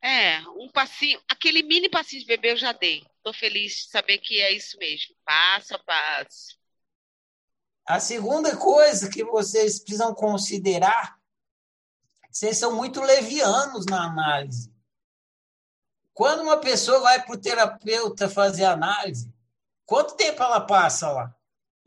É, 0.00 0.42
um 0.50 0.70
passinho, 0.72 1.20
aquele 1.28 1.64
mini 1.64 1.88
passinho 1.88 2.20
de 2.20 2.28
bebê 2.28 2.52
eu 2.52 2.56
já 2.56 2.70
dei. 2.70 3.04
Estou 3.16 3.34
feliz 3.34 3.72
de 3.72 3.90
saber 3.90 4.18
que 4.18 4.40
é 4.40 4.52
isso 4.52 4.78
mesmo, 4.78 5.16
passo 5.24 5.74
a 5.74 5.78
passo. 5.80 6.56
A 7.84 7.98
segunda 7.98 8.56
coisa 8.56 9.10
que 9.10 9.24
vocês 9.24 9.80
precisam 9.80 10.14
considerar, 10.14 11.17
vocês 12.30 12.58
são 12.58 12.74
muito 12.74 13.00
levianos 13.00 13.86
na 13.86 14.04
análise. 14.04 14.72
Quando 16.12 16.42
uma 16.42 16.58
pessoa 16.58 17.00
vai 17.00 17.24
para 17.24 17.34
o 17.34 17.38
terapeuta 17.38 18.28
fazer 18.28 18.64
análise, 18.64 19.32
quanto 19.86 20.16
tempo 20.16 20.42
ela 20.42 20.60
passa 20.60 21.10
lá? 21.10 21.34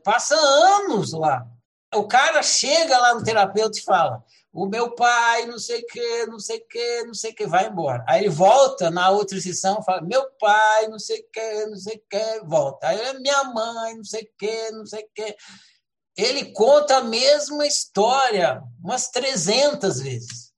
Passa 0.02 0.34
anos 0.34 1.12
lá. 1.12 1.46
O 1.94 2.08
cara 2.08 2.42
chega 2.42 2.98
lá 2.98 3.14
no 3.14 3.22
terapeuta 3.22 3.78
e 3.78 3.82
fala: 3.82 4.24
o 4.52 4.66
meu 4.66 4.94
pai, 4.94 5.46
não 5.46 5.58
sei 5.58 5.80
o 5.80 5.86
que, 5.86 6.26
não 6.26 6.38
sei 6.38 6.58
o 6.58 6.66
que, 6.68 7.04
não 7.04 7.14
sei 7.14 7.30
o 7.30 7.34
que, 7.34 7.46
vai 7.46 7.68
embora. 7.68 8.04
Aí 8.06 8.20
ele 8.20 8.28
volta 8.28 8.90
na 8.90 9.10
outra 9.10 9.40
sessão 9.40 9.82
fala: 9.82 10.02
meu 10.02 10.30
pai, 10.32 10.88
não 10.88 10.98
sei 10.98 11.20
o 11.20 11.26
que, 11.32 11.66
não 11.66 11.76
sei 11.76 11.96
o 11.96 12.02
que, 12.08 12.40
volta. 12.44 12.88
Aí 12.88 13.18
minha 13.20 13.44
mãe, 13.44 13.96
não 13.96 14.04
sei 14.04 14.22
o 14.22 14.30
que, 14.38 14.70
não 14.72 14.84
sei 14.84 15.04
o 15.04 15.08
que. 15.14 15.36
Ele 16.16 16.52
conta 16.52 16.98
a 16.98 17.04
mesma 17.04 17.66
história 17.66 18.62
umas 18.82 19.08
300 19.10 20.00
vezes. 20.00 20.52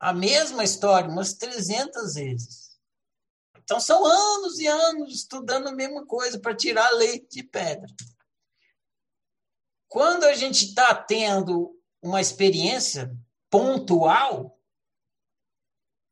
A 0.00 0.12
mesma 0.12 0.64
história 0.64 1.10
umas 1.10 1.34
300 1.34 2.14
vezes. 2.14 2.68
Então 3.58 3.78
são 3.78 4.04
anos 4.04 4.58
e 4.58 4.66
anos 4.66 5.14
estudando 5.14 5.68
a 5.68 5.74
mesma 5.74 6.06
coisa 6.06 6.40
para 6.40 6.56
tirar 6.56 6.90
leite 6.92 7.28
de 7.28 7.42
pedra. 7.42 7.86
Quando 9.88 10.24
a 10.24 10.34
gente 10.34 10.66
está 10.66 10.94
tendo 10.94 11.78
uma 12.02 12.20
experiência 12.20 13.14
pontual, 13.50 14.58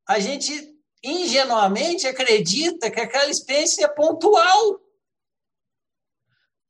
a 0.06 0.18
gente 0.18 0.76
ingenuamente 1.02 2.06
acredita 2.06 2.90
que 2.90 3.00
aquela 3.00 3.30
experiência 3.30 3.84
é 3.84 3.88
pontual. 3.88 4.80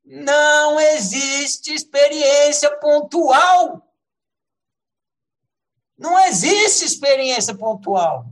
Não 0.07 0.79
existe 0.79 1.75
experiência 1.75 2.71
pontual. 2.79 3.83
Não 5.99 6.17
existe 6.27 6.85
experiência 6.85 7.57
pontual. 7.57 8.25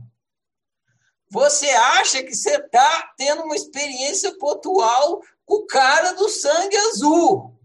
Você 1.29 1.69
acha 1.69 2.23
que 2.23 2.33
você 2.33 2.55
está 2.55 3.13
tendo 3.17 3.43
uma 3.43 3.57
experiência 3.57 4.37
pontual 4.37 5.21
com 5.45 5.55
o 5.55 5.65
cara 5.65 6.13
do 6.13 6.29
sangue 6.29 6.77
azul. 6.77 7.59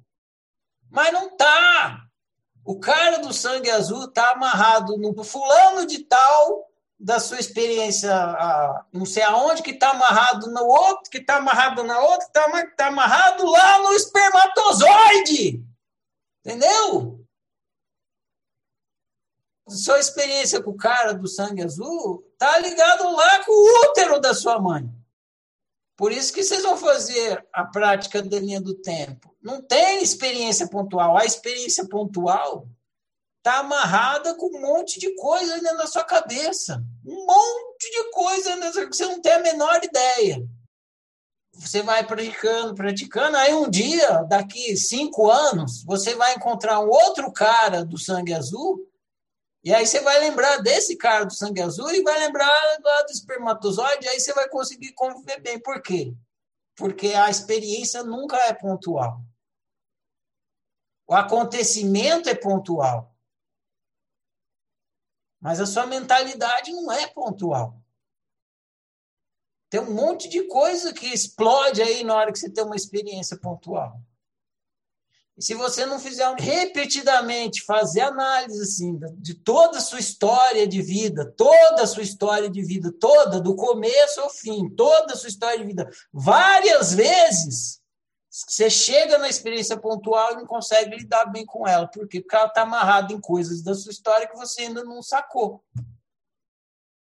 Mas 0.90 1.12
não 1.12 1.28
está. 1.28 2.04
O 2.64 2.80
cara 2.80 3.18
do 3.18 3.32
sangue 3.32 3.70
azul 3.70 4.06
está 4.06 4.32
amarrado 4.32 4.96
no 4.98 5.22
fulano 5.22 5.86
de 5.86 6.00
tal 6.00 6.69
da 7.00 7.18
sua 7.18 7.40
experiência, 7.40 8.12
não 8.92 9.06
sei 9.06 9.22
aonde, 9.22 9.62
que 9.62 9.70
está 9.70 9.92
amarrado 9.92 10.50
no 10.50 10.66
outro, 10.66 11.10
que 11.10 11.16
está 11.16 11.36
amarrado 11.36 11.82
na 11.82 11.98
outra, 11.98 12.18
que 12.18 12.38
está 12.38 12.66
tá 12.76 12.86
amarrado 12.88 13.46
lá 13.46 13.78
no 13.78 13.92
espermatozoide. 13.94 15.64
Entendeu? 16.44 17.24
Sua 19.66 19.98
experiência 19.98 20.62
com 20.62 20.72
o 20.72 20.76
cara 20.76 21.14
do 21.14 21.26
sangue 21.26 21.62
azul 21.62 22.22
está 22.32 22.58
ligado 22.58 23.10
lá 23.10 23.44
com 23.44 23.52
o 23.52 23.90
útero 23.90 24.20
da 24.20 24.34
sua 24.34 24.60
mãe. 24.60 24.86
Por 25.96 26.12
isso 26.12 26.32
que 26.32 26.42
vocês 26.42 26.62
vão 26.62 26.76
fazer 26.76 27.46
a 27.52 27.64
prática 27.64 28.22
da 28.22 28.38
linha 28.38 28.60
do 28.60 28.74
tempo. 28.74 29.34
Não 29.40 29.62
tem 29.62 30.02
experiência 30.02 30.68
pontual. 30.68 31.16
A 31.16 31.24
experiência 31.24 31.86
pontual 31.88 32.66
está 33.40 33.58
amarrada 33.58 34.34
com 34.34 34.46
um 34.46 34.60
monte 34.60 35.00
de 35.00 35.14
coisa 35.14 35.60
da 35.76 35.86
sua 35.86 36.04
cabeça. 36.04 36.84
Um 37.04 37.26
monte 37.26 37.90
de 37.90 38.10
coisa 38.10 38.56
que 38.86 38.96
você 38.96 39.06
não 39.06 39.20
tem 39.20 39.32
a 39.32 39.40
menor 39.40 39.82
ideia. 39.82 40.46
Você 41.54 41.82
vai 41.82 42.06
praticando, 42.06 42.74
praticando, 42.74 43.36
aí 43.36 43.52
um 43.52 43.68
dia, 43.68 44.22
daqui 44.22 44.76
cinco 44.76 45.30
anos, 45.30 45.82
você 45.84 46.14
vai 46.14 46.34
encontrar 46.34 46.80
um 46.80 46.88
outro 46.88 47.30
cara 47.32 47.84
do 47.84 47.98
sangue 47.98 48.32
azul 48.32 48.86
e 49.62 49.74
aí 49.74 49.86
você 49.86 50.00
vai 50.00 50.18
lembrar 50.20 50.58
desse 50.58 50.96
cara 50.96 51.24
do 51.24 51.34
sangue 51.34 51.60
azul 51.60 51.90
e 51.90 52.02
vai 52.02 52.18
lembrar 52.18 52.46
lá 52.82 53.02
do 53.02 53.12
espermatozoide, 53.12 54.08
aí 54.08 54.18
você 54.18 54.32
vai 54.32 54.48
conseguir 54.48 54.92
conviver 54.92 55.40
bem. 55.40 55.58
Por 55.58 55.82
quê? 55.82 56.14
Porque 56.74 57.08
a 57.08 57.28
experiência 57.28 58.02
nunca 58.02 58.36
é 58.38 58.54
pontual. 58.54 59.20
O 61.06 61.14
acontecimento 61.14 62.28
é 62.28 62.34
pontual. 62.34 63.14
Mas 65.40 65.60
a 65.60 65.66
sua 65.66 65.86
mentalidade 65.86 66.72
não 66.72 66.92
é 66.92 67.06
pontual. 67.06 67.80
Tem 69.70 69.80
um 69.80 69.94
monte 69.94 70.28
de 70.28 70.42
coisa 70.48 70.92
que 70.92 71.06
explode 71.06 71.80
aí 71.80 72.02
na 72.02 72.16
hora 72.16 72.32
que 72.32 72.38
você 72.38 72.50
tem 72.50 72.64
uma 72.64 72.76
experiência 72.76 73.38
pontual. 73.38 74.00
E 75.38 75.42
se 75.42 75.54
você 75.54 75.86
não 75.86 75.98
fizer 75.98 76.30
repetidamente, 76.38 77.64
fazer 77.64 78.02
análise 78.02 78.60
assim, 78.60 79.00
de 79.16 79.32
toda 79.32 79.78
a 79.78 79.80
sua 79.80 80.00
história 80.00 80.66
de 80.66 80.82
vida, 80.82 81.32
toda 81.34 81.82
a 81.82 81.86
sua 81.86 82.02
história 82.02 82.50
de 82.50 82.62
vida, 82.62 82.92
toda, 83.00 83.40
do 83.40 83.56
começo 83.56 84.20
ao 84.20 84.28
fim, 84.28 84.68
toda 84.68 85.14
a 85.14 85.16
sua 85.16 85.30
história 85.30 85.58
de 85.58 85.64
vida, 85.64 85.88
várias 86.12 86.92
vezes, 86.92 87.79
você 88.30 88.70
chega 88.70 89.18
na 89.18 89.28
experiência 89.28 89.76
pontual 89.76 90.32
e 90.32 90.36
não 90.36 90.46
consegue 90.46 90.96
lidar 90.96 91.26
bem 91.26 91.44
com 91.44 91.66
ela. 91.66 91.88
Por 91.88 92.06
quê? 92.06 92.20
Porque 92.20 92.36
ela 92.36 92.46
está 92.46 92.62
amarrada 92.62 93.12
em 93.12 93.20
coisas 93.20 93.60
da 93.60 93.74
sua 93.74 93.90
história 93.90 94.28
que 94.28 94.36
você 94.36 94.62
ainda 94.62 94.84
não 94.84 95.02
sacou. 95.02 95.64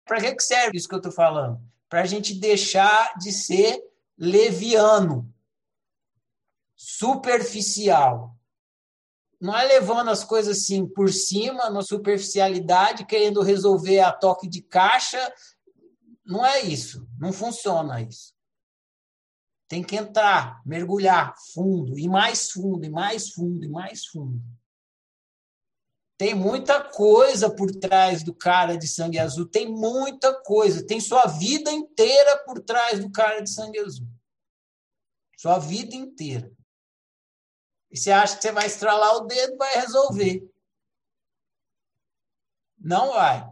Para 0.07 0.35
que 0.35 0.43
serve 0.43 0.79
isso 0.79 0.89
que 0.89 0.95
eu 0.95 1.01
estou 1.01 1.13
falando? 1.13 1.61
Para 1.87 2.01
a 2.01 2.07
gente 2.07 2.33
deixar 2.33 3.19
de 3.19 3.31
ser 3.31 3.79
leviano 4.17 5.31
superficial. 6.75 8.35
Não 9.39 9.55
é 9.55 9.67
levando 9.67 10.09
as 10.09 10.25
coisas 10.25 10.57
assim 10.57 10.87
por 10.87 11.13
cima, 11.13 11.69
na 11.69 11.83
superficialidade, 11.83 13.05
querendo 13.05 13.43
resolver 13.43 14.01
a 14.01 14.13
toque 14.13 14.49
de 14.49 14.63
caixa. 14.63 15.21
Não 16.25 16.45
é 16.45 16.63
isso. 16.63 17.07
Não 17.21 17.35
funciona 17.35 18.01
isso. 18.01 18.38
Tem 19.69 19.83
que 19.83 19.97
entrar, 19.97 20.63
mergulhar 20.65 21.35
fundo, 21.53 21.99
e 21.99 22.09
mais 22.09 22.51
fundo, 22.51 22.85
e 22.85 22.89
mais 22.89 23.31
fundo, 23.31 23.65
e 23.65 23.69
mais 23.69 24.07
fundo. 24.07 24.43
Tem 26.17 26.35
muita 26.35 26.83
coisa 26.83 27.49
por 27.49 27.71
trás 27.71 28.25
do 28.25 28.35
cara 28.35 28.77
de 28.77 28.89
sangue 28.89 29.21
azul, 29.21 29.47
tem 29.47 29.71
muita 29.71 30.35
coisa. 30.43 30.85
Tem 30.85 31.01
sua 31.01 31.27
vida 31.27 31.71
inteira 31.71 32.45
por 32.45 32.61
trás 32.61 32.99
do 32.99 33.13
cara 33.13 33.41
de 33.41 33.49
sangue 33.49 33.79
azul. 33.79 34.09
Sua 35.37 35.61
vida 35.61 35.95
inteira. 35.95 36.51
E 37.89 37.97
você 37.97 38.11
acha 38.11 38.37
que 38.37 38.43
você 38.43 38.51
vai 38.51 38.67
estralar 38.67 39.17
o 39.17 39.27
dedo 39.27 39.57
vai 39.57 39.75
resolver. 39.77 40.51
Não 42.77 43.13
vai. 43.13 43.49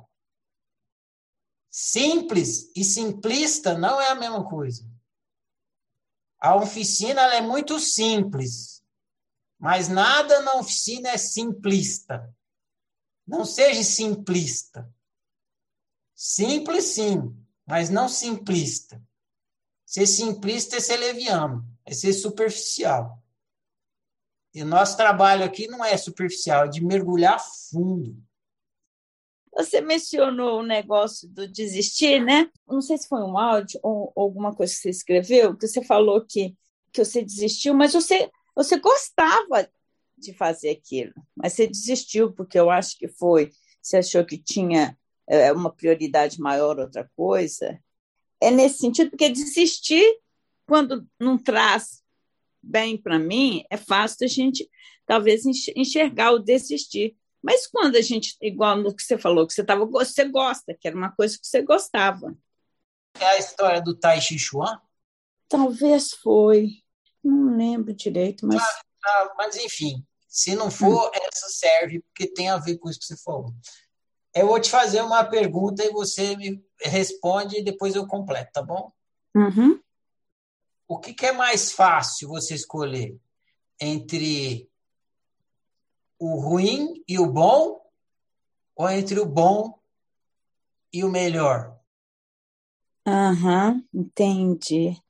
Simples 1.70 2.72
e 2.74 2.82
simplista 2.82 3.78
não 3.78 4.00
é 4.00 4.08
a 4.08 4.14
mesma 4.16 4.48
coisa. 4.48 4.95
A 6.40 6.54
oficina 6.54 7.22
é 7.34 7.40
muito 7.40 7.78
simples, 7.80 8.82
mas 9.58 9.88
nada 9.88 10.42
na 10.42 10.56
oficina 10.56 11.10
é 11.10 11.16
simplista. 11.16 12.34
Não 13.26 13.44
seja 13.44 13.82
simplista. 13.82 14.88
Simples, 16.14 16.84
sim, 16.84 17.36
mas 17.66 17.90
não 17.90 18.08
simplista. 18.08 19.02
Ser 19.84 20.06
simplista 20.06 20.76
é 20.76 20.80
ser 20.80 20.96
leviano, 20.96 21.64
é 21.84 21.94
ser 21.94 22.12
superficial. 22.12 23.22
E 24.52 24.62
o 24.62 24.66
nosso 24.66 24.96
trabalho 24.96 25.44
aqui 25.44 25.68
não 25.68 25.84
é 25.84 25.96
superficial, 25.96 26.64
é 26.64 26.68
de 26.68 26.84
mergulhar 26.84 27.38
fundo. 27.70 28.25
Você 29.56 29.80
mencionou 29.80 30.60
o 30.60 30.66
negócio 30.66 31.26
do 31.28 31.48
desistir, 31.48 32.22
né? 32.22 32.50
Não 32.68 32.82
sei 32.82 32.98
se 32.98 33.08
foi 33.08 33.22
um 33.22 33.38
áudio 33.38 33.80
ou 33.82 34.12
alguma 34.14 34.54
coisa 34.54 34.74
que 34.74 34.80
você 34.80 34.90
escreveu, 34.90 35.56
que 35.56 35.66
você 35.66 35.82
falou 35.82 36.20
que, 36.20 36.54
que 36.92 37.02
você 37.02 37.22
desistiu, 37.22 37.72
mas 37.72 37.94
você, 37.94 38.30
você 38.54 38.78
gostava 38.78 39.68
de 40.18 40.34
fazer 40.34 40.70
aquilo, 40.70 41.14
mas 41.34 41.54
você 41.54 41.66
desistiu 41.66 42.32
porque 42.32 42.58
eu 42.58 42.70
acho 42.70 42.98
que 42.98 43.08
foi, 43.08 43.50
você 43.80 43.98
achou 43.98 44.24
que 44.24 44.36
tinha 44.36 44.96
é, 45.26 45.52
uma 45.52 45.70
prioridade 45.70 46.40
maior, 46.40 46.78
outra 46.78 47.10
coisa. 47.16 47.78
É 48.40 48.50
nesse 48.50 48.78
sentido, 48.78 49.10
porque 49.10 49.28
desistir, 49.28 50.04
quando 50.66 51.06
não 51.18 51.38
traz 51.38 52.02
bem 52.62 52.96
para 52.96 53.18
mim, 53.18 53.64
é 53.70 53.76
fácil 53.76 54.24
a 54.24 54.28
gente 54.28 54.68
talvez 55.06 55.44
enxergar 55.74 56.32
o 56.32 56.38
desistir. 56.38 57.16
Mas 57.42 57.66
quando 57.66 57.96
a 57.96 58.02
gente, 58.02 58.36
igual 58.40 58.76
no 58.76 58.94
que 58.94 59.02
você 59.02 59.18
falou, 59.18 59.46
que 59.46 59.52
você, 59.52 59.64
tava, 59.64 59.86
você 59.86 60.24
gosta, 60.24 60.74
que 60.74 60.88
era 60.88 60.96
uma 60.96 61.12
coisa 61.12 61.38
que 61.38 61.46
você 61.46 61.62
gostava. 61.62 62.36
É 63.18 63.24
a 63.24 63.38
história 63.38 63.80
do 63.80 63.94
Tai 63.94 64.20
Chi 64.20 64.38
Chuan? 64.38 64.80
Talvez 65.48 66.10
foi. 66.12 66.82
Não 67.22 67.56
lembro 67.56 67.94
direito, 67.94 68.46
mas. 68.46 68.62
Ah, 68.62 68.82
ah, 69.04 69.34
mas 69.38 69.56
enfim, 69.56 70.04
se 70.28 70.54
não 70.54 70.70
for, 70.70 71.08
hum. 71.08 71.10
essa 71.14 71.48
serve, 71.48 72.00
porque 72.00 72.26
tem 72.26 72.50
a 72.50 72.58
ver 72.58 72.78
com 72.78 72.90
isso 72.90 73.00
que 73.00 73.06
você 73.06 73.16
falou. 73.16 73.54
Eu 74.34 74.48
vou 74.48 74.60
te 74.60 74.68
fazer 74.68 75.00
uma 75.00 75.24
pergunta 75.24 75.84
e 75.84 75.90
você 75.90 76.36
me 76.36 76.62
responde 76.82 77.58
e 77.58 77.64
depois 77.64 77.94
eu 77.94 78.06
completo, 78.06 78.50
tá 78.52 78.62
bom? 78.62 78.92
Uhum 79.34 79.80
o 80.88 80.98
que, 80.98 81.12
que 81.12 81.26
é 81.26 81.32
mais 81.32 81.72
fácil 81.72 82.28
você 82.28 82.54
escolher 82.54 83.18
entre 83.80 84.70
o 86.18 86.40
ruim 86.40 87.02
e 87.06 87.18
o 87.18 87.26
bom 87.26 87.80
ou 88.74 88.90
entre 88.90 89.18
o 89.20 89.26
bom 89.26 89.78
e 90.92 91.04
o 91.04 91.10
melhor? 91.10 91.78
Aham, 93.06 93.72
uhum, 93.72 94.00
entendi. 94.00 95.00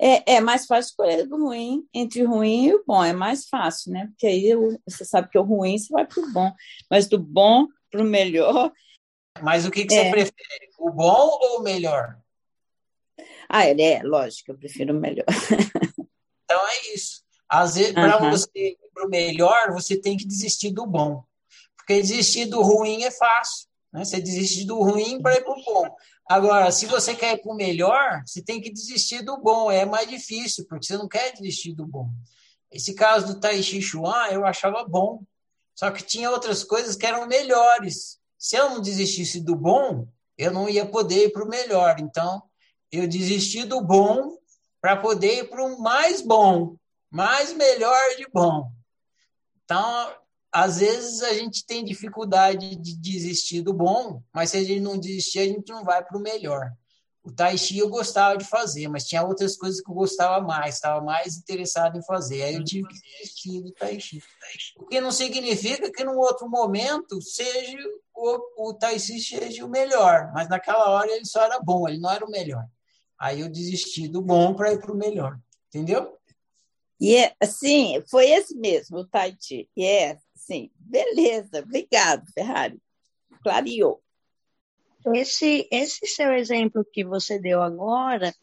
É, 0.00 0.34
é 0.34 0.40
mais 0.40 0.64
fácil 0.64 0.90
escolher 0.90 1.26
do 1.26 1.36
ruim, 1.36 1.86
entre 1.92 2.22
o 2.22 2.28
ruim 2.28 2.66
e 2.66 2.74
o 2.74 2.84
bom, 2.86 3.02
é 3.02 3.12
mais 3.12 3.48
fácil, 3.48 3.92
né? 3.92 4.06
Porque 4.06 4.28
aí 4.28 4.52
você 4.86 5.04
sabe 5.04 5.28
que 5.28 5.38
o 5.38 5.42
ruim 5.42 5.76
você 5.76 5.92
vai 5.92 6.06
para 6.06 6.22
o 6.22 6.32
bom, 6.32 6.52
mas 6.88 7.08
do 7.08 7.18
bom 7.18 7.66
para 7.90 8.00
o 8.00 8.04
melhor. 8.04 8.72
Mas 9.42 9.66
o 9.66 9.70
que, 9.70 9.84
que 9.84 9.94
é. 9.94 10.04
você 10.04 10.10
prefere? 10.10 10.70
O 10.78 10.90
bom 10.92 11.38
ou 11.40 11.58
o 11.58 11.62
melhor? 11.62 12.16
Ah, 13.48 13.64
é, 13.64 14.02
lógico, 14.04 14.52
eu 14.52 14.58
prefiro 14.58 14.96
o 14.96 15.00
melhor. 15.00 15.26
Então 16.44 16.66
é 16.66 16.94
isso. 16.94 17.22
Às 17.46 17.74
vezes, 17.74 17.90
uhum. 17.90 18.02
para 18.02 18.18
você 18.30 18.78
para 18.98 19.06
o 19.06 19.10
melhor, 19.10 19.72
você 19.72 19.96
tem 19.96 20.16
que 20.16 20.26
desistir 20.26 20.72
do 20.72 20.84
bom. 20.84 21.22
Porque 21.76 22.00
desistir 22.00 22.46
do 22.46 22.60
ruim 22.60 23.04
é 23.04 23.10
fácil. 23.10 23.68
Né? 23.92 24.04
Você 24.04 24.20
desiste 24.20 24.66
do 24.66 24.82
ruim 24.82 25.22
para 25.22 25.36
ir 25.36 25.44
para 25.44 25.52
o 25.52 25.64
bom. 25.64 25.94
Agora, 26.28 26.70
se 26.70 26.86
você 26.86 27.14
quer 27.14 27.34
ir 27.34 27.42
para 27.42 27.52
o 27.52 27.56
melhor, 27.56 28.22
você 28.26 28.42
tem 28.42 28.60
que 28.60 28.70
desistir 28.70 29.22
do 29.22 29.38
bom. 29.38 29.70
É 29.70 29.86
mais 29.86 30.08
difícil, 30.08 30.66
porque 30.68 30.84
você 30.84 30.96
não 30.96 31.08
quer 31.08 31.32
desistir 31.32 31.72
do 31.72 31.86
bom. 31.86 32.10
Esse 32.70 32.92
caso 32.94 33.28
do 33.28 33.40
Tai 33.40 33.62
Chi 33.62 33.80
Chuan, 33.80 34.26
eu 34.30 34.44
achava 34.44 34.84
bom. 34.84 35.22
Só 35.74 35.90
que 35.90 36.02
tinha 36.02 36.30
outras 36.30 36.64
coisas 36.64 36.96
que 36.96 37.06
eram 37.06 37.26
melhores. 37.26 38.18
Se 38.36 38.56
eu 38.56 38.70
não 38.70 38.80
desistisse 38.80 39.40
do 39.40 39.56
bom, 39.56 40.06
eu 40.36 40.52
não 40.52 40.68
ia 40.68 40.84
poder 40.84 41.26
ir 41.26 41.32
para 41.32 41.44
o 41.44 41.48
melhor. 41.48 41.96
Então, 42.00 42.42
eu 42.92 43.08
desisti 43.08 43.64
do 43.64 43.80
bom 43.80 44.36
para 44.80 44.96
poder 44.96 45.38
ir 45.38 45.48
para 45.48 45.64
o 45.64 45.80
mais 45.80 46.20
bom, 46.20 46.76
mais 47.10 47.52
melhor 47.54 48.16
de 48.16 48.26
bom. 48.32 48.70
Então, 49.68 50.14
às 50.50 50.78
vezes 50.78 51.22
a 51.22 51.34
gente 51.34 51.66
tem 51.66 51.84
dificuldade 51.84 52.74
de 52.76 52.96
desistir 52.96 53.60
do 53.60 53.74
bom, 53.74 54.22
mas 54.32 54.50
se 54.50 54.56
a 54.56 54.64
gente 54.64 54.80
não 54.80 54.96
desistir, 54.98 55.40
a 55.40 55.44
gente 55.44 55.68
não 55.70 55.84
vai 55.84 56.02
para 56.02 56.16
o 56.16 56.22
melhor. 56.22 56.72
O 57.22 57.30
tai 57.30 57.58
chi 57.58 57.76
eu 57.76 57.90
gostava 57.90 58.38
de 58.38 58.46
fazer, 58.46 58.88
mas 58.88 59.04
tinha 59.04 59.22
outras 59.22 59.58
coisas 59.58 59.82
que 59.82 59.90
eu 59.90 59.94
gostava 59.94 60.42
mais, 60.42 60.76
estava 60.76 61.04
mais 61.04 61.36
interessado 61.36 61.98
em 61.98 62.02
fazer. 62.02 62.44
Aí 62.44 62.54
eu 62.54 62.64
tive 62.64 62.88
que 62.88 62.94
desistir 62.98 63.60
do 63.60 63.70
tai 63.72 64.00
chi. 64.00 64.22
O 64.78 64.86
que 64.86 65.02
não 65.02 65.12
significa 65.12 65.92
que 65.92 66.02
num 66.02 66.16
outro 66.16 66.48
momento 66.48 67.20
seja 67.20 67.76
o, 68.14 68.70
o 68.70 68.72
tai 68.72 68.98
chi 68.98 69.20
seja 69.20 69.66
o 69.66 69.68
melhor, 69.68 70.32
mas 70.32 70.48
naquela 70.48 70.88
hora 70.88 71.12
ele 71.12 71.26
só 71.26 71.42
era 71.42 71.60
bom, 71.60 71.86
ele 71.86 71.98
não 71.98 72.10
era 72.10 72.24
o 72.24 72.30
melhor. 72.30 72.64
Aí 73.20 73.40
eu 73.40 73.50
desisti 73.50 74.08
do 74.08 74.22
bom 74.22 74.54
para 74.54 74.72
ir 74.72 74.80
para 74.80 74.92
o 74.92 74.96
melhor, 74.96 75.38
entendeu? 75.66 76.17
E 77.00 77.16
é, 77.16 77.34
assim, 77.40 78.02
foi 78.10 78.30
esse 78.30 78.56
mesmo, 78.56 78.98
o 78.98 79.06
Tai 79.06 79.36
Chi. 79.40 79.68
E 79.76 79.84
é, 79.84 80.18
Sim, 80.48 80.70
beleza, 80.78 81.60
obrigado, 81.60 82.24
Ferrari. 82.32 82.80
Clareou. 83.42 84.02
Esse, 85.14 85.68
esse 85.70 86.06
seu 86.06 86.32
exemplo 86.32 86.82
que 86.90 87.04
você 87.04 87.38
deu 87.38 87.60
agora, 87.60 88.34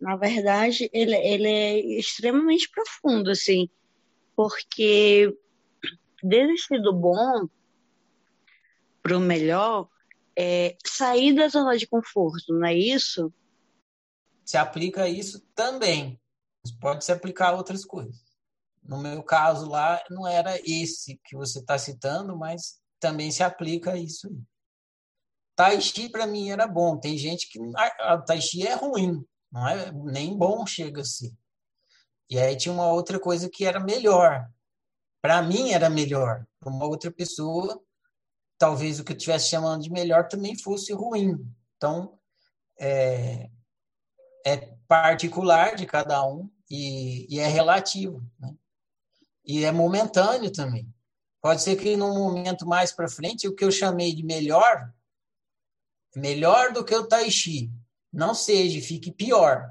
na 0.00 0.14
verdade, 0.14 0.88
ele, 0.92 1.16
ele 1.16 1.48
é 1.48 1.80
extremamente 1.98 2.70
profundo, 2.70 3.28
assim, 3.28 3.68
porque 4.36 5.36
desistir 6.22 6.80
do 6.80 6.92
bom 6.92 7.48
para 9.02 9.16
o 9.16 9.20
melhor 9.20 9.88
é 10.36 10.76
sair 10.86 11.34
da 11.34 11.48
zona 11.48 11.76
de 11.76 11.88
conforto, 11.88 12.54
não 12.54 12.64
é 12.64 12.74
isso? 12.76 13.34
Se 14.44 14.56
aplica 14.56 15.08
isso 15.08 15.40
também. 15.56 16.20
Pode 16.80 17.04
se 17.04 17.12
aplicar 17.12 17.50
a 17.50 17.56
outras 17.56 17.84
coisas. 17.84 18.22
No 18.82 18.98
meu 18.98 19.22
caso 19.22 19.68
lá, 19.68 20.02
não 20.10 20.26
era 20.26 20.58
esse 20.64 21.20
que 21.24 21.36
você 21.36 21.58
está 21.58 21.78
citando, 21.78 22.36
mas 22.36 22.80
também 23.00 23.30
se 23.30 23.42
aplica 23.42 23.92
a 23.92 23.96
isso. 23.96 24.28
Tai 25.54 25.80
Chi 25.80 26.08
para 26.08 26.26
mim 26.26 26.50
era 26.50 26.66
bom. 26.66 26.98
Tem 26.98 27.18
gente 27.18 27.48
que 27.50 27.58
a, 27.76 28.14
a 28.14 28.22
Tai 28.22 28.40
Chi 28.40 28.66
é 28.66 28.74
ruim, 28.74 29.24
não 29.50 29.68
é 29.68 29.92
nem 29.92 30.36
bom 30.36 30.64
chega 30.66 31.02
a 31.02 31.04
ser. 31.04 31.32
E 32.30 32.38
aí 32.38 32.56
tinha 32.56 32.72
uma 32.72 32.92
outra 32.92 33.18
coisa 33.18 33.48
que 33.48 33.64
era 33.64 33.80
melhor. 33.80 34.48
Para 35.20 35.42
mim 35.42 35.70
era 35.70 35.90
melhor. 35.90 36.46
Para 36.60 36.70
uma 36.70 36.86
outra 36.86 37.10
pessoa, 37.10 37.82
talvez 38.58 39.00
o 39.00 39.04
que 39.04 39.12
eu 39.12 39.16
estivesse 39.16 39.48
chamando 39.48 39.82
de 39.82 39.90
melhor 39.90 40.28
também 40.28 40.56
fosse 40.58 40.92
ruim. 40.92 41.36
Então, 41.76 42.18
é, 42.78 43.50
é 44.48 44.78
particular 44.86 45.76
de 45.76 45.86
cada 45.86 46.26
um 46.26 46.50
e, 46.70 47.26
e 47.34 47.38
é 47.38 47.46
relativo. 47.46 48.22
Né? 48.38 48.54
E 49.44 49.64
é 49.64 49.72
momentâneo 49.72 50.50
também. 50.52 50.92
Pode 51.40 51.62
ser 51.62 51.76
que 51.76 51.96
num 51.96 52.14
momento 52.14 52.66
mais 52.66 52.92
para 52.92 53.08
frente, 53.08 53.46
o 53.46 53.54
que 53.54 53.64
eu 53.64 53.70
chamei 53.70 54.14
de 54.14 54.24
melhor, 54.24 54.92
melhor 56.16 56.72
do 56.72 56.84
que 56.84 56.94
o 56.94 57.06
Tai 57.06 57.30
Chi, 57.30 57.70
não 58.12 58.34
seja, 58.34 58.80
fique 58.80 59.12
pior. 59.12 59.70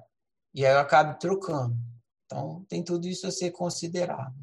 E 0.54 0.66
aí 0.66 0.74
eu 0.74 0.80
acabe 0.80 1.20
trocando. 1.20 1.76
Então, 2.26 2.66
tem 2.68 2.84
tudo 2.84 3.08
isso 3.08 3.28
a 3.28 3.32
ser 3.32 3.52
considerado. 3.52 4.36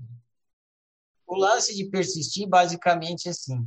O 1.27 1.37
lance 1.37 1.75
de 1.75 1.87
persistir, 1.87 2.47
basicamente, 2.47 3.27
é 3.27 3.31
assim: 3.31 3.67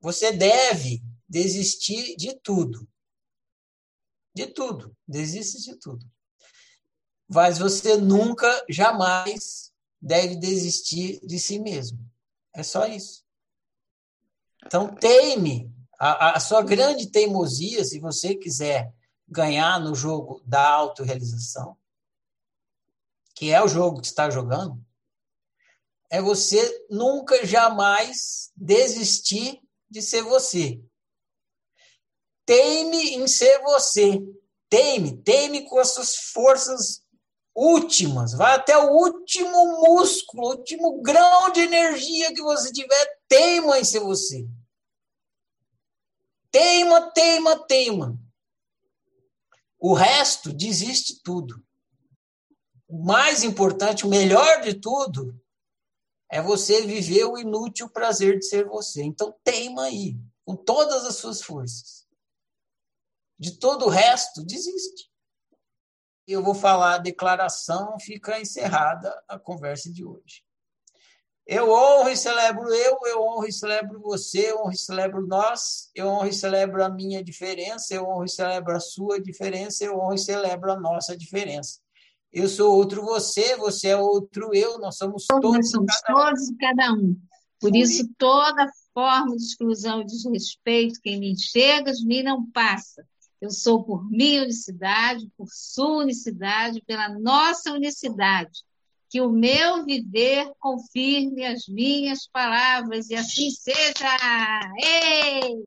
você 0.00 0.32
deve 0.32 1.02
desistir 1.28 2.16
de 2.16 2.34
tudo. 2.40 2.88
De 4.34 4.46
tudo. 4.46 4.96
Desista 5.06 5.58
de 5.58 5.78
tudo. 5.78 6.04
Mas 7.28 7.58
você 7.58 7.96
nunca, 7.96 8.64
jamais 8.68 9.72
deve 10.00 10.36
desistir 10.36 11.20
de 11.24 11.38
si 11.38 11.58
mesmo. 11.58 11.98
É 12.52 12.62
só 12.62 12.86
isso. 12.86 13.24
Então, 14.64 14.94
teime. 14.94 15.72
A, 15.98 16.36
a 16.36 16.40
sua 16.40 16.62
grande 16.62 17.10
teimosia, 17.10 17.84
se 17.84 18.00
você 18.00 18.34
quiser 18.34 18.92
ganhar 19.28 19.78
no 19.78 19.94
jogo 19.94 20.42
da 20.46 20.66
autorrealização, 20.68 21.76
que 23.34 23.50
é 23.50 23.62
o 23.62 23.68
jogo 23.68 24.00
que 24.00 24.06
está 24.06 24.28
jogando, 24.30 24.82
é 26.10 26.20
você 26.20 26.86
nunca 26.90 27.46
jamais 27.46 28.50
desistir 28.56 29.60
de 29.88 30.02
ser 30.02 30.22
você. 30.22 30.82
Teime 32.50 33.14
em 33.14 33.28
ser 33.28 33.62
você. 33.62 34.18
Teime, 34.68 35.16
teime 35.22 35.68
com 35.68 35.78
as 35.78 35.94
suas 35.94 36.16
forças 36.16 37.00
últimas, 37.54 38.32
vai 38.32 38.56
até 38.56 38.76
o 38.76 38.90
último 38.90 39.80
músculo, 39.82 40.48
o 40.48 40.50
último 40.56 41.00
grão 41.00 41.52
de 41.52 41.60
energia 41.60 42.34
que 42.34 42.42
você 42.42 42.72
tiver, 42.72 43.20
teima 43.28 43.78
em 43.78 43.84
ser 43.84 44.00
você. 44.00 44.48
Teima, 46.50 47.12
teima, 47.12 47.56
teima. 47.68 48.18
O 49.78 49.94
resto 49.94 50.52
desiste 50.52 51.22
tudo. 51.22 51.64
O 52.88 53.04
mais 53.04 53.44
importante, 53.44 54.04
o 54.04 54.10
melhor 54.10 54.60
de 54.62 54.74
tudo, 54.74 55.40
é 56.28 56.42
você 56.42 56.84
viver 56.84 57.26
o 57.26 57.38
inútil 57.38 57.88
prazer 57.88 58.40
de 58.40 58.46
ser 58.46 58.66
você. 58.66 59.04
Então 59.04 59.32
teima 59.44 59.84
aí, 59.84 60.16
com 60.44 60.56
todas 60.56 61.04
as 61.04 61.14
suas 61.14 61.40
forças. 61.40 61.99
De 63.40 63.58
todo 63.58 63.86
o 63.86 63.88
resto, 63.88 64.44
desiste 64.44 65.10
eu 66.32 66.42
vou 66.42 66.54
falar 66.54 66.94
a 66.94 66.98
declaração, 66.98 67.98
fica 68.00 68.40
encerrada 68.40 69.12
a 69.28 69.38
conversa 69.38 69.92
de 69.92 70.04
hoje. 70.04 70.42
Eu 71.46 71.70
honro 71.70 72.08
e 72.10 72.16
celebro 72.16 72.72
eu, 72.72 72.98
eu 73.06 73.22
honro 73.22 73.46
e 73.46 73.52
celebro 73.52 74.00
você, 74.00 74.52
eu 74.52 74.60
honro 74.60 74.72
e 74.72 74.78
celebro 74.78 75.26
nós, 75.26 75.90
eu 75.94 76.06
honro 76.06 76.28
e 76.28 76.32
celebro 76.32 76.84
a 76.84 76.88
minha 76.88 77.24
diferença, 77.24 77.94
eu 77.94 78.04
honro 78.04 78.24
e 78.24 78.28
celebro 78.28 78.76
a 78.76 78.78
sua 78.78 79.20
diferença, 79.20 79.84
eu 79.84 79.98
honro 79.98 80.14
e 80.14 80.18
celebro 80.18 80.70
a 80.70 80.78
nossa 80.78 81.16
diferença. 81.16 81.80
Eu 82.32 82.48
sou 82.48 82.76
outro 82.76 83.02
você, 83.02 83.56
você 83.56 83.88
é 83.88 83.96
outro 83.96 84.54
eu, 84.54 84.78
nós 84.78 84.96
somos 84.96 85.26
todos, 85.26 85.50
nós 85.50 85.70
somos 85.70 85.92
cada 86.00 86.20
todos 86.20 86.48
e 86.48 86.56
cada 86.56 86.92
um. 86.92 87.20
Por 87.58 87.74
isso, 87.74 88.08
toda 88.16 88.70
forma 88.94 89.36
de 89.36 89.42
exclusão 89.42 90.02
e 90.02 90.06
desrespeito, 90.06 91.00
quem 91.02 91.18
me 91.18 91.32
enxerga, 91.32 91.92
me 92.04 92.22
não 92.22 92.48
passa. 92.52 93.04
Eu 93.40 93.50
sou 93.50 93.82
por 93.84 94.08
minha 94.10 94.42
unicidade, 94.42 95.30
por 95.36 95.48
sua 95.50 96.02
unicidade, 96.02 96.82
pela 96.82 97.08
nossa 97.08 97.72
unicidade. 97.72 98.62
Que 99.08 99.20
o 99.20 99.30
meu 99.30 99.84
viver 99.84 100.52
confirme 100.58 101.44
as 101.44 101.66
minhas 101.66 102.28
palavras 102.28 103.10
e 103.10 103.14
assim 103.14 103.50
seja. 103.50 104.06
Ei! 104.78 105.64